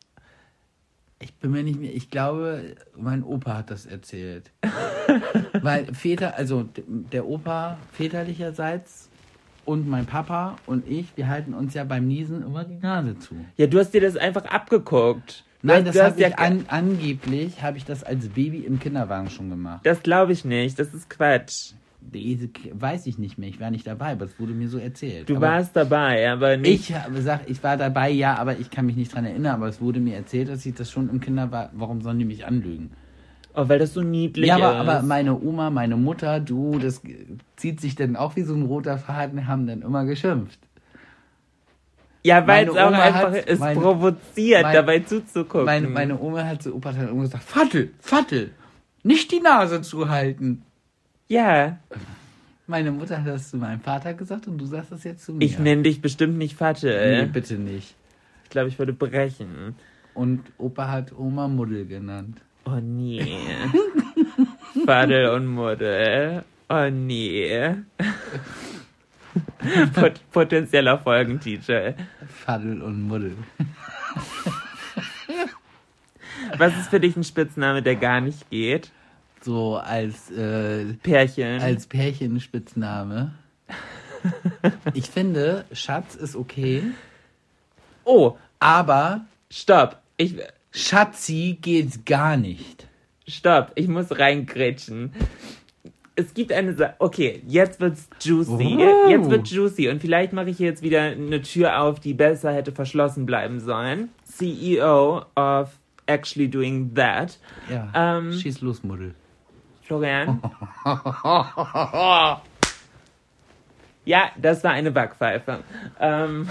Ich 1.20 1.34
bin 1.34 1.50
mir 1.50 1.64
nicht 1.64 1.80
mehr, 1.80 1.96
ich 1.96 2.12
glaube, 2.12 2.76
mein 2.96 3.24
Opa 3.24 3.58
hat 3.58 3.72
das 3.72 3.88
erzählt. 3.88 4.52
Weil 5.62 5.92
Väter, 5.96 6.38
also 6.38 6.70
der 6.78 7.26
Opa 7.26 7.80
väterlicherseits 7.94 9.10
und 9.66 9.90
mein 9.90 10.06
Papa 10.06 10.58
und 10.68 10.88
ich, 10.88 11.08
wir 11.18 11.28
halten 11.28 11.56
uns 11.56 11.74
ja 11.74 11.84
beim 11.84 12.08
Niesen 12.08 12.44
immer 12.44 12.64
die 12.64 12.76
Nase 12.76 13.18
zu. 13.18 13.34
Ja, 13.56 13.66
du 13.66 13.80
hast 13.80 13.96
dir 13.96 14.02
das 14.02 14.18
einfach 14.18 14.46
abgeguckt. 14.46 15.44
Nein, 15.64 15.84
das 15.86 16.00
habe 16.00 16.14
ich 16.22 16.28
ja, 16.28 16.38
an, 16.38 16.66
angeblich, 16.68 17.64
habe 17.64 17.78
ich 17.78 17.86
das 17.86 18.04
als 18.04 18.30
Baby 18.30 18.60
im 18.60 18.80
Kinderwagen 18.80 19.32
schon 19.32 19.50
gemacht. 19.50 19.80
Das 19.84 20.04
glaube 20.04 20.34
ich 20.34 20.46
nicht. 20.46 20.78
Das 20.78 20.94
ist 20.94 21.10
Quatsch. 21.10 21.74
Weiß 22.12 23.06
ich 23.08 23.18
nicht 23.18 23.38
mehr, 23.38 23.50
ich 23.50 23.60
war 23.60 23.70
nicht 23.72 23.86
dabei, 23.86 24.12
aber 24.14 24.26
es 24.26 24.40
wurde 24.40 24.54
mir 24.54 24.70
so 24.70 24.78
erzählt. 24.78 25.30
Du 25.30 25.36
aber 25.38 25.48
warst 25.48 25.76
dabei, 25.76 26.30
aber 26.32 26.56
nicht. 26.58 26.90
Ich 26.90 26.96
habe 26.96 27.14
gesagt, 27.14 27.50
ich 27.50 27.62
war 27.64 27.76
dabei, 27.78 28.10
ja, 28.10 28.36
aber 28.38 28.58
ich 28.60 28.70
kann 28.70 28.86
mich 28.86 28.96
nicht 28.96 29.14
dran 29.14 29.26
erinnern, 29.26 29.56
aber 29.56 29.68
es 29.68 29.82
wurde 29.82 30.00
mir 30.00 30.16
erzählt, 30.16 30.50
dass 30.50 30.66
ich 30.66 30.74
das 30.76 30.90
schon 30.92 31.10
im 31.10 31.20
Kinderwagen, 31.20 31.72
warum 31.80 32.02
sollen 32.02 32.20
die 32.20 32.26
mich 32.26 32.46
anlügen? 32.46 32.92
Oh, 33.54 33.68
weil 33.68 33.80
das 33.80 33.94
so 33.94 34.02
niedlich 34.02 34.48
Ja, 34.48 34.56
aber, 34.58 34.72
ist. 34.74 34.80
aber 34.88 35.02
meine 35.08 35.40
Oma, 35.42 35.70
meine 35.70 35.98
Mutter, 35.98 36.40
du, 36.40 36.78
das 36.80 37.02
zieht 37.56 37.82
sich 37.82 37.96
dann 37.96 38.16
auch 38.16 38.36
wie 38.36 38.44
so 38.44 38.54
ein 38.54 38.62
roter 38.64 38.98
Faden, 38.98 39.48
haben 39.48 39.66
dann 39.68 39.82
immer 39.82 40.06
geschimpft. 40.06 40.60
ja, 42.24 42.46
weil 42.48 42.66
meine 42.68 42.72
es 42.72 42.78
auch 42.78 42.92
einfach 42.92 43.34
es 43.46 43.60
meine- 43.60 43.80
provoziert, 43.80 44.62
mein- 44.64 44.74
dabei 44.76 45.00
zuzugucken. 45.00 45.66
Meine, 45.66 45.88
meine 45.88 46.20
Oma 46.20 46.44
hat 46.46 46.62
zu 46.62 46.76
Opa 46.76 46.92
dann 46.92 47.10
immer 47.10 47.22
gesagt, 47.24 47.44
Vattel, 47.44 47.92
Vattel, 48.00 48.52
nicht 49.04 49.32
die 49.32 49.40
Nase 49.40 49.82
zuhalten. 49.82 50.64
Ja, 51.28 51.78
Meine 52.68 52.92
Mutter 52.92 53.18
hat 53.20 53.28
das 53.28 53.50
zu 53.50 53.58
meinem 53.58 53.80
Vater 53.82 54.14
gesagt 54.14 54.48
und 54.48 54.58
du 54.58 54.66
sagst 54.66 54.92
das 54.92 55.04
jetzt 55.04 55.26
zu 55.26 55.34
mir. 55.34 55.46
ich 55.46 55.58
nenne 55.60 55.84
dich 55.84 56.02
bestimmt 56.02 56.38
nicht 56.38 56.54
Nee, 56.54 56.58
Fatte. 56.58 57.30
bitte 57.32 57.56
nicht. 57.56 57.96
Ich 58.44 58.50
glaube, 58.50 58.70
ich 58.70 58.78
würde 58.80 58.94
brechen. 58.94 59.76
Und 60.14 60.42
Opa 60.58 60.90
hat 60.90 61.12
Oma 61.18 61.48
Muddel 61.48 61.86
genannt. 61.86 62.40
Oh 62.66 62.80
nee. 62.82 63.26
Fadel 64.86 65.30
und 65.30 65.48
Muddel. 65.48 66.44
Oh 66.70 66.90
nee. 66.92 67.76
Pot 69.94 70.20
potenzieller 70.32 70.98
Folgentitel. 71.00 71.94
Faddel 72.28 72.82
und 72.82 73.04
Muddel. 73.04 73.36
Was 76.58 76.78
ist 76.78 76.90
für 76.90 77.00
dich 77.00 77.16
ein 77.16 77.24
Spitzname, 77.24 77.82
der 77.82 77.96
gar 77.96 78.22
nicht 78.22 78.50
geht? 78.50 78.92
So 79.48 79.78
als 79.78 80.30
äh, 80.30 80.84
Pärchen. 81.02 81.62
als 81.62 81.88
Pärchenspitzname. 81.88 83.32
Ich 84.94 85.06
finde, 85.10 85.64
Schatz 85.72 86.16
ist 86.16 86.36
okay, 86.36 86.82
oh, 88.04 88.36
aber 88.60 89.22
stopp. 89.50 90.02
Ich, 90.18 90.36
Schatzi 90.72 91.58
geht 91.62 92.06
gar 92.06 92.36
nicht. 92.36 92.88
stopp. 93.26 93.72
Ich 93.76 93.88
muss 93.88 94.20
reingrätschen. 94.20 95.14
Es 96.18 96.34
gibt 96.34 96.52
eine 96.52 96.74
Sache. 96.74 96.96
Okay, 97.00 97.42
jetzt 97.48 97.80
wird's 97.80 98.10
juicy. 98.20 98.78
Oh. 98.80 99.10
Jetzt 99.10 99.30
wird 99.30 99.48
juicy. 99.48 99.88
Und 99.88 100.02
vielleicht 100.02 100.34
mache 100.34 100.50
ich 100.50 100.60
jetzt 100.60 100.82
wieder 100.82 101.04
eine 101.04 101.42
Tür 101.42 101.80
auf, 101.82 102.02
die 102.02 102.14
besser 102.16 102.52
hätte 102.52 102.74
verschlossen 102.74 103.26
bleiben 103.26 103.62
sollen. 103.62 104.10
CEO 104.26 105.22
of 105.36 105.70
actually 106.08 106.50
doing 106.50 106.94
that. 106.96 107.40
Ja, 107.72 108.18
Ähm. 108.18 108.34
schieß 108.34 108.60
los, 108.62 108.84
Muddel. 108.84 109.14
Florian? 109.88 110.42
ja, 114.06 114.32
das 114.38 114.64
war 114.64 114.72
eine 114.72 114.92
Backpfeife. 114.92 115.64
Ähm, 116.00 116.48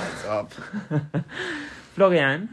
Florian, 1.94 2.48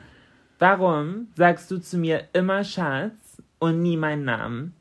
warum 0.59 1.27
sagst 1.36 1.71
du 1.71 1.77
zu 1.77 1.97
mir 1.97 2.27
immer 2.34 2.63
Schatz 2.65 3.41
und 3.59 3.81
nie 3.81 3.95
meinen 3.95 4.25
Namen? 4.25 4.75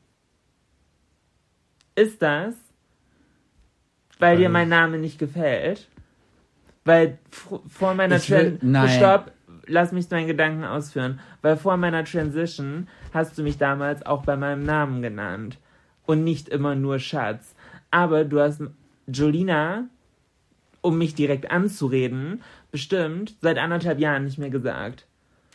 Ist 1.94 2.20
das, 2.20 2.54
weil 4.18 4.38
dir 4.38 4.44
Weil- 4.44 4.52
mein 4.52 4.68
Name 4.68 4.98
nicht 4.98 5.18
gefällt? 5.18 5.88
Weil 6.84 7.18
vor 7.30 7.94
meiner 7.94 8.18
Tran 8.18 8.58
nein. 8.60 8.88
Stopp, 8.88 9.30
lass 9.66 9.92
mich 9.92 10.10
meinen 10.10 10.26
Gedanken 10.26 10.64
ausführen. 10.64 11.20
Weil 11.42 11.56
vor 11.56 11.76
meiner 11.76 12.04
Transition 12.04 12.88
hast 13.14 13.38
du 13.38 13.44
mich 13.44 13.56
damals 13.56 14.04
auch 14.04 14.24
bei 14.24 14.36
meinem 14.36 14.64
Namen 14.64 15.00
genannt. 15.00 15.58
Und 16.06 16.24
nicht 16.24 16.48
immer 16.48 16.74
nur 16.74 16.98
Schatz. 16.98 17.54
Aber 17.90 18.24
du 18.24 18.40
hast 18.40 18.62
Jolina, 19.06 19.88
um 20.80 20.98
mich 20.98 21.14
direkt 21.14 21.50
anzureden, 21.50 22.42
bestimmt 22.70 23.36
seit 23.40 23.58
anderthalb 23.58 23.98
Jahren 23.98 24.24
nicht 24.24 24.38
mehr 24.38 24.50
gesagt. 24.50 25.06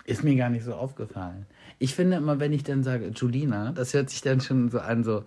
Ist 0.06 0.24
mir 0.24 0.36
gar 0.36 0.50
nicht 0.50 0.64
so 0.64 0.74
aufgefallen. 0.74 1.46
Ich 1.80 1.94
finde 1.94 2.18
immer, 2.18 2.40
wenn 2.40 2.54
ich 2.54 2.64
dann 2.64 2.84
sage, 2.84 3.12
Julina, 3.14 3.72
das 3.74 3.94
hört 3.94 4.10
sich 4.10 4.22
dann 4.22 4.42
schon 4.42 4.70
so 4.70 4.80
an, 4.80 5.04
so, 5.04 5.26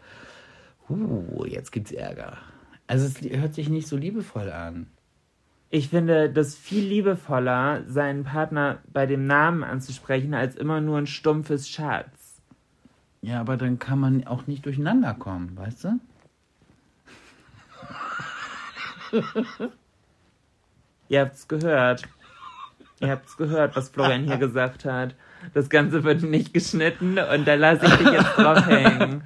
uh, 0.88 1.44
jetzt 1.44 1.70
gibt's 1.70 1.92
Ärger. 1.92 2.38
Also 2.86 3.06
es 3.06 3.20
hört 3.38 3.54
sich 3.54 3.68
nicht 3.68 3.86
so 3.86 3.96
liebevoll 3.96 4.50
an. 4.50 4.86
Ich 5.68 5.90
finde 5.90 6.28
das 6.30 6.56
viel 6.56 6.84
liebevoller, 6.84 7.84
seinen 7.86 8.24
Partner 8.24 8.78
bei 8.92 9.06
dem 9.06 9.26
Namen 9.26 9.62
anzusprechen, 9.62 10.34
als 10.34 10.56
immer 10.56 10.80
nur 10.80 10.98
ein 10.98 11.06
stumpfes 11.06 11.68
Schatz. 11.68 12.08
Ja, 13.22 13.40
aber 13.40 13.56
dann 13.56 13.78
kann 13.78 13.98
man 13.98 14.26
auch 14.26 14.46
nicht 14.46 14.64
durcheinander 14.64 15.14
kommen, 15.14 15.56
weißt 15.56 15.84
du? 15.84 16.00
Ihr 21.08 21.20
habt's 21.20 21.48
gehört. 21.48 22.04
Ihr 23.00 23.10
habt's 23.10 23.36
gehört, 23.36 23.76
was 23.76 23.90
Florian 23.90 24.24
hier 24.24 24.38
gesagt 24.38 24.84
hat. 24.84 25.14
Das 25.54 25.68
Ganze 25.68 26.04
wird 26.04 26.22
nicht 26.22 26.54
geschnitten 26.54 27.18
und 27.18 27.46
da 27.46 27.54
lasse 27.54 27.86
ich 27.86 27.94
dich 27.94 28.10
jetzt 28.10 28.36
drauf 28.36 28.66
hängen. 28.66 29.24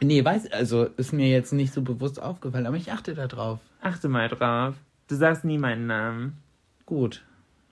Nee, 0.00 0.24
weiß, 0.24 0.52
also 0.52 0.84
ist 0.84 1.12
mir 1.12 1.28
jetzt 1.28 1.52
nicht 1.52 1.72
so 1.72 1.82
bewusst 1.82 2.20
aufgefallen, 2.20 2.66
aber 2.66 2.76
ich 2.76 2.90
achte 2.90 3.14
da 3.14 3.28
drauf. 3.28 3.60
Achte 3.80 4.08
mal 4.08 4.28
drauf. 4.28 4.74
Du 5.08 5.14
sagst 5.14 5.44
nie 5.44 5.58
meinen 5.58 5.86
Namen. 5.86 6.38
Gut, 6.86 7.24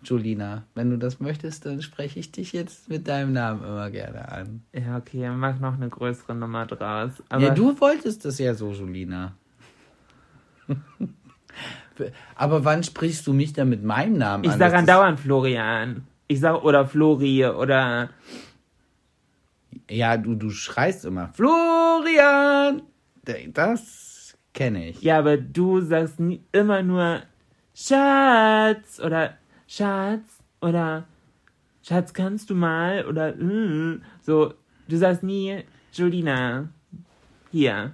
Julina, 0.02 0.64
wenn 0.74 0.90
du 0.90 0.96
das 0.98 1.20
möchtest, 1.20 1.66
dann 1.66 1.82
spreche 1.82 2.18
ich 2.18 2.32
dich 2.32 2.52
jetzt 2.52 2.88
mit 2.88 3.06
deinem 3.06 3.32
Namen 3.32 3.62
immer 3.62 3.90
gerne 3.90 4.28
an. 4.30 4.62
Ja, 4.72 4.96
okay, 4.96 5.28
mach 5.30 5.58
noch 5.60 5.74
eine 5.74 5.88
größere 5.88 6.34
Nummer 6.34 6.66
draus. 6.66 7.10
Aber 7.28 7.42
ja, 7.44 7.54
du 7.54 7.78
wolltest 7.80 8.24
das 8.24 8.38
ja 8.38 8.54
so, 8.54 8.72
Julina. 8.72 9.34
aber 12.36 12.64
wann 12.64 12.82
sprichst 12.82 13.26
du 13.26 13.32
mich 13.32 13.52
dann 13.52 13.68
mit 13.68 13.82
meinem 13.84 14.16
Namen 14.18 14.44
ich 14.44 14.52
an? 14.52 14.58
sag 14.58 14.72
Das 14.72 14.82
ist- 14.82 14.88
andauernd 14.88 15.20
Florian. 15.20 16.06
Ich 16.28 16.40
sag, 16.40 16.62
oder 16.62 16.86
Flori, 16.86 17.44
oder 17.44 18.10
Ja, 19.90 20.16
du, 20.16 20.34
du 20.36 20.50
schreist 20.50 21.04
immer, 21.04 21.28
Florian! 21.34 22.82
Das 23.52 24.36
kenne 24.54 24.88
ich. 24.90 25.02
Ja, 25.02 25.18
aber 25.18 25.36
du 25.36 25.80
sagst 25.80 26.20
nie, 26.20 26.40
immer 26.52 26.82
nur 26.82 27.20
Schatz 27.74 29.00
oder 29.00 29.34
Schatz 29.70 30.42
oder 30.60 31.04
Schatz, 31.84 32.12
kannst 32.12 32.50
du 32.50 32.56
mal 32.56 33.06
oder 33.06 33.36
mm, 33.36 34.02
so. 34.20 34.52
Du 34.88 34.96
sagst 34.96 35.22
nie 35.22 35.62
Jolina. 35.92 36.68
Hier. 37.52 37.92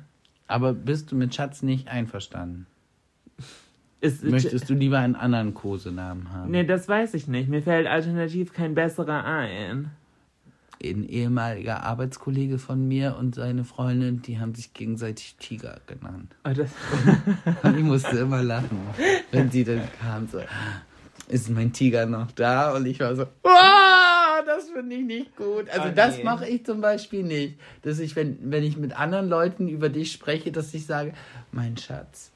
Aber 0.48 0.72
bist 0.72 1.12
du 1.12 1.16
mit 1.16 1.34
Schatz 1.34 1.62
nicht 1.62 1.88
einverstanden? 1.88 2.66
Ist, 4.00 4.24
Möchtest 4.24 4.70
du 4.70 4.74
lieber 4.74 4.98
einen 5.00 5.16
anderen 5.16 5.52
Kosenamen 5.52 6.32
haben? 6.32 6.50
Nee, 6.50 6.64
das 6.64 6.88
weiß 6.88 7.12
ich 7.12 7.28
nicht. 7.28 7.50
Mir 7.50 7.62
fällt 7.62 7.86
alternativ 7.86 8.54
kein 8.54 8.74
besserer 8.74 9.24
ein. 9.24 9.90
Ein 10.82 11.06
ehemaliger 11.06 11.82
Arbeitskollege 11.82 12.58
von 12.58 12.88
mir 12.88 13.16
und 13.18 13.34
seine 13.34 13.64
Freundin, 13.64 14.22
die 14.22 14.38
haben 14.38 14.54
sich 14.54 14.72
gegenseitig 14.72 15.36
Tiger 15.38 15.80
genannt. 15.86 16.36
Oh, 16.44 16.52
das, 16.54 16.70
Und 17.62 17.76
ich 17.76 17.84
musste 17.84 18.18
immer 18.18 18.42
lachen, 18.42 18.78
wenn 19.30 19.50
sie 19.50 19.64
dann 19.64 19.82
kam, 20.00 20.26
so, 20.28 20.40
ist 21.28 21.50
mein 21.50 21.72
Tiger 21.72 22.06
noch 22.06 22.30
da? 22.32 22.74
Und 22.74 22.86
ich 22.86 23.00
war 23.00 23.14
so, 23.16 23.24
"Ah, 23.44 24.42
das 24.46 24.70
finde 24.70 24.96
ich 24.96 25.04
nicht 25.04 25.36
gut. 25.36 25.68
Also 25.70 25.88
Oh, 25.88 25.92
das 25.94 26.18
nee. 26.18 26.24
mache 26.24 26.46
ich 26.48 26.64
zum 26.64 26.80
Beispiel 26.80 27.22
nicht. 27.22 27.58
Dass 27.82 27.98
ich, 27.98 28.14
wenn, 28.16 28.38
wenn 28.42 28.62
ich 28.62 28.76
mit 28.76 28.98
anderen 28.98 29.28
Leuten 29.28 29.68
über 29.68 29.88
dich 29.88 30.12
spreche, 30.12 30.52
dass 30.52 30.72
ich 30.74 30.86
sage, 30.86 31.12
mein 31.52 31.76
Schatz. 31.76 32.30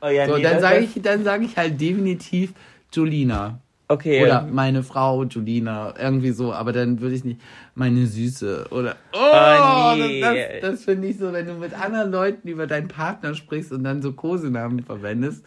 oh 0.00 0.08
ja, 0.08 0.26
So, 0.28 0.36
nee, 0.36 0.42
dann 0.42 0.60
sage 0.60 0.80
ich, 0.80 1.00
dann 1.02 1.24
sage 1.24 1.44
ich 1.44 1.56
halt 1.56 1.80
definitiv 1.80 2.52
Julina. 2.92 3.58
Okay. 3.88 4.20
Oder 4.24 4.42
meine 4.42 4.82
Frau 4.82 5.22
Julina, 5.24 5.94
irgendwie 5.96 6.32
so, 6.32 6.52
aber 6.52 6.72
dann 6.72 7.00
würde 7.00 7.14
ich 7.14 7.22
nicht 7.24 7.40
meine 7.76 8.06
Süße 8.06 8.66
oder 8.70 8.96
oh, 9.12 9.16
Oh, 9.18 9.94
nee. 9.96 10.20
das, 10.20 10.34
das, 10.34 10.70
das 10.72 10.84
finde 10.84 11.06
ich 11.06 11.18
so, 11.18 11.32
wenn 11.32 11.46
du 11.46 11.54
mit 11.54 11.72
anderen 11.72 12.10
Leuten 12.10 12.48
über 12.48 12.66
deinen 12.66 12.88
Partner 12.88 13.34
sprichst 13.34 13.70
und 13.70 13.84
dann 13.84 14.02
so 14.02 14.12
Kosenamen 14.12 14.80
verwendest. 14.82 15.44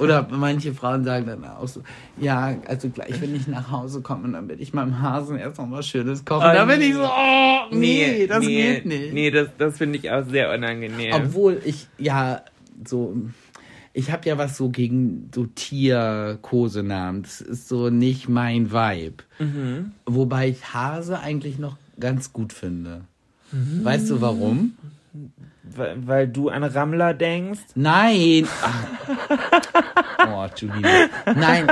Oder 0.00 0.28
manche 0.30 0.74
Frauen 0.74 1.04
sagen 1.04 1.26
dann 1.26 1.44
auch 1.44 1.68
so, 1.68 1.82
ja, 2.18 2.56
also 2.66 2.88
gleich, 2.88 3.20
wenn 3.20 3.34
ich 3.34 3.46
nach 3.48 3.70
Hause 3.70 4.00
komme, 4.00 4.30
dann 4.32 4.48
werde 4.48 4.62
ich 4.62 4.72
meinem 4.72 5.00
Hasen 5.00 5.38
erst 5.38 5.58
noch 5.58 5.70
was 5.70 5.86
Schönes 5.86 6.24
kochen. 6.24 6.48
Oh, 6.50 6.54
da 6.54 6.64
bin 6.64 6.78
nee. 6.78 6.86
ich 6.86 6.94
so, 6.94 7.04
oh, 7.04 7.60
nee, 7.70 8.26
das 8.26 8.40
geht 8.40 8.86
nicht. 8.86 9.12
Nee, 9.12 9.30
das, 9.30 9.48
das 9.58 9.78
finde 9.78 9.98
ich 9.98 10.10
auch 10.10 10.24
sehr 10.26 10.52
unangenehm. 10.52 11.12
Obwohl 11.14 11.60
ich 11.64 11.88
ja 11.98 12.42
so, 12.86 13.16
ich 13.92 14.10
habe 14.10 14.28
ja 14.28 14.38
was 14.38 14.56
so 14.56 14.70
gegen 14.70 15.30
so 15.34 15.46
Tier-Kosenamen. 15.46 17.22
Das 17.22 17.40
ist 17.40 17.68
so 17.68 17.90
nicht 17.90 18.28
mein 18.28 18.72
Vibe. 18.72 19.24
Wobei 20.06 20.48
ich 20.48 20.72
Hase 20.72 21.20
eigentlich 21.20 21.58
noch 21.58 21.76
ganz 22.00 22.32
gut 22.32 22.52
finde. 22.52 23.02
Weißt 23.52 24.08
du 24.10 24.20
warum? 24.20 24.72
Weil, 25.76 26.06
weil 26.06 26.28
du 26.28 26.48
an 26.48 26.64
Rammler 26.64 27.14
denkst. 27.14 27.60
Nein! 27.74 28.48
Ach. 28.62 28.84
Oh, 30.24 30.46
Julina. 30.54 30.88
Nein, 31.34 31.66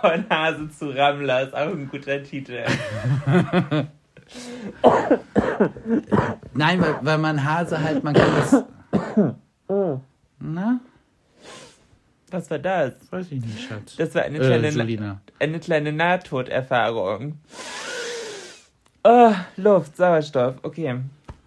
Von 0.00 0.24
Hase 0.30 0.70
zu 0.70 0.88
Rammler 0.90 1.42
ist 1.42 1.54
auch 1.54 1.68
ein 1.68 1.88
guter 1.88 2.22
Titel. 2.22 2.64
nein, 6.54 6.80
weil, 6.80 6.94
weil 7.02 7.18
man 7.18 7.44
Hase 7.44 7.82
halt, 7.82 8.02
man 8.04 8.14
kann 8.14 8.30
das. 8.36 8.64
Na? 10.38 10.80
Was 12.30 12.50
war 12.50 12.58
das? 12.58 12.92
Weiß 13.10 13.26
ich 13.30 13.40
nicht, 13.42 13.68
Schatz. 13.68 13.96
Das 13.96 14.14
war 14.14 14.22
eine 14.22 14.38
Äh, 14.38 14.46
kleine, 14.46 14.68
Julina. 14.70 15.20
eine 15.40 15.60
kleine 15.60 15.92
Nahtoderfahrung. 15.92 17.38
Oh, 19.04 19.32
Luft, 19.56 19.96
Sauerstoff. 19.96 20.56
Okay, 20.62 21.00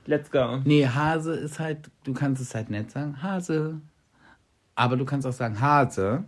let's 0.06 0.32
go. 0.32 0.60
Nee, 0.64 0.88
Hase 0.88 1.34
ist 1.34 1.60
halt, 1.60 1.90
du 2.04 2.14
kannst 2.14 2.42
es 2.42 2.56
halt 2.56 2.70
nett 2.70 2.92
sagen, 2.92 3.22
Hase. 3.22 3.80
Aber 4.76 4.96
du 4.98 5.06
kannst 5.06 5.28
auch 5.28 5.34
sagen 5.34 5.60
Hase. 5.60 6.24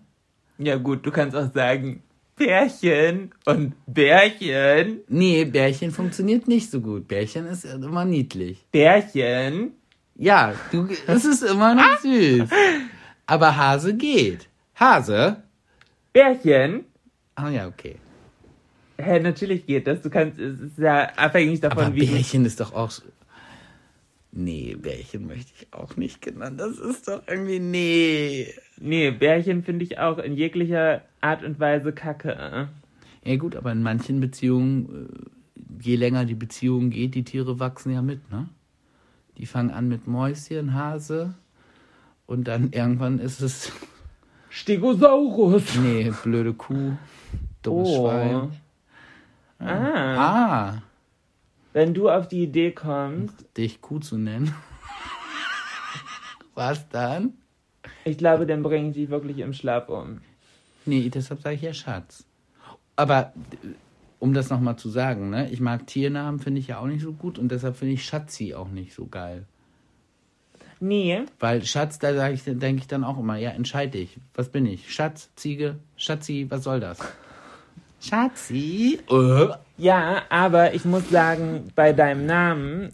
Ja 0.57 0.78
gut, 0.78 1.05
du 1.05 1.11
kannst 1.11 1.36
auch 1.36 1.51
sagen 1.51 2.03
Pärchen 2.36 3.32
und 3.45 3.74
Bärchen. 3.86 4.99
Nee, 5.07 5.45
Bärchen 5.45 5.91
funktioniert 5.91 6.47
nicht 6.47 6.69
so 6.69 6.82
gut. 6.82 7.07
Bärchen 7.07 7.47
ist 7.47 7.63
immer 7.65 8.05
niedlich. 8.05 8.65
Bärchen. 8.71 9.74
Ja, 10.15 10.53
du, 10.71 10.88
es 11.07 11.26
ist 11.26 11.43
immer 11.43 11.74
noch 11.74 11.99
süß. 11.99 12.49
Aber 13.26 13.55
Hase 13.55 13.95
geht. 13.95 14.47
Hase? 14.76 15.43
Bärchen? 16.11 16.86
Ah 17.36 17.49
ja, 17.49 17.67
okay. 17.67 17.95
Hä, 19.04 19.20
natürlich 19.20 19.66
geht 19.66 19.88
das. 19.88 20.01
Du 20.01 20.10
kannst, 20.10 20.39
es 20.39 20.60
ist 20.60 20.78
ja 20.78 21.10
abhängig 21.16 21.60
davon, 21.60 21.86
Aber 21.86 21.95
wie 21.95 22.06
Bärchen 22.06 22.45
ist 22.45 22.60
doch 22.60 22.74
auch. 22.74 22.89
so- 22.91 23.04
Nee, 24.32 24.76
Bärchen 24.82 25.28
möchte 25.28 25.51
ich 25.60 25.68
auch 25.74 25.95
nicht 25.95 26.22
genannt. 26.22 26.60
Das 26.60 26.80
ist 26.80 27.08
doch 27.08 27.22
irgendwie. 27.28 27.60
Nee. 27.60 28.47
Nee, 28.80 29.12
Bärchen 29.12 29.64
finde 29.64 29.86
ich 29.86 29.99
auch 29.99 30.18
in 30.18 30.36
jeglicher 30.36 31.01
Art 31.22 31.43
und 31.43 31.60
Weise 31.60 31.93
kacke. 31.93 32.68
Ja, 33.24 33.36
gut, 33.36 33.56
aber 33.56 33.72
in 33.72 33.84
manchen 33.84 34.20
Beziehungen, 34.20 35.08
äh, 35.56 35.84
je 35.84 35.95
länger 35.97 36.26
die 36.26 36.34
Beziehung 36.36 36.89
geht, 36.89 37.14
die 37.16 37.24
Tiere 37.24 37.60
wachsen 37.60 37.93
ja 37.93 38.01
mit, 38.01 38.32
ne? 38.32 38.49
Die 39.38 39.45
fangen 39.45 39.70
an 39.72 39.88
mit 39.88 40.08
Mäuschen, 40.08 40.74
Hase 40.74 41.36
und 42.26 42.47
dann 42.47 42.72
irgendwann 42.72 43.20
ist 43.20 43.41
es. 43.41 43.72
Stegosaurus. 44.49 45.76
Nee, 45.78 46.12
blöde 46.24 46.54
Kuh, 46.54 46.93
dummes 47.62 47.89
Oh. 47.89 48.08
Schwein. 48.10 48.51
Ah. 49.66 50.16
Ah, 50.18 50.82
Wenn 51.74 51.93
du 51.93 52.09
auf 52.09 52.28
die 52.28 52.43
Idee 52.43 52.72
kommst, 52.72 53.45
dich 53.57 53.82
Kuh 53.82 53.99
zu 53.99 54.18
nennen. 54.18 54.53
Was 56.55 56.88
dann? 56.89 57.34
ich 58.05 58.18
glaube, 58.18 58.45
dann 58.45 58.64
bringe 58.64 58.89
ich 58.89 58.93
dich 58.95 59.09
wirklich 59.09 59.39
im 59.39 59.53
Schlaf 59.53 59.89
um. 59.89 60.22
Nee, 60.86 61.09
deshalb 61.09 61.41
sage 61.41 61.55
ich 61.55 61.61
ja 61.61 61.74
Schatz. 61.74 62.26
Aber 62.95 63.34
um 64.20 64.34
das 64.34 64.49
nochmal 64.49 64.76
zu 64.78 64.89
sagen, 64.89 65.30
ne, 65.30 65.49
ich 65.49 65.59
mag 65.61 65.88
Tiernamen, 65.88 66.39
finde 66.39 66.59
ich 66.59 66.68
ja 66.68 66.80
auch 66.80 66.86
nicht 66.88 67.01
so 67.01 67.14
gut 67.14 67.39
und 67.39 67.49
deshalb 67.49 67.76
finde 67.78 67.93
ich 67.93 68.05
Schatzi 68.05 68.53
auch 68.53 68.70
nicht 68.70 68.93
so 68.93 69.05
geil. 69.07 69.45
Nee, 70.80 71.24
Weil 71.39 71.64
Schatz, 71.66 71.97
da 71.99 72.14
sage 72.14 72.34
ich, 72.34 72.43
denke 72.43 72.82
ich 72.82 72.88
dann 72.88 73.05
auch 73.05 73.18
immer, 73.18 73.38
ja, 73.38 73.51
entscheide 73.51 73.97
ich. 73.97 74.18
Was 74.34 74.49
bin 74.49 74.66
ich? 74.66 74.93
Schatz, 74.93 75.30
Ziege, 75.36 75.78
Schatzi, 75.95 76.47
was 76.49 76.64
soll 76.64 76.82
das? 76.82 76.99
Schatzi? 78.04 78.99
Äh. 79.10 79.47
ja, 79.78 80.24
aber 80.30 80.74
ich 80.74 80.86
muss 80.86 81.10
sagen, 81.10 81.72
bei 81.76 81.93
deinem 81.93 82.26
Namen, 82.26 82.93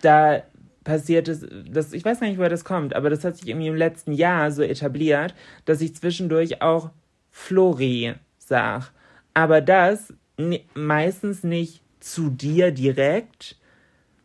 da 0.00 0.42
passiert 0.84 1.28
es, 1.28 1.46
das, 1.68 1.92
ich 1.92 2.04
weiß 2.04 2.20
gar 2.20 2.28
nicht, 2.28 2.38
woher 2.38 2.48
das 2.48 2.64
kommt, 2.64 2.94
aber 2.94 3.10
das 3.10 3.24
hat 3.24 3.36
sich 3.36 3.48
irgendwie 3.48 3.68
im 3.68 3.76
letzten 3.76 4.12
Jahr 4.12 4.50
so 4.50 4.62
etabliert, 4.62 5.34
dass 5.64 5.80
ich 5.80 5.96
zwischendurch 5.96 6.62
auch 6.62 6.90
Flori 7.30 8.14
sag. 8.38 8.92
Aber 9.34 9.60
das 9.60 10.12
meistens 10.74 11.44
nicht 11.44 11.82
zu 12.00 12.30
dir 12.30 12.72
direkt, 12.72 13.56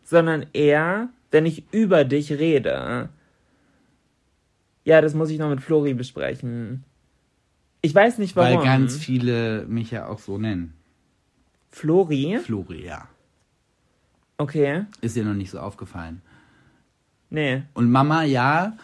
sondern 0.04 0.46
eher, 0.54 1.10
wenn 1.32 1.46
ich 1.46 1.64
über 1.72 2.04
dich 2.06 2.32
rede. 2.32 3.10
Ja, 4.84 5.02
das 5.02 5.14
muss 5.14 5.30
ich 5.30 5.38
noch 5.38 5.50
mit 5.50 5.62
Flori 5.62 5.94
besprechen. 5.94 6.84
Ich 7.82 7.94
weiß 7.94 8.18
nicht 8.18 8.36
warum. 8.36 8.60
Weil 8.60 8.66
ganz 8.66 8.98
viele 8.98 9.66
mich 9.68 9.92
ja 9.92 10.08
auch 10.08 10.20
so 10.20 10.38
nennen. 10.38 10.74
Flori? 11.72 12.40
Flori, 12.44 12.86
ja. 12.86 13.08
Okay. 14.38 14.86
Ist 15.02 15.16
dir 15.16 15.26
noch 15.26 15.34
nicht 15.34 15.52
so 15.52 15.60
aufgefallen. 15.60 16.22
Nee. 17.30 17.64
Und 17.74 17.92
Mama, 17.92 18.24
ja, 18.24 18.78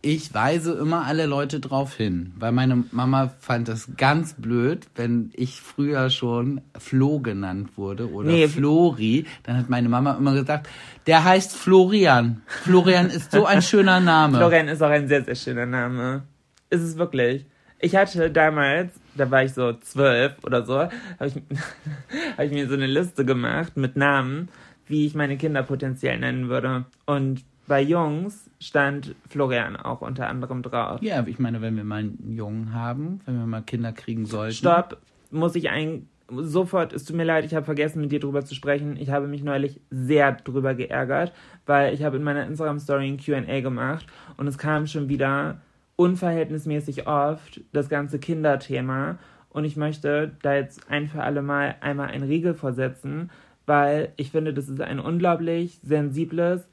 ich 0.00 0.34
weise 0.34 0.72
immer 0.72 1.04
alle 1.04 1.26
Leute 1.26 1.60
drauf 1.60 1.94
hin. 1.94 2.32
Weil 2.36 2.52
meine 2.52 2.84
Mama 2.90 3.32
fand 3.38 3.68
das 3.68 3.88
ganz 3.96 4.34
blöd, 4.34 4.86
wenn 4.96 5.30
ich 5.34 5.60
früher 5.60 6.10
schon 6.10 6.60
Flo 6.76 7.20
genannt 7.20 7.76
wurde 7.76 8.10
oder 8.10 8.30
Nee. 8.30 8.48
Flori. 8.48 9.26
Dann 9.44 9.56
hat 9.56 9.70
meine 9.70 9.88
Mama 9.88 10.14
immer 10.14 10.34
gesagt, 10.34 10.68
der 11.06 11.24
heißt 11.24 11.56
Florian. 11.56 12.42
Florian 12.46 13.10
ist 13.10 13.30
so 13.30 13.46
ein 13.46 13.62
schöner 13.62 14.00
Name. 14.00 14.38
Florian 14.38 14.68
ist 14.68 14.82
auch 14.82 14.90
ein 14.90 15.06
sehr, 15.06 15.24
sehr 15.24 15.36
schöner 15.36 15.66
Name. 15.66 16.24
Ist 16.70 16.82
es 16.82 16.96
wirklich. 16.96 17.46
Ich 17.82 17.96
hatte 17.96 18.30
damals, 18.30 18.94
da 19.16 19.30
war 19.30 19.42
ich 19.42 19.52
so 19.52 19.72
zwölf 19.74 20.32
oder 20.44 20.64
so, 20.64 20.78
habe 20.78 21.26
ich, 21.26 21.34
hab 22.36 22.44
ich 22.44 22.52
mir 22.52 22.68
so 22.68 22.74
eine 22.74 22.86
Liste 22.86 23.24
gemacht 23.24 23.76
mit 23.76 23.96
Namen, 23.96 24.48
wie 24.86 25.04
ich 25.04 25.14
meine 25.14 25.36
Kinder 25.36 25.64
potenziell 25.64 26.18
nennen 26.18 26.48
würde. 26.48 26.84
Und 27.06 27.44
bei 27.66 27.82
Jungs 27.82 28.48
stand 28.60 29.16
Florian 29.28 29.76
auch 29.76 30.00
unter 30.00 30.28
anderem 30.28 30.62
drauf. 30.62 31.02
Ja, 31.02 31.26
ich 31.26 31.40
meine, 31.40 31.60
wenn 31.60 31.76
wir 31.76 31.84
mal 31.84 32.00
einen 32.00 32.34
Jungen 32.36 32.72
haben, 32.72 33.20
wenn 33.26 33.36
wir 33.36 33.46
mal 33.46 33.62
Kinder 33.62 33.92
kriegen 33.92 34.26
sollten. 34.26 34.54
Stopp, 34.54 34.98
muss 35.30 35.56
ich 35.56 35.68
ein 35.70 36.06
sofort, 36.28 36.92
es 36.92 37.04
tut 37.04 37.16
mir 37.16 37.24
leid, 37.24 37.44
ich 37.44 37.54
habe 37.54 37.64
vergessen 37.64 38.00
mit 38.00 38.12
dir 38.12 38.20
drüber 38.20 38.44
zu 38.44 38.54
sprechen. 38.54 38.96
Ich 38.96 39.10
habe 39.10 39.26
mich 39.26 39.42
neulich 39.42 39.80
sehr 39.90 40.32
drüber 40.32 40.74
geärgert, 40.74 41.32
weil 41.66 41.92
ich 41.94 42.02
habe 42.04 42.16
in 42.16 42.22
meiner 42.22 42.46
Instagram 42.46 42.78
Story 42.78 43.08
ein 43.08 43.18
Q&A 43.18 43.60
gemacht 43.60 44.06
und 44.36 44.46
es 44.46 44.56
kam 44.56 44.86
schon 44.86 45.08
wieder 45.08 45.60
unverhältnismäßig 45.96 47.06
oft 47.06 47.60
das 47.72 47.88
ganze 47.88 48.18
Kinderthema 48.18 49.18
und 49.50 49.64
ich 49.64 49.76
möchte 49.76 50.32
da 50.42 50.54
jetzt 50.54 50.90
ein 50.90 51.08
für 51.08 51.22
alle 51.22 51.42
Mal 51.42 51.76
einmal 51.80 52.08
einen 52.08 52.24
Riegel 52.24 52.54
vorsetzen, 52.54 53.30
weil 53.66 54.12
ich 54.16 54.30
finde, 54.30 54.54
das 54.54 54.68
ist 54.68 54.80
ein 54.80 54.98
unglaublich 54.98 55.78
sensibles, 55.82 56.66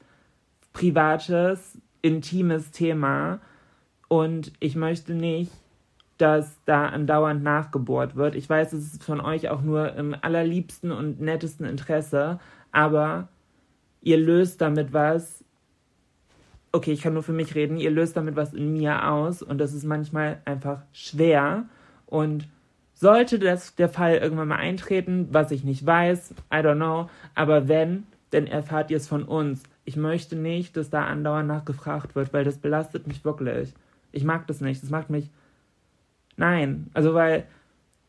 privates, 0.73 1.77
intimes 2.01 2.71
Thema 2.71 3.39
und 4.07 4.53
ich 4.59 4.75
möchte 4.75 5.13
nicht 5.13 5.51
dass 6.19 6.59
da 6.65 6.89
andauernd 6.89 7.41
nachgebohrt 7.43 8.17
wird. 8.17 8.35
Ich 8.35 8.47
weiß, 8.49 8.73
es 8.73 8.93
ist 8.93 9.03
von 9.03 9.21
euch 9.21 9.49
auch 9.49 9.61
nur 9.61 9.95
im 9.95 10.13
allerliebsten 10.21 10.91
und 10.91 11.21
nettesten 11.21 11.65
Interesse, 11.65 12.39
aber 12.73 13.29
ihr 14.01 14.17
löst 14.17 14.59
damit 14.59 14.91
was. 14.91 15.38
Okay, 16.71 16.91
ich 16.91 17.01
kann 17.01 17.13
nur 17.13 17.23
für 17.23 17.33
mich 17.33 17.55
reden. 17.55 17.77
Ihr 17.77 17.91
löst 17.91 18.15
damit 18.15 18.35
was 18.35 18.53
in 18.53 18.73
mir 18.73 19.09
aus 19.09 19.41
und 19.41 19.57
das 19.57 19.73
ist 19.73 19.85
manchmal 19.85 20.41
einfach 20.45 20.81
schwer. 20.93 21.65
Und 22.05 22.47
sollte 22.93 23.39
das 23.39 23.75
der 23.75 23.89
Fall 23.89 24.17
irgendwann 24.17 24.49
mal 24.49 24.57
eintreten, 24.57 25.29
was 25.31 25.51
ich 25.51 25.63
nicht 25.63 25.85
weiß, 25.85 26.35
I 26.53 26.57
don't 26.57 26.75
know, 26.75 27.09
aber 27.33 27.67
wenn, 27.67 28.03
dann 28.31 28.45
erfahrt 28.45 28.91
ihr 28.91 28.97
es 28.97 29.07
von 29.07 29.23
uns. 29.23 29.63
Ich 29.85 29.95
möchte 29.95 30.35
nicht, 30.35 30.77
dass 30.77 30.89
da 30.89 31.05
andauernd 31.05 31.47
nachgefragt 31.47 32.15
wird, 32.15 32.33
weil 32.33 32.43
das 32.43 32.57
belastet 32.57 33.07
mich 33.07 33.25
wirklich. 33.25 33.73
Ich 34.11 34.23
mag 34.23 34.45
das 34.47 34.61
nicht. 34.61 34.83
Das 34.83 34.89
macht 34.89 35.09
mich 35.09 35.29
Nein, 36.39 36.89
also 36.93 37.13
weil 37.13 37.45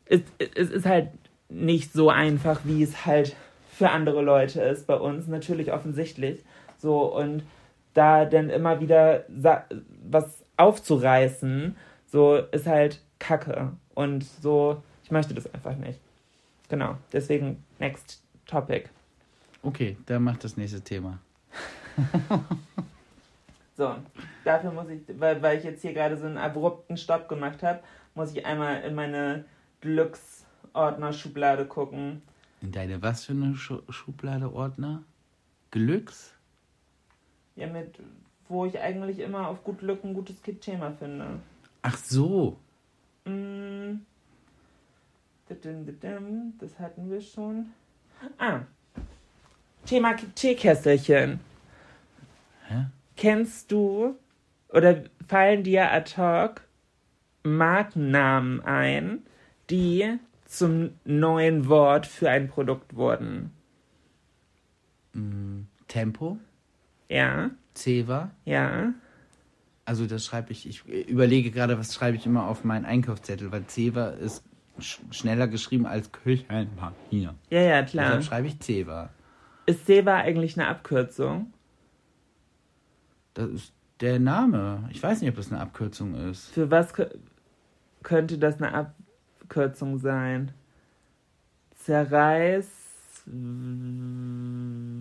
es, 0.06 0.20
es 0.38 0.70
ist 0.70 0.86
halt 0.86 1.08
nicht 1.48 1.92
so 1.92 2.11
einfach, 2.11 2.61
wie 2.62 2.80
es 2.80 3.04
halt 3.04 3.34
für 3.72 3.90
andere 3.90 4.22
Leute 4.22 4.61
ist 4.62 4.86
bei 4.86 4.94
uns, 4.94 5.26
natürlich 5.26 5.72
offensichtlich. 5.72 6.44
So, 6.78 7.12
und 7.12 7.42
da 7.95 8.24
dann 8.24 8.51
immer 8.51 8.80
wieder 8.80 9.24
was 9.28 10.43
aufzureißen, 10.57 11.76
so 12.07 12.36
ist 12.36 12.66
halt 12.66 13.03
Kacke. 13.18 13.72
Und 13.95 14.24
so, 14.24 14.82
ich 15.05 15.11
möchte 15.11 15.34
das 15.34 15.53
einfach 15.53 15.76
nicht. 15.76 16.01
Genau, 16.68 16.97
deswegen 17.12 17.62
next 17.78 18.22
topic. 18.47 18.88
Okay, 19.62 19.97
dann 20.07 20.22
macht 20.22 20.45
das 20.45 20.57
nächste 20.57 20.80
Thema. 20.80 21.18
So, 23.80 23.97
dafür 24.45 24.72
muss 24.72 24.91
ich, 24.91 25.01
weil, 25.18 25.41
weil 25.41 25.57
ich 25.57 25.64
jetzt 25.64 25.80
hier 25.80 25.95
gerade 25.95 26.14
so 26.18 26.26
einen 26.26 26.36
abrupten 26.36 26.99
Stopp 26.99 27.30
gemacht 27.30 27.62
habe, 27.62 27.80
muss 28.14 28.30
ich 28.30 28.45
einmal 28.45 28.82
in 28.82 28.95
meine 28.95 29.47
Glücksordner-Schublade 29.80 31.64
gucken. 31.64 32.20
In 32.61 32.72
deine 32.72 33.01
was 33.01 33.24
für 33.24 33.32
eine 33.32 33.55
Schu 33.55 33.80
Schublade 33.88 34.53
Ordner? 34.53 35.03
Glücks? 35.70 36.34
Ja, 37.61 37.66
mit, 37.66 37.98
wo 38.48 38.64
ich 38.64 38.80
eigentlich 38.80 39.18
immer 39.18 39.48
auf 39.48 39.62
gut 39.62 39.80
Glück 39.80 40.02
ein 40.02 40.14
gutes 40.14 40.36
Thema 40.40 40.92
finde. 40.92 41.40
Ach 41.82 41.96
so. 41.98 42.56
Mm. 43.26 44.00
Das 45.46 46.78
hatten 46.78 47.11
wir 47.11 47.20
schon. 47.20 47.66
Ah. 48.38 48.61
Thema 49.84 50.14
Teekesselchen. 50.34 51.40
Hä? 52.68 52.86
Kennst 53.16 53.70
du 53.70 54.16
oder 54.68 55.04
fallen 55.28 55.62
dir 55.62 55.90
ad 55.90 56.16
hoc 56.16 56.62
Markennamen 57.42 58.61
ein, 58.64 59.22
die 59.68 60.18
zum 60.46 60.92
neuen 61.04 61.68
Wort 61.68 62.06
für 62.06 62.30
ein 62.30 62.48
Produkt 62.48 62.96
wurden? 62.96 63.52
Tempo? 65.88 66.38
Ja, 67.11 67.50
Ceva? 67.74 68.30
ja. 68.46 68.94
Also 69.84 70.06
das 70.06 70.24
schreibe 70.24 70.52
ich, 70.52 70.68
ich 70.68 70.86
überlege 71.08 71.50
gerade, 71.50 71.76
was 71.76 71.92
schreibe 71.94 72.16
ich 72.16 72.24
immer 72.24 72.46
auf 72.46 72.62
meinen 72.62 72.84
Einkaufszettel, 72.84 73.50
weil 73.50 73.64
Ceva 73.66 74.11
ist 74.11 74.44
sch 74.78 75.00
schneller 75.11 75.48
geschrieben 75.48 75.84
als 75.86 76.12
Küchenpapier. 76.12 77.34
Ja, 77.50 77.61
ja, 77.61 77.82
klar. 77.82 78.04
Deshalb 78.04 78.22
schreibe 78.24 78.46
ich 78.46 78.61
Ceva. 78.61 79.11
Ist 79.66 79.86
Seva 79.86 80.18
eigentlich 80.18 80.56
eine 80.56 80.68
Abkürzung? 80.68 81.52
Das 83.34 83.50
ist 83.50 83.72
der 84.00 84.20
Name. 84.20 84.88
Ich 84.92 85.02
weiß 85.02 85.20
nicht, 85.20 85.30
ob 85.30 85.36
das 85.36 85.50
eine 85.50 85.61
Abkürzung 85.61 86.14
ist. 86.14 86.50
Für 86.50 86.70
was 86.70 86.94
kö- 86.94 87.12
könnte 88.04 88.38
das 88.38 88.62
eine 88.62 88.72
Abkürzung 88.72 89.98
sein? 89.98 90.52
Zerreiß 91.74 92.68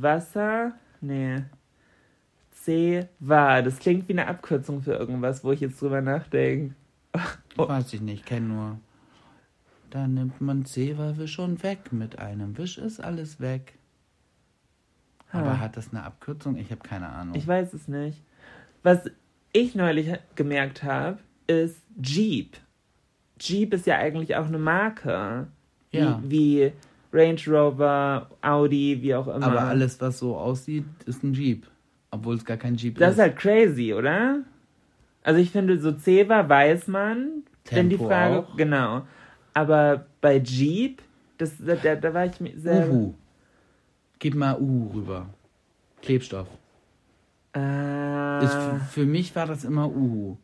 Wasser? 0.02 0.74
Nee. 1.02 1.44
War. 3.20 3.64
Das 3.64 3.80
klingt 3.80 4.08
wie 4.08 4.14
eine 4.14 4.28
Abkürzung 4.28 4.82
für 4.84 4.94
irgendwas, 4.94 5.44
wo 5.44 5.52
ich 5.52 5.60
jetzt 5.60 5.82
drüber 5.82 6.02
nachdenke. 6.02 6.76
Oh. 7.58 7.68
Weiß 7.68 7.92
ich 7.94 8.02
nicht, 8.02 8.26
kenn 8.26 8.48
nur. 8.48 8.80
Da 9.90 10.08
nimmt 10.08 10.40
man 10.40 10.66
Zewa-Wisch 10.66 11.40
und 11.40 11.64
weg. 11.64 11.92
Mit 11.92 12.20
einem 12.20 12.58
Wisch 12.58 12.78
ist 12.78 13.00
alles 13.00 13.40
weg. 13.40 13.74
Aber 15.32 15.52
Ah. 15.52 15.60
hat 15.60 15.78
das 15.78 15.90
eine 15.92 16.04
Abkürzung? 16.04 16.58
Ich 16.58 16.70
habe 16.72 16.82
keine 16.82 17.10
Ahnung. 17.10 17.34
Ich 17.36 17.48
weiß 17.48 17.74
es 17.74 17.88
nicht. 17.88 18.22
Was 18.84 19.10
ich 19.52 19.74
neulich 19.76 20.12
gemerkt 20.36 20.84
habe, 20.84 21.18
ist 21.48 21.82
Jeep. 22.02 22.58
Jeep 23.40 23.74
ist 23.74 23.88
ja 23.88 23.98
eigentlich 23.98 24.36
auch 24.36 24.46
eine 24.46 24.60
Marke. 24.60 25.48
Ja. 25.92 26.22
Wie, 26.24 26.30
wie 26.30 26.72
Range 27.12 27.42
Rover, 27.48 28.30
Audi, 28.42 29.00
wie 29.02 29.16
auch 29.16 29.28
immer. 29.28 29.48
Aber 29.48 29.62
alles, 29.62 30.00
was 30.02 30.20
so 30.20 30.38
aussieht, 30.38 30.86
ist 31.08 31.24
ein 31.24 31.34
Jeep. 31.34 31.66
Obwohl 32.12 32.36
es 32.36 32.46
gar 32.46 32.58
kein 32.58 32.76
Jeep 32.76 32.98
Das 32.98 33.12
ist. 33.12 33.16
ist 33.18 33.22
halt 33.22 33.38
crazy, 33.38 33.94
oder? 33.94 34.40
Also 35.24 35.40
ich 35.40 35.52
finde, 35.52 35.80
so 35.80 35.92
Ceva 35.98 36.48
weiß 36.50 36.88
man, 36.88 37.44
wenn 37.70 37.90
die 37.90 37.98
Tempo 37.98 38.08
Frage. 38.08 38.40
auch. 38.40 38.58
Genau. 38.58 39.06
Aber 39.54 40.06
bei 40.22 40.38
Jeep, 40.40 41.02
das, 41.38 41.54
da, 41.60 41.76
da, 41.76 41.96
da 41.96 42.14
war 42.14 42.26
ich 42.26 42.40
mir 42.40 42.58
sehr. 42.60 42.90
Uhu. 42.90 43.14
Gib 44.20 44.36
mal 44.36 44.60
Uhu 44.60 44.92
rüber. 44.94 45.28
Klebstoff. 46.02 46.48
Ah, 47.54 48.40
Ist, 48.42 48.54
f- 48.54 48.92
für 48.92 49.06
mich 49.06 49.36
war 49.36 49.46
das 49.46 49.64
immer 49.64 49.88
Uhu. 49.90 50.38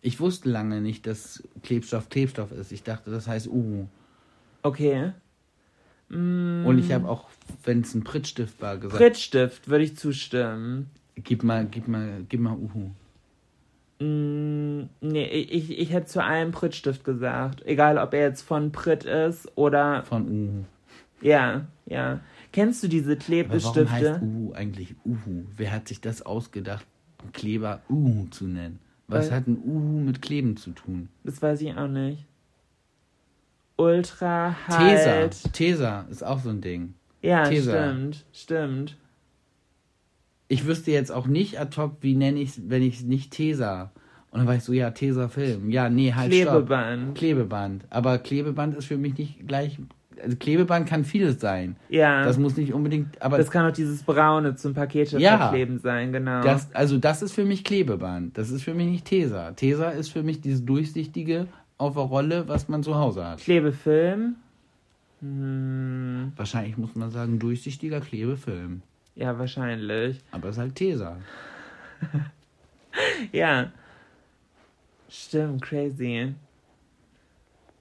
Ich 0.00 0.20
wusste 0.20 0.50
lange 0.50 0.80
nicht, 0.80 1.06
dass 1.06 1.42
Klebstoff 1.62 2.08
Klebstoff 2.08 2.52
ist. 2.52 2.72
Ich 2.72 2.82
dachte, 2.82 3.10
das 3.10 3.26
heißt 3.28 3.46
Uhu. 3.48 3.86
okay. 4.62 5.12
Mm, 6.08 6.66
Und 6.66 6.78
ich 6.78 6.92
habe 6.92 7.08
auch, 7.08 7.28
wenn 7.64 7.80
es 7.80 7.94
ein 7.94 8.04
Prittstift 8.04 8.60
war, 8.60 8.76
gesagt, 8.76 8.96
Prittstift 9.02 9.68
würde 9.68 9.84
ich 9.84 9.96
zustimmen. 9.96 10.90
Gib 11.24 11.42
mal, 11.44 11.66
gib 11.66 11.88
mal, 11.88 12.24
gib 12.28 12.40
mal 12.40 12.56
Uhu. 12.56 12.90
Mm, 14.04 14.88
nee, 15.00 15.24
ich, 15.26 15.78
ich 15.78 15.92
hätte 15.92 16.06
zu 16.06 16.22
allem 16.22 16.50
Prittstift 16.50 17.04
gesagt. 17.04 17.64
Egal, 17.64 17.98
ob 17.98 18.14
er 18.14 18.20
jetzt 18.22 18.42
von 18.42 18.72
Pritt 18.72 19.04
ist 19.04 19.50
oder. 19.56 20.02
Von 20.04 20.28
Uhu. 20.28 20.64
Ja, 21.20 21.66
ja. 21.86 22.20
Kennst 22.52 22.82
du 22.82 22.88
diese 22.88 23.12
Aber 23.12 23.20
warum 23.20 23.50
heißt 23.50 23.64
Klebestifte? 23.64 24.20
Uhu 24.24 24.52
eigentlich 24.52 24.94
Uhu? 25.04 25.44
Wer 25.56 25.72
hat 25.72 25.88
sich 25.88 26.00
das 26.00 26.22
ausgedacht, 26.22 26.84
Kleber 27.32 27.80
Uhu 27.88 28.26
zu 28.30 28.46
nennen? 28.46 28.80
Was 29.08 29.30
Weil- 29.30 29.36
hat 29.36 29.46
ein 29.46 29.58
Uhu 29.64 30.00
mit 30.00 30.20
Kleben 30.20 30.56
zu 30.56 30.72
tun? 30.72 31.08
Das 31.24 31.40
weiß 31.40 31.60
ich 31.62 31.74
auch 31.76 31.88
nicht. 31.88 32.26
Ultra 33.76 34.54
Tesa. 34.66 35.10
halt. 35.10 35.52
Tesa 35.52 36.06
ist 36.10 36.22
auch 36.22 36.38
so 36.38 36.50
ein 36.50 36.60
Ding. 36.60 36.94
Ja, 37.22 37.44
Tesa. 37.44 37.72
stimmt, 37.72 38.24
stimmt. 38.32 38.96
Ich 40.52 40.66
wüsste 40.66 40.90
jetzt 40.90 41.10
auch 41.10 41.26
nicht 41.26 41.58
ad 41.58 41.74
hoc, 41.80 41.96
wie 42.02 42.14
nenne 42.14 42.38
ich 42.40 42.50
es, 42.50 42.60
wenn 42.68 42.82
ich 42.82 42.96
es 42.96 43.02
nicht 43.04 43.30
Tesa. 43.32 43.90
Und 44.30 44.40
dann 44.40 44.46
war 44.46 44.54
ich 44.56 44.62
so, 44.64 44.72
ja, 44.72 44.90
Tesa 44.90 45.28
Film. 45.28 45.70
Ja, 45.70 45.88
nee, 45.88 46.12
halt 46.12 46.32
stopp. 46.34 46.48
Klebeband. 46.48 47.14
Klebeband. 47.14 47.84
Aber 47.90 48.18
Klebeband 48.18 48.74
ist 48.76 48.84
für 48.86 48.98
mich 48.98 49.16
nicht 49.16 49.46
gleich. 49.48 49.78
Also 50.22 50.36
Klebeband 50.36 50.86
kann 50.86 51.04
vieles 51.04 51.40
sein. 51.40 51.76
Ja. 51.88 52.22
Das 52.24 52.38
muss 52.38 52.56
nicht 52.58 52.72
unbedingt. 52.74 53.20
Aber 53.22 53.38
Das 53.38 53.50
kann 53.50 53.66
auch 53.70 53.72
dieses 53.74 54.02
braune 54.02 54.54
zum 54.56 54.74
Pakete 54.74 55.18
Ja. 55.18 55.38
verkleben 55.38 55.78
sein, 55.78 56.12
genau. 56.12 56.42
das, 56.42 56.72
also 56.74 56.98
das 56.98 57.22
ist 57.22 57.32
für 57.32 57.44
mich 57.46 57.64
Klebeband. 57.64 58.36
Das 58.36 58.50
ist 58.50 58.62
für 58.62 58.74
mich 58.74 58.86
nicht 58.88 59.04
Tesa. 59.06 59.52
Tesa 59.52 59.88
ist 59.88 60.10
für 60.10 60.22
mich 60.22 60.40
dieses 60.42 60.64
durchsichtige 60.66 61.46
auf 61.78 61.94
der 61.94 62.02
Rolle, 62.04 62.46
was 62.46 62.68
man 62.68 62.82
zu 62.82 62.94
Hause 62.94 63.24
hat. 63.26 63.38
Klebefilm. 63.40 64.36
Hm, 65.20 66.32
Wahrscheinlich 66.36 66.76
muss 66.76 66.94
man 66.94 67.10
sagen, 67.10 67.38
durchsichtiger 67.38 68.00
Klebefilm. 68.00 68.82
Ja, 69.14 69.38
wahrscheinlich. 69.38 70.20
Aber 70.30 70.48
es 70.48 70.56
ist 70.56 70.60
halt 70.60 70.74
Tesa. 70.74 71.16
Ja. 73.32 73.70
Stimmt, 75.08 75.62
crazy. 75.62 76.34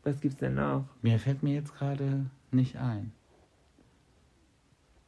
Was 0.04 0.20
gibt's 0.22 0.38
denn 0.40 0.56
noch? 0.56 0.86
Mir 1.02 1.20
fällt 1.20 1.44
mir 1.44 1.54
jetzt 1.54 1.76
gerade 1.76 2.26
nicht 2.52 2.78
ein. 2.78 3.12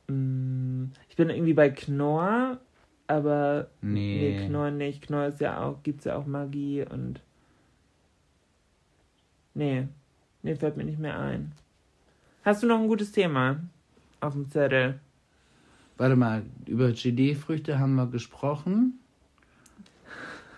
Hm, 0.08 0.92
ich 1.10 1.16
bin 1.16 1.30
irgendwie 1.30 1.54
bei 1.54 1.70
Knorr, 1.70 2.60
aber 3.08 3.70
Nee. 3.82 4.38
nee 4.40 4.48
Knorr 4.48 4.72
nicht. 4.72 5.04
Knorr 5.04 5.28
ist 5.28 5.40
ja 5.40 5.64
auch, 5.64 5.82
gibt's 5.84 6.06
ja 6.06 6.16
auch 6.16 6.26
Magie 6.26 6.86
und. 6.90 7.22
Nee. 9.54 9.88
Nee, 10.42 10.56
fällt 10.56 10.78
mir 10.78 10.84
nicht 10.84 11.00
mehr 11.00 11.18
ein. 11.18 11.54
Hast 12.44 12.62
du 12.64 12.68
noch 12.68 12.80
ein 12.80 12.88
gutes 12.88 13.12
Thema 13.12 13.62
auf 14.20 14.34
dem 14.34 14.50
Zettel? 14.50 15.00
Warte 15.98 16.16
mal, 16.16 16.44
über 16.66 16.92
GD-Früchte 16.92 17.80
haben 17.80 17.96
wir 17.96 18.08
gesprochen. 18.08 19.00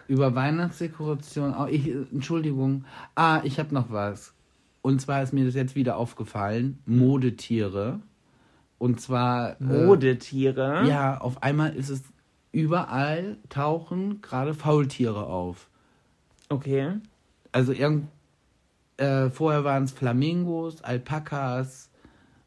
Über 0.08 0.36
Weihnachtsdekoration. 0.36 1.56
Oh, 1.58 1.66
ich, 1.66 1.88
äh, 1.88 2.06
Entschuldigung. 2.12 2.86
Ah, 3.16 3.42
ich 3.44 3.60
habe 3.60 3.74
noch 3.74 3.92
was. 3.92 4.34
Und 4.82 5.02
zwar 5.02 5.24
ist 5.24 5.34
mir 5.34 5.46
das 5.46 5.56
jetzt 5.56 5.76
wieder 5.76 5.98
aufgefallen. 5.98 6.80
Modetiere. 6.86 8.00
Und 8.78 9.02
zwar. 9.02 9.56
Modetiere. 9.60 10.84
Äh, 10.84 10.90
ja, 10.90 11.18
auf 11.18 11.42
einmal 11.42 11.76
ist 11.76 11.90
es 11.90 12.04
überall 12.52 13.38
tauchen 13.50 14.22
gerade 14.22 14.54
Faultiere 14.54 15.26
auf. 15.26 15.70
Okay. 16.50 16.94
Also 17.52 17.74
irgend. 17.74 18.08
Äh, 18.98 19.30
vorher 19.30 19.66
waren 19.66 19.84
es 19.84 19.92
Flamingos, 19.92 20.82
Alpakas. 20.82 21.90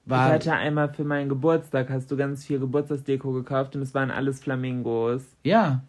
Ich 0.09 0.13
War, 0.13 0.31
hatte 0.31 0.55
einmal 0.55 0.91
für 0.95 1.05
meinen 1.05 1.29
Geburtstag, 1.29 1.91
hast 1.91 2.11
du 2.11 2.17
ganz 2.17 2.43
viel 2.43 2.59
Geburtstagsdeko 2.59 3.31
gekauft 3.31 3.77
und 3.77 3.83
es 3.83 3.93
waren 3.93 4.11
alles 4.11 4.41
Flamingos. 4.41 5.23
ja, 5.45 5.83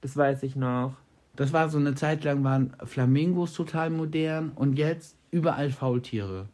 Das 0.00 0.16
weiß 0.16 0.44
ich 0.44 0.54
noch. 0.54 0.94
Das 1.34 1.52
war 1.52 1.68
so 1.68 1.78
eine 1.78 1.96
Zeit 1.96 2.22
lang, 2.22 2.44
waren 2.44 2.72
Flamingos 2.84 3.52
total 3.52 3.90
modern 3.90 4.52
und 4.54 4.78
jetzt 4.78 5.16
überall 5.32 5.70
Faultiere. 5.70 6.48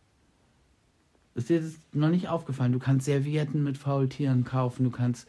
Ist 1.34 1.50
dir 1.50 1.60
das 1.60 1.74
noch 1.92 2.08
nicht 2.08 2.30
aufgefallen? 2.30 2.72
Du 2.72 2.78
kannst 2.78 3.04
Servietten 3.04 3.62
mit 3.62 3.76
Faultieren 3.76 4.44
kaufen, 4.44 4.84
du 4.84 4.90
kannst 4.90 5.28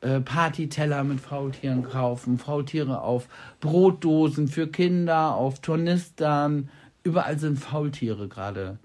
äh, 0.00 0.20
Partyteller 0.20 1.04
mit 1.04 1.20
Faultieren 1.20 1.82
kaufen, 1.82 2.38
Faultiere 2.38 3.02
auf 3.02 3.28
Brotdosen 3.60 4.48
für 4.48 4.68
Kinder, 4.68 5.34
auf 5.34 5.60
Tornistern. 5.60 6.70
Überall 7.02 7.38
sind 7.38 7.58
Faultiere 7.58 8.26
gerade 8.26 8.78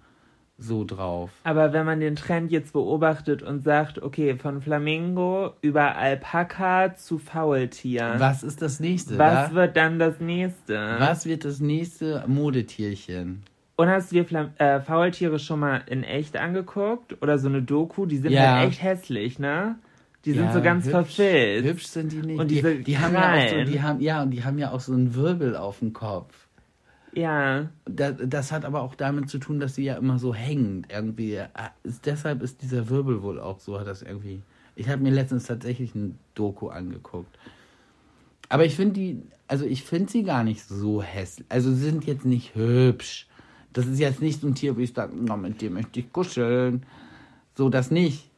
so 0.64 0.84
drauf. 0.86 1.32
Aber 1.44 1.74
wenn 1.74 1.86
man 1.86 2.00
den 2.00 2.16
Trend 2.16 2.52
jetzt 2.52 2.74
beobachtet 2.74 3.42
und 3.44 3.64
sagt, 3.64 4.02
okay, 4.02 4.36
von 4.38 4.62
Flamingo 4.62 5.54
über 5.62 5.96
Alpaka 5.96 6.96
zu 6.96 7.18
Faultier, 7.18 8.16
Was 8.18 8.44
ist 8.44 8.62
das 8.62 8.80
nächste? 8.80 9.18
was 9.18 9.50
da? 9.50 9.56
wird 9.56 9.76
dann 9.78 10.00
das 10.00 10.20
nächste? 10.20 10.96
was 11.00 11.26
wird 11.26 11.46
das 11.46 11.60
nächste 11.60 12.24
Modetierchen? 12.28 13.44
Und 13.76 13.90
hast 13.90 14.12
du 14.12 14.16
dir 14.18 14.26
Flam 14.26 14.52
äh, 14.58 14.80
Faultiere 14.80 15.40
schon 15.40 15.60
mal 15.60 15.82
in 15.88 16.04
echt 16.04 16.38
angeguckt? 16.38 17.22
Oder 17.22 17.40
so 17.40 17.48
eine 17.50 17.64
Doku? 17.64 18.06
Die 18.06 18.18
sind 18.18 18.32
Ja. 18.32 18.58
halt 18.60 18.70
echt 18.70 18.84
hässlich, 18.84 19.40
ne? 19.40 19.76
Die 20.26 20.34
sind 20.34 20.46
Ja, 20.46 20.54
so 20.54 20.62
ganz 20.62 20.86
hübsch, 20.86 20.92
verfilzt. 21.16 21.68
Hübsch 21.68 21.88
sind 21.88 22.12
die 22.12 22.22
nicht. 22.22 22.40
Und 22.40 22.52
die, 22.52 22.56
diese 22.56 22.76
die 22.76 23.00
haben 23.00 23.14
ja 23.16 23.20
auch 23.34 23.48
so, 23.50 23.56
Krallen. 23.56 23.68
die 23.72 23.82
haben, 23.82 24.00
ja, 24.02 24.22
und 24.22 24.30
die 24.30 24.44
haben 24.44 24.60
ja 24.60 24.70
auch 24.72 24.80
so 24.80 24.94
einen 24.94 25.16
Wirbel 25.16 25.56
auf 25.56 25.80
dem 25.80 25.94
Kopf. 25.94 26.48
Ja. 27.14 27.70
Das, 27.86 28.16
das 28.26 28.52
hat 28.52 28.66
aber 28.66 28.82
auch 28.82 28.96
damit 28.96 29.30
zu 29.30 29.38
tun, 29.38 29.60
dass 29.60 29.76
sie 29.76 29.84
ja 29.84 29.96
immer 29.96 30.20
so 30.20 30.34
hängen. 30.34 30.86
Irgendwie. 30.90 31.36
äh, 31.36 31.48
Ist, 31.84 32.06
deshalb 32.06 32.42
ist 32.42 32.62
dieser 32.62 32.90
Wirbel 32.90 33.22
wohl 33.22 33.40
auch 33.40 33.60
so, 33.60 33.80
hat 33.80 33.88
das 33.88 34.02
irgendwie. 34.02 34.42
Ich 34.76 34.90
habe 34.90 35.02
mir 35.02 35.12
letztens 35.12 35.46
tatsächlich 35.46 35.94
ein 35.96 36.18
Doku 36.36 36.70
angeguckt. 36.70 37.38
Aber 38.50 38.66
ich 38.66 38.76
finde 38.76 38.94
die, 38.94 39.22
also 39.48 39.66
ich 39.66 39.84
finde 39.84 40.12
sie 40.12 40.24
gar 40.24 40.44
nicht 40.44 40.64
so 40.64 41.02
hässlich. 41.02 41.46
Also 41.50 41.72
sie 41.72 41.84
sind 41.84 42.06
jetzt 42.06 42.26
nicht 42.26 42.56
hübsch. 42.56 43.28
Das 43.74 43.86
ist 43.86 44.00
jetzt 44.00 44.22
nicht 44.22 44.42
so 44.42 44.48
ein 44.48 44.56
Tier, 44.56 44.78
wie 44.78 44.84
ich 44.84 44.94
sage, 44.94 45.14
na, 45.16 45.38
mit 45.38 45.62
dem 45.62 45.74
möchte 45.74 46.00
ich 46.00 46.12
kuscheln. 46.12 46.86
So, 47.56 47.70
das 47.70 47.92
nicht. 47.92 48.30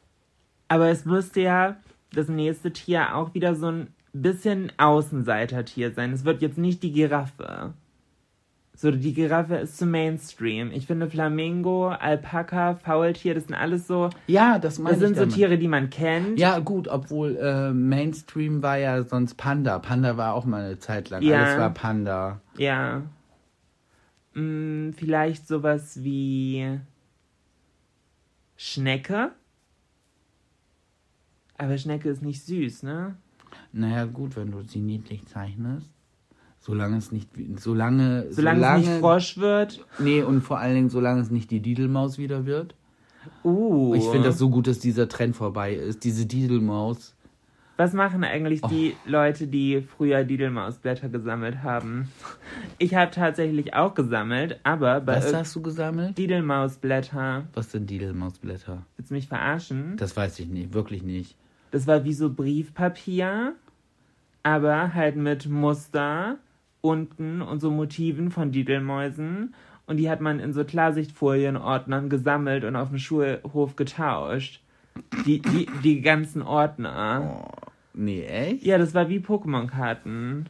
Aber 0.68 0.88
es 0.88 1.04
müsste 1.04 1.40
ja 1.40 1.76
das 2.12 2.28
nächste 2.28 2.72
Tier 2.72 3.16
auch 3.16 3.34
wieder 3.34 3.54
so 3.54 3.66
ein 3.66 3.88
bisschen 4.12 4.72
Außenseitertier 4.76 5.92
sein. 5.92 6.12
Es 6.12 6.24
wird 6.24 6.42
jetzt 6.42 6.58
nicht 6.58 6.82
die 6.82 6.92
Giraffe. 6.92 7.74
So, 8.76 8.90
die 8.90 9.14
Giraffe 9.14 9.56
ist 9.56 9.78
zu 9.78 9.86
Mainstream. 9.86 10.72
Ich 10.72 10.86
finde 10.86 11.08
Flamingo, 11.08 11.88
Alpaka, 11.88 12.74
Faultier, 12.74 13.34
das 13.34 13.44
sind 13.44 13.54
alles 13.54 13.86
so. 13.86 14.10
Ja, 14.26 14.58
das 14.58 14.80
meine 14.80 14.96
Das 14.96 15.00
sind 15.00 15.14
so 15.14 15.22
damit. 15.22 15.34
Tiere, 15.36 15.58
die 15.58 15.68
man 15.68 15.90
kennt. 15.90 16.40
Ja, 16.40 16.58
gut, 16.58 16.88
obwohl 16.88 17.36
äh, 17.36 17.72
Mainstream 17.72 18.62
war 18.64 18.76
ja 18.76 19.04
sonst 19.04 19.34
Panda. 19.36 19.78
Panda 19.78 20.16
war 20.16 20.34
auch 20.34 20.44
mal 20.44 20.64
eine 20.64 20.78
Zeit 20.80 21.10
lang. 21.10 21.22
Ja. 21.22 21.44
Alles 21.44 21.58
war 21.58 21.70
Panda. 21.70 22.40
Ja. 22.58 23.02
Hm, 24.32 24.92
vielleicht 24.96 25.46
sowas 25.46 26.02
wie 26.02 26.80
Schnecke. 28.56 29.30
Aber 31.56 31.78
Schnecke 31.78 32.08
ist 32.08 32.22
nicht 32.22 32.44
süß, 32.44 32.82
ne? 32.82 33.14
Naja, 33.72 34.06
gut, 34.06 34.34
wenn 34.34 34.50
du 34.50 34.62
sie 34.62 34.80
niedlich 34.80 35.24
zeichnest. 35.26 35.93
Solange 36.66 36.96
es 36.96 37.12
nicht, 37.12 37.28
solange, 37.56 38.32
Solange, 38.32 38.66
es 38.66 38.78
nicht 38.78 38.98
Frosch 39.00 39.36
wird. 39.36 39.84
Nee, 39.98 40.22
und 40.22 40.40
vor 40.40 40.60
allen 40.60 40.74
Dingen, 40.74 40.88
solange 40.88 41.20
es 41.20 41.30
nicht 41.30 41.50
die 41.50 41.60
Didelmaus 41.60 42.16
wieder 42.16 42.46
wird. 42.46 42.74
Uh. 43.42 43.94
Ich 43.94 44.04
finde 44.04 44.28
das 44.28 44.38
so 44.38 44.48
gut, 44.48 44.66
dass 44.66 44.78
dieser 44.78 45.06
Trend 45.06 45.36
vorbei 45.36 45.74
ist. 45.74 46.04
Diese 46.04 46.24
Didelmaus. 46.24 47.14
Was 47.76 47.92
machen 47.92 48.24
eigentlich 48.24 48.62
die 48.62 48.96
Leute, 49.04 49.46
die 49.46 49.82
früher 49.82 50.24
Didelmausblätter 50.24 51.10
gesammelt 51.10 51.62
haben? 51.62 52.08
Ich 52.78 52.94
habe 52.94 53.10
tatsächlich 53.10 53.74
auch 53.74 53.94
gesammelt, 53.94 54.58
aber 54.62 55.02
bei 55.02 55.16
Was 55.16 55.34
hast 55.34 55.54
du 55.56 55.60
gesammelt? 55.60 56.16
Didelmausblätter. 56.16 57.44
Was 57.52 57.72
sind 57.72 57.90
Didelmausblätter? 57.90 58.86
Willst 58.96 59.10
du 59.10 59.14
mich 59.14 59.28
verarschen? 59.28 59.98
Das 59.98 60.16
weiß 60.16 60.38
ich 60.38 60.48
nicht, 60.48 60.72
wirklich 60.72 61.02
nicht. 61.02 61.36
Das 61.72 61.86
war 61.86 62.04
wie 62.04 62.14
so 62.14 62.32
Briefpapier, 62.32 63.54
aber 64.42 64.94
halt 64.94 65.16
mit 65.16 65.46
Muster 65.46 66.38
unten 66.84 67.40
und 67.40 67.60
so 67.60 67.70
Motiven 67.70 68.30
von 68.30 68.52
Didelmäusen. 68.52 69.54
Und 69.86 69.96
die 69.96 70.08
hat 70.10 70.20
man 70.20 70.38
in 70.38 70.52
so 70.52 70.64
Klarsichtfolienordnern 70.64 72.08
gesammelt 72.08 72.64
und 72.64 72.76
auf 72.76 72.90
dem 72.90 72.98
Schulhof 72.98 73.76
getauscht. 73.76 74.60
Die, 75.26 75.40
die, 75.40 75.66
die 75.82 76.00
ganzen 76.02 76.42
Ordner. 76.42 77.50
Nee, 77.94 78.24
echt? 78.24 78.64
Ja, 78.64 78.78
das 78.78 78.94
war 78.94 79.08
wie 79.08 79.18
Pokémon-Karten. 79.18 80.46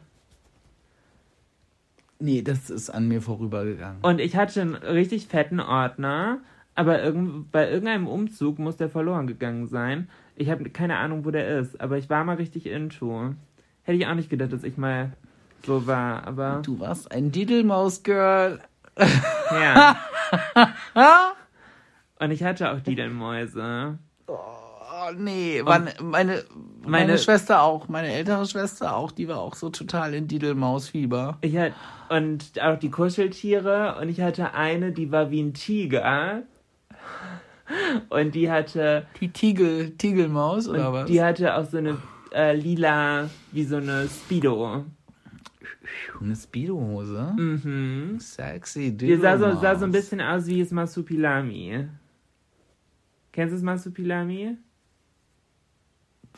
Nee, 2.19 2.43
das 2.43 2.69
ist 2.69 2.91
an 2.91 3.09
mir 3.09 3.23
vorübergegangen. 3.23 4.03
Und 4.03 4.21
ich 4.21 4.37
hatte 4.37 4.61
einen 4.61 4.75
richtig 4.75 5.27
fetten 5.27 5.61
Ordner, 5.61 6.39
aber 6.75 7.03
irgend, 7.03 7.51
bei 7.53 7.71
irgendeinem 7.71 8.07
Umzug 8.07 8.59
muss 8.59 8.77
der 8.77 8.89
verloren 8.89 9.27
gegangen 9.27 9.67
sein. 9.67 10.09
Ich 10.37 10.51
habe 10.51 10.69
keine 10.71 10.97
Ahnung, 10.97 11.25
wo 11.25 11.31
der 11.31 11.59
ist, 11.59 11.81
aber 11.81 11.97
ich 11.99 12.11
war 12.11 12.25
mal 12.25 12.37
richtig 12.37 12.67
into. 12.67 13.35
Hätte 13.83 13.99
ich 13.99 14.07
auch 14.07 14.15
nicht 14.15 14.31
gedacht, 14.31 14.53
dass 14.53 14.65
ich 14.65 14.77
mal 14.77 15.13
so 15.67 15.87
war, 15.87 16.27
aber 16.27 16.61
Du 16.63 16.79
warst 16.81 17.11
ein 17.13 17.31
Didelmaus-Girl. 17.33 18.61
ja. 19.53 19.97
Und 22.21 22.31
ich 22.31 22.43
hatte 22.45 22.71
auch 22.73 22.81
Didelmäuse. 22.81 23.99
Oh, 24.27 25.11
nee. 25.17 25.63
Meine, 25.65 25.93
meine, 26.01 26.45
meine, 26.83 27.07
Meine- 27.07 27.19
Schwester 27.19 27.63
auch, 27.63 27.89
meine 27.89 28.09
ältere 28.13 28.47
Schwester 28.47 28.97
auch, 28.97 29.11
die 29.13 29.29
war 29.29 29.39
auch 29.41 29.55
so 29.55 29.69
total 29.71 30.15
in 30.15 30.29
Didelmaus-Fieber. 30.29 31.39
Ich 31.43 31.57
hatte, 31.57 31.75
und 32.09 32.61
auch 32.63 32.79
die 32.79 32.91
Kuscheltiere. 32.91 33.97
Und 34.01 34.09
ich 34.09 34.21
hatte 34.21 34.55
eine, 34.55 34.93
die 34.93 35.11
war 35.13 35.31
wie 35.31 35.43
ein 35.43 35.55
Tiger. 35.55 36.43
Und 38.11 38.35
die 38.35 38.51
hatte 38.51 39.07
Die 39.21 39.29
Tigel, 39.31 39.91
Tigelmaus 39.97 40.69
oder 40.69 40.93
was? 40.93 41.07
die 41.07 41.23
hatte 41.23 41.57
auch 41.57 41.65
so 41.65 41.79
eine 41.79 41.97
äh, 42.33 42.55
lila, 42.55 43.29
wie 43.53 43.65
so 43.65 43.77
eine 43.77 44.07
Speedo. 44.09 44.85
Eine 46.21 46.37
Speedo-Hose. 46.37 47.35
Mhm. 47.37 48.19
Sexy, 48.21 48.97
Die 48.97 49.17
sah 49.17 49.39
so, 49.39 49.61
sah 49.61 49.77
so 49.77 49.85
ein 49.85 49.93
bisschen 49.93 50.21
aus 50.21 50.47
wie 50.47 50.61
das 50.61 50.71
Masupilami. 50.71 51.89
Kennst 53.33 53.53
du 53.53 53.57
das 53.57 53.63
Masupilami? 53.63 54.57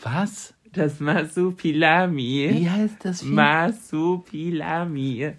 Was? 0.03 0.55
Das 0.73 1.01
Masupilami. 1.01 2.51
Wie 2.53 2.71
heißt 2.71 3.05
das 3.05 3.23
Vieh? 3.23 3.33
Masupilami. 3.33 5.33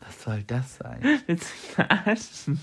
Was 0.00 0.22
soll 0.22 0.42
das 0.46 0.76
sein? 0.76 1.00
Willst 1.26 1.50
du 1.50 1.54
mich 1.54 1.74
verarschen? 1.74 2.60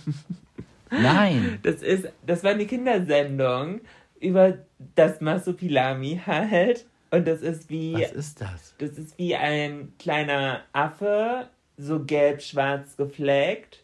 Nein. 0.89 1.59
Das 1.63 1.81
ist, 1.81 2.07
das 2.25 2.43
war 2.43 2.51
eine 2.51 2.65
Kindersendung 2.65 3.81
über 4.19 4.59
das 4.95 5.21
Masupilami 5.21 6.21
halt. 6.25 6.85
Und 7.13 7.27
das 7.27 7.43
ist 7.43 7.69
wie, 7.69 7.93
Was 7.93 8.11
ist 8.11 8.41
das? 8.41 8.73
das 8.79 8.97
ist 8.97 9.19
wie 9.19 9.35
ein 9.35 9.93
kleiner 9.99 10.61
Affe, 10.73 11.47
so 11.77 12.03
gelb-schwarz 12.03 12.97
gefleckt. 12.97 13.83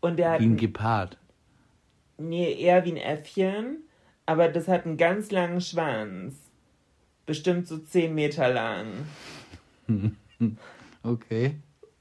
Und 0.00 0.16
der 0.16 0.30
hat 0.30 0.40
Wie 0.40 0.46
ein 0.46 0.56
Gepard. 0.56 1.18
Nee, 2.16 2.50
eher 2.54 2.82
wie 2.86 2.92
ein 2.92 2.96
Äffchen, 2.96 3.82
aber 4.24 4.48
das 4.48 4.68
hat 4.68 4.86
einen 4.86 4.96
ganz 4.96 5.30
langen 5.30 5.60
Schwanz. 5.60 6.34
Bestimmt 7.26 7.68
so 7.68 7.76
10 7.76 8.14
Meter 8.14 8.48
lang. 8.48 8.86
Okay. 11.04 11.56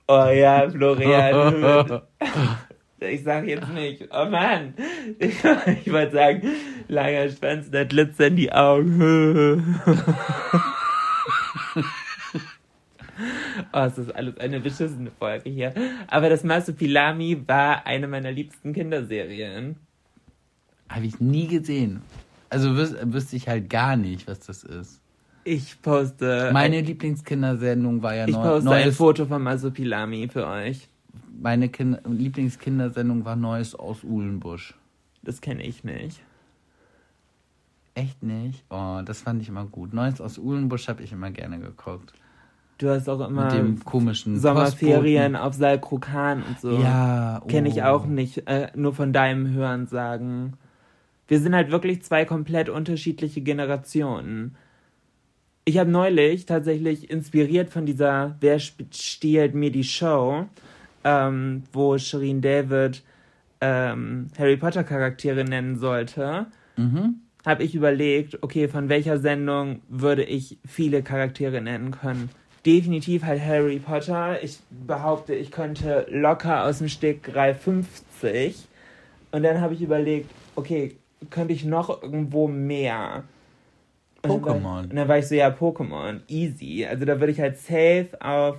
Oh 0.08 0.28
ja, 0.28 0.70
Florian. 0.70 2.02
ich 3.02 3.24
sag 3.24 3.48
jetzt 3.48 3.70
nicht. 3.70 4.08
Oh 4.12 4.26
Mann. 4.26 4.74
Ich, 5.20 5.36
ich 5.86 5.92
wollte 5.92 6.14
sagen, 6.14 6.42
langer 6.88 7.30
Schwanz, 7.30 7.72
da 7.72 7.84
glitzern 7.84 8.36
die 8.36 8.52
Augen. 8.52 9.80
Oh, 13.74 13.80
es 13.80 13.98
ist 13.98 14.16
alles 14.16 14.38
eine 14.38 14.60
beschissene 14.60 15.12
Folge 15.12 15.50
hier. 15.50 15.74
Aber 16.08 16.30
das 16.30 16.44
Masupilami 16.44 17.44
war 17.48 17.86
eine 17.86 18.08
meiner 18.08 18.32
liebsten 18.32 18.74
Kinderserien. 18.74 19.76
Habe 20.90 21.06
ich 21.06 21.20
nie 21.20 21.48
gesehen. 21.48 22.02
Also 22.50 22.76
wüs 22.76 22.96
wüsste 23.04 23.36
ich 23.36 23.48
halt 23.48 23.70
gar 23.70 23.96
nicht, 23.96 24.28
was 24.28 24.40
das 24.40 24.64
ist. 24.64 25.00
Ich 25.44 25.82
poste. 25.82 26.50
Meine 26.52 26.82
Lieblingskindersendung 26.82 28.02
war 28.04 28.16
ja 28.16 28.28
Ich 28.28 28.36
neu, 28.36 28.42
poste 28.42 28.70
ein 28.72 28.84
neues. 28.84 28.98
Foto 28.98 29.26
von 29.26 29.42
Masupilami 29.42 30.28
für 30.32 30.48
euch. 30.48 30.88
Meine 31.42 31.70
kind 31.70 32.00
Lieblingskindersendung 32.06 33.26
war 33.26 33.36
Neues 33.36 33.76
aus 33.76 34.04
Uhlenbusch. 34.04 34.76
Das 35.24 35.42
kenne 35.42 35.64
ich 35.64 35.84
nicht. 35.84 36.22
Echt 37.94 38.24
nicht? 38.24 38.64
Oh, 38.70 39.02
das 39.04 39.22
fand 39.22 39.42
ich 39.42 39.50
immer 39.50 39.66
gut. 39.66 39.94
Neues 39.94 40.22
aus 40.22 40.38
Uhlenbusch 40.38 40.88
habe 40.88 41.04
ich 41.04 41.12
immer 41.12 41.32
gerne 41.32 41.60
geguckt. 41.60 42.14
Du 42.78 42.90
hast 42.90 43.08
auch 43.10 43.28
immer 43.28 43.46
Mit 43.46 43.54
dem 43.54 43.86
komischen 43.86 44.40
Sommerferien 44.40 45.36
auf 45.36 45.54
Salkrokan 45.54 46.42
und 46.42 46.60
so. 46.60 46.70
Postboten. 46.70 46.84
Ja, 46.84 47.42
oh. 47.44 47.48
Kenne 47.48 47.70
ich 47.70 47.84
auch 47.84 48.08
nicht, 48.08 48.48
äh, 48.48 48.72
nur 48.76 48.96
von 48.96 49.14
deinem 49.14 49.54
Hören 49.54 49.86
sagen. 49.86 50.54
Wir 51.28 51.40
sind 51.40 51.54
halt 51.54 51.70
wirklich 51.70 52.02
zwei 52.02 52.26
komplett 52.26 52.70
unterschiedliche 52.70 53.42
Generationen. 53.42 54.56
Ich 55.64 55.78
habe 55.78 55.92
neulich 55.92 56.48
tatsächlich 56.48 57.12
inspiriert 57.12 57.70
von 57.70 57.86
dieser 57.86 58.36
Wer 58.40 58.58
stiehlt 58.58 59.54
mir 59.54 59.72
die 59.72 59.84
Show, 59.84 60.48
ähm, 61.04 61.64
wo 61.74 61.98
Shireen 61.98 62.42
David 62.42 63.04
ähm, 63.62 64.28
Harry 64.38 64.58
Potter 64.58 64.84
Charaktere 64.84 65.44
nennen 65.44 65.78
sollte, 65.78 66.48
Mhm. 66.78 67.16
habe 67.46 67.64
ich 67.64 67.76
überlegt, 67.76 68.42
okay, 68.42 68.68
von 68.68 68.88
welcher 68.90 69.18
Sendung 69.20 69.82
würde 69.90 70.24
ich 70.24 70.58
viele 70.66 71.04
Charaktere 71.04 71.62
nennen 71.62 71.92
können. 71.92 72.30
Definitiv 72.66 73.24
halt 73.24 73.42
Harry 73.44 73.80
Potter. 73.80 74.42
Ich 74.44 74.60
behaupte, 74.70 75.34
ich 75.36 75.52
könnte 75.52 76.06
locker 76.10 76.66
aus 76.66 76.78
dem 76.78 76.88
Stegreif 76.88 77.62
50. 77.62 78.68
Und 79.32 79.44
dann 79.44 79.62
habe 79.62 79.74
ich 79.74 79.82
überlegt, 79.82 80.30
okay, 80.56 80.96
könnte 81.30 81.54
ich 81.54 81.66
noch 81.66 82.02
irgendwo 82.04 82.48
mehr? 82.48 83.24
Pokémon. 84.24 84.84
Und 84.84 84.96
dann 84.96 85.08
war 85.08 85.18
ich 85.18 85.28
so, 85.28 85.36
ja, 85.36 85.50
Pokémon, 85.50 86.20
easy. 86.28 86.86
Also 86.86 87.06
da 87.06 87.20
würde 87.20 87.32
ich 87.32 87.40
halt 87.40 87.58
safe 87.58 88.10
auf. 88.20 88.58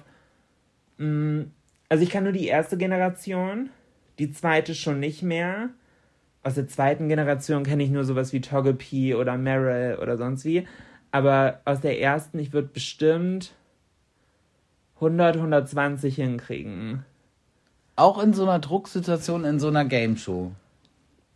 Mh, 0.98 1.44
also 1.92 2.04
ich 2.04 2.08
kann 2.08 2.24
nur 2.24 2.32
die 2.32 2.46
erste 2.46 2.78
Generation, 2.78 3.68
die 4.18 4.32
zweite 4.32 4.74
schon 4.74 4.98
nicht 4.98 5.22
mehr. 5.22 5.68
Aus 6.42 6.54
der 6.54 6.66
zweiten 6.66 7.06
Generation 7.10 7.64
kenne 7.64 7.82
ich 7.82 7.90
nur 7.90 8.04
sowas 8.04 8.32
wie 8.32 8.40
Togepi 8.40 9.14
oder 9.14 9.36
Meryl 9.36 9.98
oder 10.00 10.16
sonst 10.16 10.46
wie. 10.46 10.66
Aber 11.10 11.60
aus 11.66 11.82
der 11.82 12.00
ersten, 12.00 12.38
ich 12.38 12.54
würde 12.54 12.68
bestimmt 12.68 13.52
100, 14.94 15.36
120 15.36 16.14
hinkriegen. 16.14 17.04
Auch 17.94 18.22
in 18.22 18.32
so 18.32 18.44
einer 18.44 18.58
Drucksituation, 18.58 19.44
in 19.44 19.60
so 19.60 19.68
einer 19.68 19.84
Game 19.84 20.16
Show. 20.16 20.52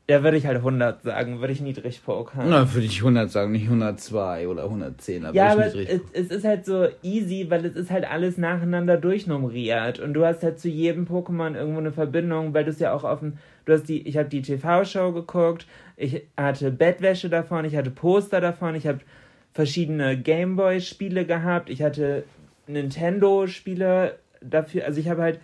Da 0.09 0.23
würde 0.23 0.37
ich 0.37 0.47
halt 0.47 0.59
100 0.59 1.03
sagen, 1.03 1.41
würde 1.41 1.53
ich 1.53 1.61
niedrig 1.61 2.05
pokern. 2.05 2.49
Na, 2.49 2.73
würde 2.73 2.87
ich 2.87 2.99
100 2.99 3.29
sagen, 3.29 3.51
nicht 3.51 3.65
102 3.65 4.47
oder 4.47 4.63
110. 4.65 5.23
Da 5.23 5.33
Ja, 5.33 5.49
aber 5.51 5.67
es, 5.67 6.01
es 6.13 6.29
ist 6.29 6.45
halt 6.45 6.65
so 6.65 6.87
easy, 7.03 7.47
weil 7.49 7.65
es 7.65 7.75
ist 7.75 7.91
halt 7.91 8.09
alles 8.09 8.39
nacheinander 8.39 8.99
durchnummeriert 8.99 9.99
und 9.99 10.15
du 10.15 10.25
hast 10.25 10.45
halt 10.45 10.61
zu 10.61 10.69
jedem 10.69 11.07
Pokémon 11.07 11.57
irgendwo 11.57 11.81
eine 11.81 11.91
Verbindung, 11.91 12.55
weil 12.55 12.63
du 12.63 12.71
es 12.71 12.79
ja 12.79 12.93
auch 12.93 13.03
auf 13.03 13.19
dem, 13.19 13.39
du 13.65 13.73
hast 13.73 13.89
die, 13.89 14.07
ich 14.07 14.17
habe 14.17 14.29
die 14.29 14.43
TV-Show 14.43 15.11
geguckt, 15.11 15.67
ich 15.97 16.23
hatte 16.37 16.71
Bettwäsche 16.71 17.29
davon, 17.29 17.65
ich 17.65 17.75
hatte 17.75 17.91
Poster 17.91 18.41
davon, 18.41 18.77
ich 18.77 18.87
habe 18.87 19.01
verschiedene 19.55 20.17
Gameboy-Spiele 20.17 21.25
gehabt, 21.25 21.69
ich 21.69 21.83
hatte 21.83 22.23
Nintendo-Spiele 22.69 24.19
dafür, 24.41 24.85
also 24.85 25.01
ich 25.01 25.09
habe 25.09 25.23
halt 25.23 25.41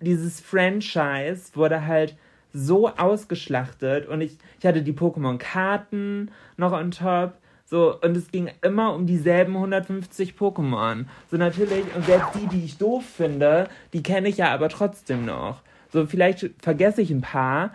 dieses 0.00 0.40
Franchise 0.40 1.50
wurde 1.54 1.86
halt 1.86 2.16
so 2.52 2.88
ausgeschlachtet 2.88 4.06
und 4.06 4.20
ich, 4.20 4.38
ich 4.58 4.66
hatte 4.66 4.82
die 4.82 4.92
Pokémon-Karten 4.92 6.30
noch 6.56 6.72
on 6.72 6.90
top. 6.90 7.34
So, 7.64 8.00
und 8.00 8.16
es 8.16 8.30
ging 8.30 8.50
immer 8.62 8.94
um 8.94 9.06
dieselben 9.06 9.54
150 9.54 10.34
Pokémon. 10.38 11.04
So 11.30 11.36
natürlich, 11.36 11.84
und 11.94 12.06
selbst 12.06 12.30
die, 12.34 12.46
die 12.46 12.64
ich 12.64 12.78
doof 12.78 13.04
finde, 13.04 13.68
die 13.92 14.02
kenne 14.02 14.28
ich 14.28 14.38
ja 14.38 14.54
aber 14.54 14.70
trotzdem 14.70 15.26
noch. 15.26 15.60
So, 15.92 16.06
vielleicht 16.06 16.50
vergesse 16.60 17.02
ich 17.02 17.10
ein 17.10 17.20
paar, 17.20 17.72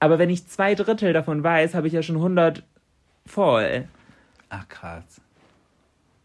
aber 0.00 0.18
wenn 0.18 0.30
ich 0.30 0.46
zwei 0.48 0.74
Drittel 0.74 1.12
davon 1.12 1.42
weiß, 1.42 1.74
habe 1.74 1.86
ich 1.86 1.92
ja 1.92 2.02
schon 2.02 2.16
100 2.16 2.62
voll. 3.26 3.86
Ach, 4.48 4.68
krass. 4.68 5.20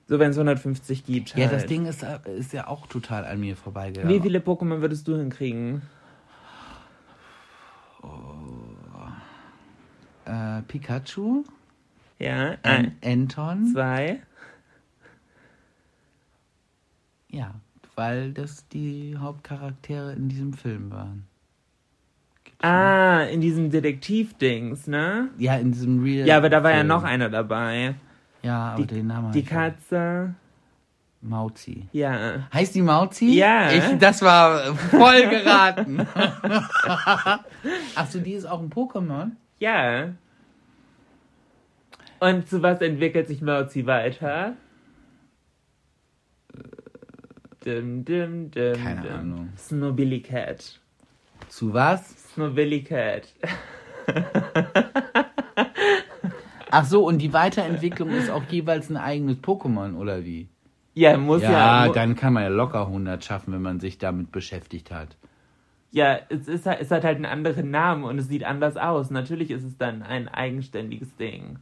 So, 0.08 0.18
wenn 0.18 0.32
es 0.32 0.38
150 0.38 1.06
gibt. 1.06 1.36
Ja, 1.36 1.46
halt. 1.46 1.54
das 1.54 1.66
Ding 1.66 1.86
ist, 1.86 2.04
äh, 2.04 2.18
ist 2.38 2.52
ja 2.52 2.68
auch 2.68 2.88
total 2.88 3.26
an 3.26 3.40
mir 3.40 3.56
vorbeigegangen. 3.56 4.10
Wie 4.10 4.22
viele 4.22 4.40
Pokémon 4.40 4.82
würdest 4.82 5.08
du 5.08 5.16
hinkriegen? 5.16 5.84
Äh, 10.26 10.62
Pikachu, 10.68 11.44
Ja, 12.20 12.52
An 12.52 12.58
ein, 12.64 12.98
Anton, 13.04 13.68
zwei, 13.68 14.22
Ja, 17.32 17.54
weil 17.96 18.34
das 18.34 18.68
die 18.70 19.16
Hauptcharaktere 19.18 20.14
in 20.14 20.30
diesem 20.30 20.54
Film 20.54 20.92
waren. 20.92 21.26
Gibt's 22.44 22.64
Ah, 22.64 23.24
in 23.24 23.42
diesem 23.42 23.70
Detektiv-Dings, 23.72 24.88
ne? 24.88 25.30
noch? 25.34 25.40
Ja, 25.40 25.56
in 25.56 25.72
diesem 25.72 26.02
Real. 26.04 26.28
Ja, 26.28 26.38
aber 26.38 26.50
da 26.50 26.64
war 26.64 26.72
ja 26.72 26.78
Film. 26.78 26.88
noch 26.88 27.04
einer 27.04 27.30
dabei. 27.30 27.96
Ja, 28.42 28.72
aber 28.74 28.82
Die, 28.86 28.96
den 28.96 29.08
Namen. 29.08 29.32
die 29.32 29.42
ja. 29.42 29.48
Katze. 29.50 30.34
Mauzi. 31.22 31.88
Ja. 31.92 32.48
Heißt 32.54 32.76
die 32.76 32.82
Mauzi? 32.82 33.34
Ja. 33.34 33.72
Ich, 33.72 33.84
das 34.00 34.22
war 34.22 34.76
voll 34.76 35.22
geraten. 35.30 36.08
Ach 37.96 38.08
so, 38.10 38.20
die 38.20 38.34
ist 38.34 38.46
auch 38.46 38.62
ein 38.62 38.70
Pokémon? 38.70 39.32
Ja. 39.60 40.14
Und 42.20 42.48
zu 42.50 42.62
was 42.62 42.82
entwickelt 42.82 43.28
sich 43.28 43.42
Mauzi 43.42 43.86
weiter? 43.86 44.54
Dim, 47.66 48.06
dim, 48.06 48.52
dim, 48.52 48.74
Keine 48.82 49.02
dim. 49.02 49.14
Ahnung. 49.14 49.50
Snobbilly 49.58 50.22
Cat. 50.22 50.80
Zu 51.50 51.74
was? 51.74 52.34
Snobbilly 52.34 52.84
Cat. 52.84 53.28
Ach 56.72 56.86
so, 56.86 57.06
und 57.06 57.18
die 57.18 57.34
Weiterentwicklung 57.34 58.12
ist 58.12 58.30
auch 58.30 58.44
jeweils 58.50 58.90
ein 58.90 58.98
eigenes 58.98 59.38
Pokémon, 59.38 59.96
oder 59.98 60.24
wie? 60.24 60.48
Ja, 60.94 61.18
muss 61.18 61.42
ja. 61.42 61.82
Ja, 61.82 61.88
mu- 61.88 61.94
dann 61.94 62.16
kann 62.16 62.34
man 62.34 62.44
ja 62.44 62.50
locker 62.50 62.88
100 62.88 63.24
schaffen, 63.24 63.54
wenn 63.54 63.62
man 63.62 63.80
sich 63.80 63.98
damit 63.98 64.32
beschäftigt 64.32 64.92
hat. 64.92 65.16
Ja, 65.92 66.20
es, 66.30 66.48
ist, 66.48 66.66
halt- 66.66 66.82
es 66.82 66.92
hat 66.92 67.04
halt 67.04 67.16
einen 67.16 67.26
anderen 67.26 67.72
Namen 67.72 68.04
und 68.04 68.20
es 68.20 68.28
sieht 68.28 68.44
anders 68.44 68.78
aus. 68.78 69.10
Natürlich 69.10 69.50
ist 69.52 69.64
es 69.64 69.78
dann 69.78 70.04
ein 70.04 70.28
eigenständiges 70.28 71.16
Ding. 71.16 71.58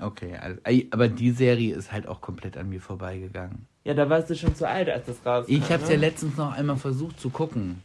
Okay, 0.00 0.36
also, 0.36 0.60
aber 0.92 1.08
die 1.08 1.32
Serie 1.32 1.74
ist 1.74 1.90
halt 1.92 2.06
auch 2.06 2.20
komplett 2.20 2.56
an 2.56 2.68
mir 2.68 2.80
vorbeigegangen. 2.80 3.66
Ja, 3.84 3.94
da 3.94 4.08
warst 4.08 4.30
du 4.30 4.36
schon 4.36 4.54
zu 4.54 4.68
alt, 4.68 4.88
als 4.88 5.06
das 5.06 5.16
rauskam. 5.26 5.52
Ich 5.52 5.72
hab's 5.72 5.88
ne? 5.88 5.94
ja 5.94 6.00
letztens 6.00 6.36
noch 6.36 6.52
einmal 6.52 6.76
versucht 6.76 7.18
zu 7.18 7.30
gucken. 7.30 7.82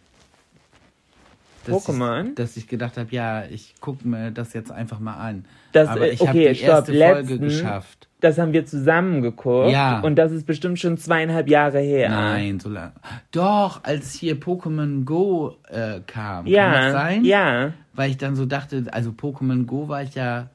Dass 1.65 1.87
Pokémon? 1.87 2.29
Ich, 2.29 2.35
dass 2.35 2.57
ich 2.57 2.67
gedacht 2.67 2.97
habe, 2.97 3.09
ja, 3.11 3.45
ich 3.45 3.75
guck 3.79 4.03
mir 4.05 4.31
das 4.31 4.53
jetzt 4.53 4.71
einfach 4.71 4.99
mal 4.99 5.15
an. 5.15 5.45
Das, 5.71 5.89
aber 5.89 6.07
äh, 6.07 6.11
ich 6.11 6.19
habe 6.21 6.31
okay, 6.31 6.49
die 6.49 6.55
stopp, 6.55 6.69
erste 6.69 6.93
Folge 6.93 7.19
letzten- 7.33 7.39
geschafft. 7.39 8.07
Das 8.19 8.37
haben 8.37 8.53
wir 8.53 8.65
zusammen 8.65 9.21
geguckt. 9.21 9.71
Ja. 9.71 9.99
Und 9.99 10.15
das 10.15 10.31
ist 10.31 10.45
bestimmt 10.47 10.79
schon 10.79 10.97
zweieinhalb 10.97 11.49
Jahre 11.49 11.79
her. 11.79 12.09
Nein, 12.09 12.59
so 12.59 12.69
lange. 12.69 12.93
Doch, 13.31 13.83
als 13.83 14.13
hier 14.13 14.39
Pokémon 14.39 15.03
Go 15.03 15.57
äh, 15.67 15.99
kam. 16.07 16.47
Ja. 16.47 16.71
Kann 16.71 16.83
das 16.83 16.93
sein? 16.93 17.25
Ja. 17.25 17.73
Weil 17.93 18.11
ich 18.11 18.17
dann 18.17 18.35
so 18.37 18.45
dachte, 18.45 18.85
also 18.91 19.09
Pokémon 19.09 19.65
Go 19.65 19.89
war 19.89 20.03
ich 20.03 20.15
ja 20.15 20.47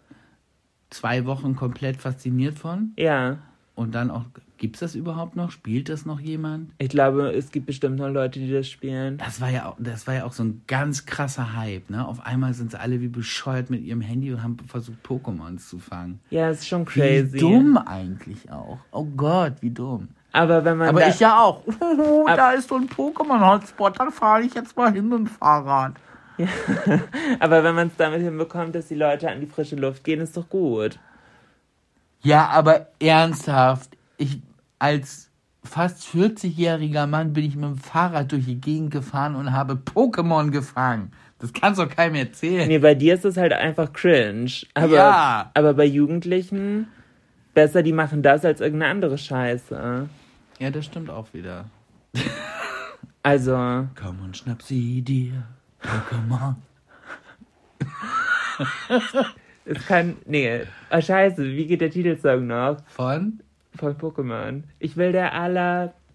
zwei 0.88 1.26
Wochen 1.26 1.56
komplett 1.56 1.98
fasziniert 1.98 2.58
von. 2.58 2.92
Ja. 2.96 3.36
Und 3.74 3.94
dann 3.94 4.10
auch, 4.10 4.24
gibt's 4.58 4.80
das 4.80 4.94
überhaupt 4.94 5.36
noch? 5.36 5.50
Spielt 5.50 5.88
das 5.88 6.04
noch 6.04 6.20
jemand? 6.20 6.72
Ich 6.78 6.88
glaube, 6.88 7.30
es 7.30 7.50
gibt 7.50 7.66
bestimmt 7.66 7.96
noch 7.96 8.08
Leute, 8.08 8.38
die 8.38 8.52
das 8.52 8.68
spielen. 8.68 9.18
Das 9.18 9.40
war 9.40 9.50
ja 9.50 9.66
auch, 9.66 9.76
das 9.78 10.06
war 10.06 10.14
ja 10.14 10.24
auch 10.24 10.32
so 10.32 10.44
ein 10.44 10.62
ganz 10.66 11.06
krasser 11.06 11.56
Hype, 11.56 11.88
ne? 11.90 12.06
Auf 12.06 12.24
einmal 12.26 12.52
sind 12.54 12.72
sie 12.72 12.80
alle 12.80 13.00
wie 13.00 13.08
bescheuert 13.08 13.70
mit 13.70 13.82
ihrem 13.82 14.00
Handy 14.00 14.32
und 14.32 14.42
haben 14.42 14.56
versucht, 14.66 14.98
Pokémons 15.06 15.68
zu 15.68 15.78
fangen. 15.78 16.20
Ja, 16.30 16.50
ist 16.50 16.68
schon 16.68 16.84
crazy. 16.84 17.32
Wie 17.32 17.38
dumm 17.38 17.78
eigentlich 17.78 18.50
auch. 18.50 18.78
Oh 18.90 19.04
Gott, 19.04 19.54
wie 19.60 19.70
dumm. 19.70 20.08
Aber 20.32 20.64
wenn 20.64 20.76
man 20.76 20.88
Aber 20.88 21.00
da, 21.00 21.08
ich 21.08 21.20
ja 21.20 21.40
auch. 21.40 21.62
da 22.26 22.52
ist 22.52 22.68
so 22.68 22.76
ein 22.76 22.88
Pokémon-Hotspot, 22.88 23.98
da 23.98 24.10
fahre 24.10 24.42
ich 24.42 24.54
jetzt 24.54 24.76
mal 24.76 24.92
hin 24.92 25.08
mit 25.08 25.18
dem 25.18 25.26
Fahrrad. 25.26 25.94
aber 27.40 27.64
wenn 27.64 27.74
man 27.74 27.88
es 27.88 27.96
damit 27.96 28.20
hinbekommt, 28.20 28.74
dass 28.74 28.88
die 28.88 28.94
Leute 28.94 29.28
an 29.30 29.40
die 29.40 29.46
frische 29.46 29.76
Luft 29.76 30.04
gehen, 30.04 30.20
ist 30.20 30.36
doch 30.36 30.48
gut. 30.48 30.98
Ja, 32.22 32.48
aber 32.48 32.88
ernsthaft, 33.00 33.90
ich 34.16 34.40
als 34.78 35.30
fast 35.64 36.02
40-jähriger 36.08 37.06
Mann 37.06 37.32
bin 37.32 37.44
ich 37.44 37.54
mit 37.56 37.64
dem 37.64 37.76
Fahrrad 37.78 38.32
durch 38.32 38.44
die 38.46 38.60
Gegend 38.60 38.90
gefahren 38.90 39.34
und 39.36 39.52
habe 39.52 39.74
Pokémon 39.74 40.50
gefangen. 40.50 41.12
Das 41.40 41.52
kannst 41.52 41.78
doch 41.78 41.88
keinem 41.88 42.14
erzählen. 42.16 42.66
Nee, 42.68 42.78
bei 42.78 42.94
dir 42.94 43.14
ist 43.14 43.24
es 43.24 43.36
halt 43.36 43.52
einfach 43.52 43.92
cringe. 43.92 44.50
Aber, 44.74 44.94
Ja. 44.94 45.50
aber 45.54 45.74
bei 45.74 45.84
Jugendlichen, 45.84 46.88
besser 47.54 47.82
die 47.82 47.92
machen 47.92 48.22
das 48.22 48.44
als 48.44 48.60
irgendeine 48.60 48.90
andere 48.92 49.18
Scheiße. 49.18 50.08
Ja, 50.58 50.70
das 50.70 50.84
stimmt 50.86 51.10
auch 51.10 51.32
wieder. 51.34 51.66
Also, 53.22 53.52
Komm 54.00 54.20
und 54.24 54.36
schnapp 54.36 54.62
sie 54.62 55.02
dir, 55.02 55.44
Pokémon. 55.82 56.54
es 59.64 59.86
kann. 59.86 60.16
Nee. 60.26 60.62
Ah, 60.90 61.00
scheiße, 61.00 61.44
wie 61.44 61.66
geht 61.66 61.80
der 61.80 61.90
Titelsong 61.90 62.46
noch? 62.46 62.78
Von? 62.88 63.40
Von 63.74 63.96
Pokémon. 63.96 64.64
Ich 64.78 64.96
will 64.96 65.12
der 65.12 65.34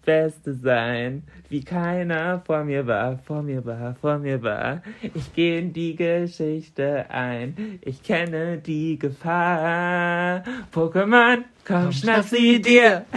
Allerbeste 0.06 0.54
sein, 0.54 1.22
wie 1.48 1.64
keiner 1.64 2.42
vor 2.44 2.64
mir 2.64 2.86
war, 2.86 3.18
vor 3.18 3.42
mir 3.42 3.64
war, 3.64 3.94
vor 4.00 4.18
mir 4.18 4.42
war. 4.42 4.82
Ich 5.14 5.32
gehe 5.34 5.58
in 5.58 5.72
die 5.72 5.96
Geschichte 5.96 7.06
ein, 7.08 7.78
ich 7.80 8.02
kenne 8.02 8.58
die 8.58 8.98
Gefahr. 8.98 10.42
Pokémon, 10.72 11.44
komm, 11.66 11.92
schnapp 11.92 12.24
sie 12.24 12.60
dir. 12.60 13.04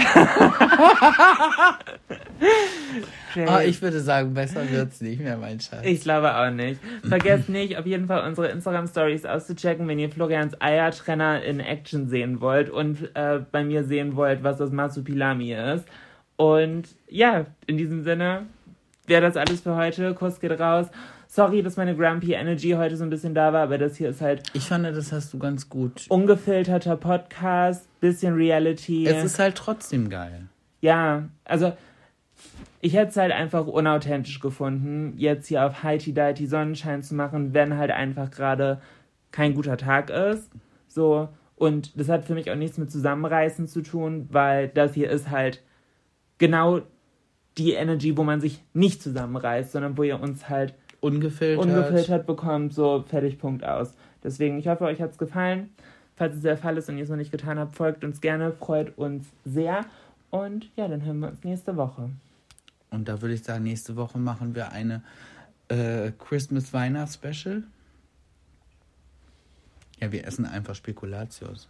Ah, 3.46 3.62
ich 3.62 3.80
würde 3.84 4.00
sagen, 4.00 4.34
besser 4.34 4.68
wird's 4.72 5.00
nicht 5.00 5.22
mehr, 5.22 5.38
mein 5.38 5.60
Schatz. 5.60 5.82
Ich 5.84 6.02
glaube 6.02 6.36
auch 6.36 6.50
nicht. 6.50 6.80
Vergesst 7.08 7.50
nicht, 7.50 7.78
auf 7.78 7.86
jeden 7.86 8.08
Fall 8.08 8.28
unsere 8.28 8.48
Instagram-Stories 8.48 9.26
auszuchecken, 9.26 9.88
wenn 9.88 10.00
ihr 10.00 10.10
Florians 10.10 10.60
Eiertrenner 10.60 11.44
in 11.44 11.60
Action 11.60 12.08
sehen 12.08 12.42
wollt 12.42 12.72
und 12.72 13.12
äh, 13.14 13.42
bei 13.52 13.64
mir 13.64 13.84
sehen 13.84 14.16
wollt, 14.16 14.44
was 14.44 14.58
das 14.58 14.72
Masupilami 14.72 15.54
ist. 15.54 15.86
Und 16.38 16.96
ja, 17.10 17.46
in 17.66 17.78
diesem 17.78 18.04
Sinne 18.04 18.46
wäre 19.06 19.22
das 19.22 19.36
alles 19.36 19.62
für 19.62 19.76
heute. 19.76 20.14
Kuss 20.14 20.40
geht 20.40 20.58
raus. 20.60 20.88
Sorry, 21.28 21.62
dass 21.62 21.76
meine 21.76 21.96
Grumpy 21.96 22.34
Energy 22.34 22.72
heute 22.72 22.96
so 22.96 23.04
ein 23.04 23.10
bisschen 23.10 23.36
da 23.36 23.52
war, 23.52 23.64
aber 23.64 23.78
das 23.78 23.98
hier 23.98 24.10
ist 24.10 24.22
halt 24.22 24.44
Ich 24.54 24.68
fand, 24.68 24.86
das 24.86 25.12
hast 25.12 25.34
du 25.34 25.40
ganz 25.40 25.68
gut. 25.68 26.06
ungefilterter 26.08 26.96
Podcast, 26.96 27.88
bisschen 28.00 28.36
Reality. 28.36 29.06
Es 29.06 29.24
ist 29.24 29.40
halt 29.40 29.56
trotzdem 29.56 30.10
geil. 30.10 30.48
Ja, 30.80 31.28
also 31.44 31.74
ich 32.80 32.94
hätte 32.94 33.10
es 33.10 33.18
halt 33.18 33.34
einfach 33.34 33.68
unauthentisch 33.68 34.40
gefunden, 34.40 35.16
jetzt 35.18 35.48
hier 35.48 35.66
auf 35.66 35.84
Heiti 35.84 36.14
Deiti 36.14 36.46
Sonnenschein 36.46 37.04
zu 37.04 37.16
machen, 37.16 37.54
wenn 37.54 37.76
halt 37.76 37.92
einfach 37.92 38.32
gerade 38.32 38.80
kein 39.32 39.54
guter 39.54 39.76
Tag 39.76 40.10
ist. 40.10 40.50
So, 40.88 41.28
und 41.56 42.00
das 42.00 42.08
hat 42.08 42.26
für 42.26 42.36
mich 42.36 42.50
auch 42.52 42.56
nichts 42.56 42.78
mit 42.78 42.92
Zusammenreißen 42.92 43.68
zu 43.68 43.82
tun, 43.82 44.28
weil 44.32 44.70
das 44.70 44.94
hier 44.94 45.10
ist 45.10 45.30
halt 45.30 45.62
genau 46.38 46.82
die 47.58 47.74
Energy, 47.74 48.16
wo 48.18 48.24
man 48.24 48.40
sich 48.40 48.64
nicht 48.74 49.02
zusammenreißt, 49.02 49.72
sondern 49.72 49.98
wo 49.98 50.04
ihr 50.04 50.20
uns 50.20 50.50
halt 50.50 50.74
Ungefiltert. 51.00 51.66
ungefiltert 51.66 52.28
bekommt, 52.28 52.74
so 52.74 53.04
fertig, 53.08 53.38
Punkt 53.38 53.64
aus. 53.64 53.94
Deswegen, 54.24 54.58
ich 54.58 54.68
hoffe, 54.68 54.86
euch 54.86 55.02
hat 55.02 55.12
es 55.12 55.18
gefallen. 55.18 55.70
Falls 56.16 56.36
es 56.36 56.42
der 56.42 56.58
Fall 56.58 56.78
ist 56.78 56.90
und 56.90 56.98
ihr 56.98 57.04
es 57.04 57.10
noch 57.10 57.18
nicht 57.18 57.32
getan 57.32 57.60
habt, 57.60 57.76
folgt 57.76 58.04
uns 58.04 58.22
gerne, 58.22 58.52
freut 58.52 58.98
uns 58.98 59.28
sehr. 59.46 59.86
Und 60.32 60.70
ja, 60.76 60.88
dann 60.88 61.06
hören 61.06 61.20
wir 61.20 61.30
uns 61.30 61.44
nächste 61.44 61.78
Woche. 61.78 62.10
Und 62.90 63.08
da 63.08 63.22
würde 63.22 63.36
ich 63.36 63.44
sagen, 63.44 63.64
nächste 63.64 63.96
Woche 63.96 64.18
machen 64.18 64.56
wir 64.56 64.72
eine 64.72 65.04
äh, 65.68 66.12
Christmas-Weihnachts-Special. 66.18 67.64
Ja, 70.00 70.12
wir 70.12 70.26
essen 70.26 70.46
einfach 70.46 70.76
Spekulatius. 70.76 71.70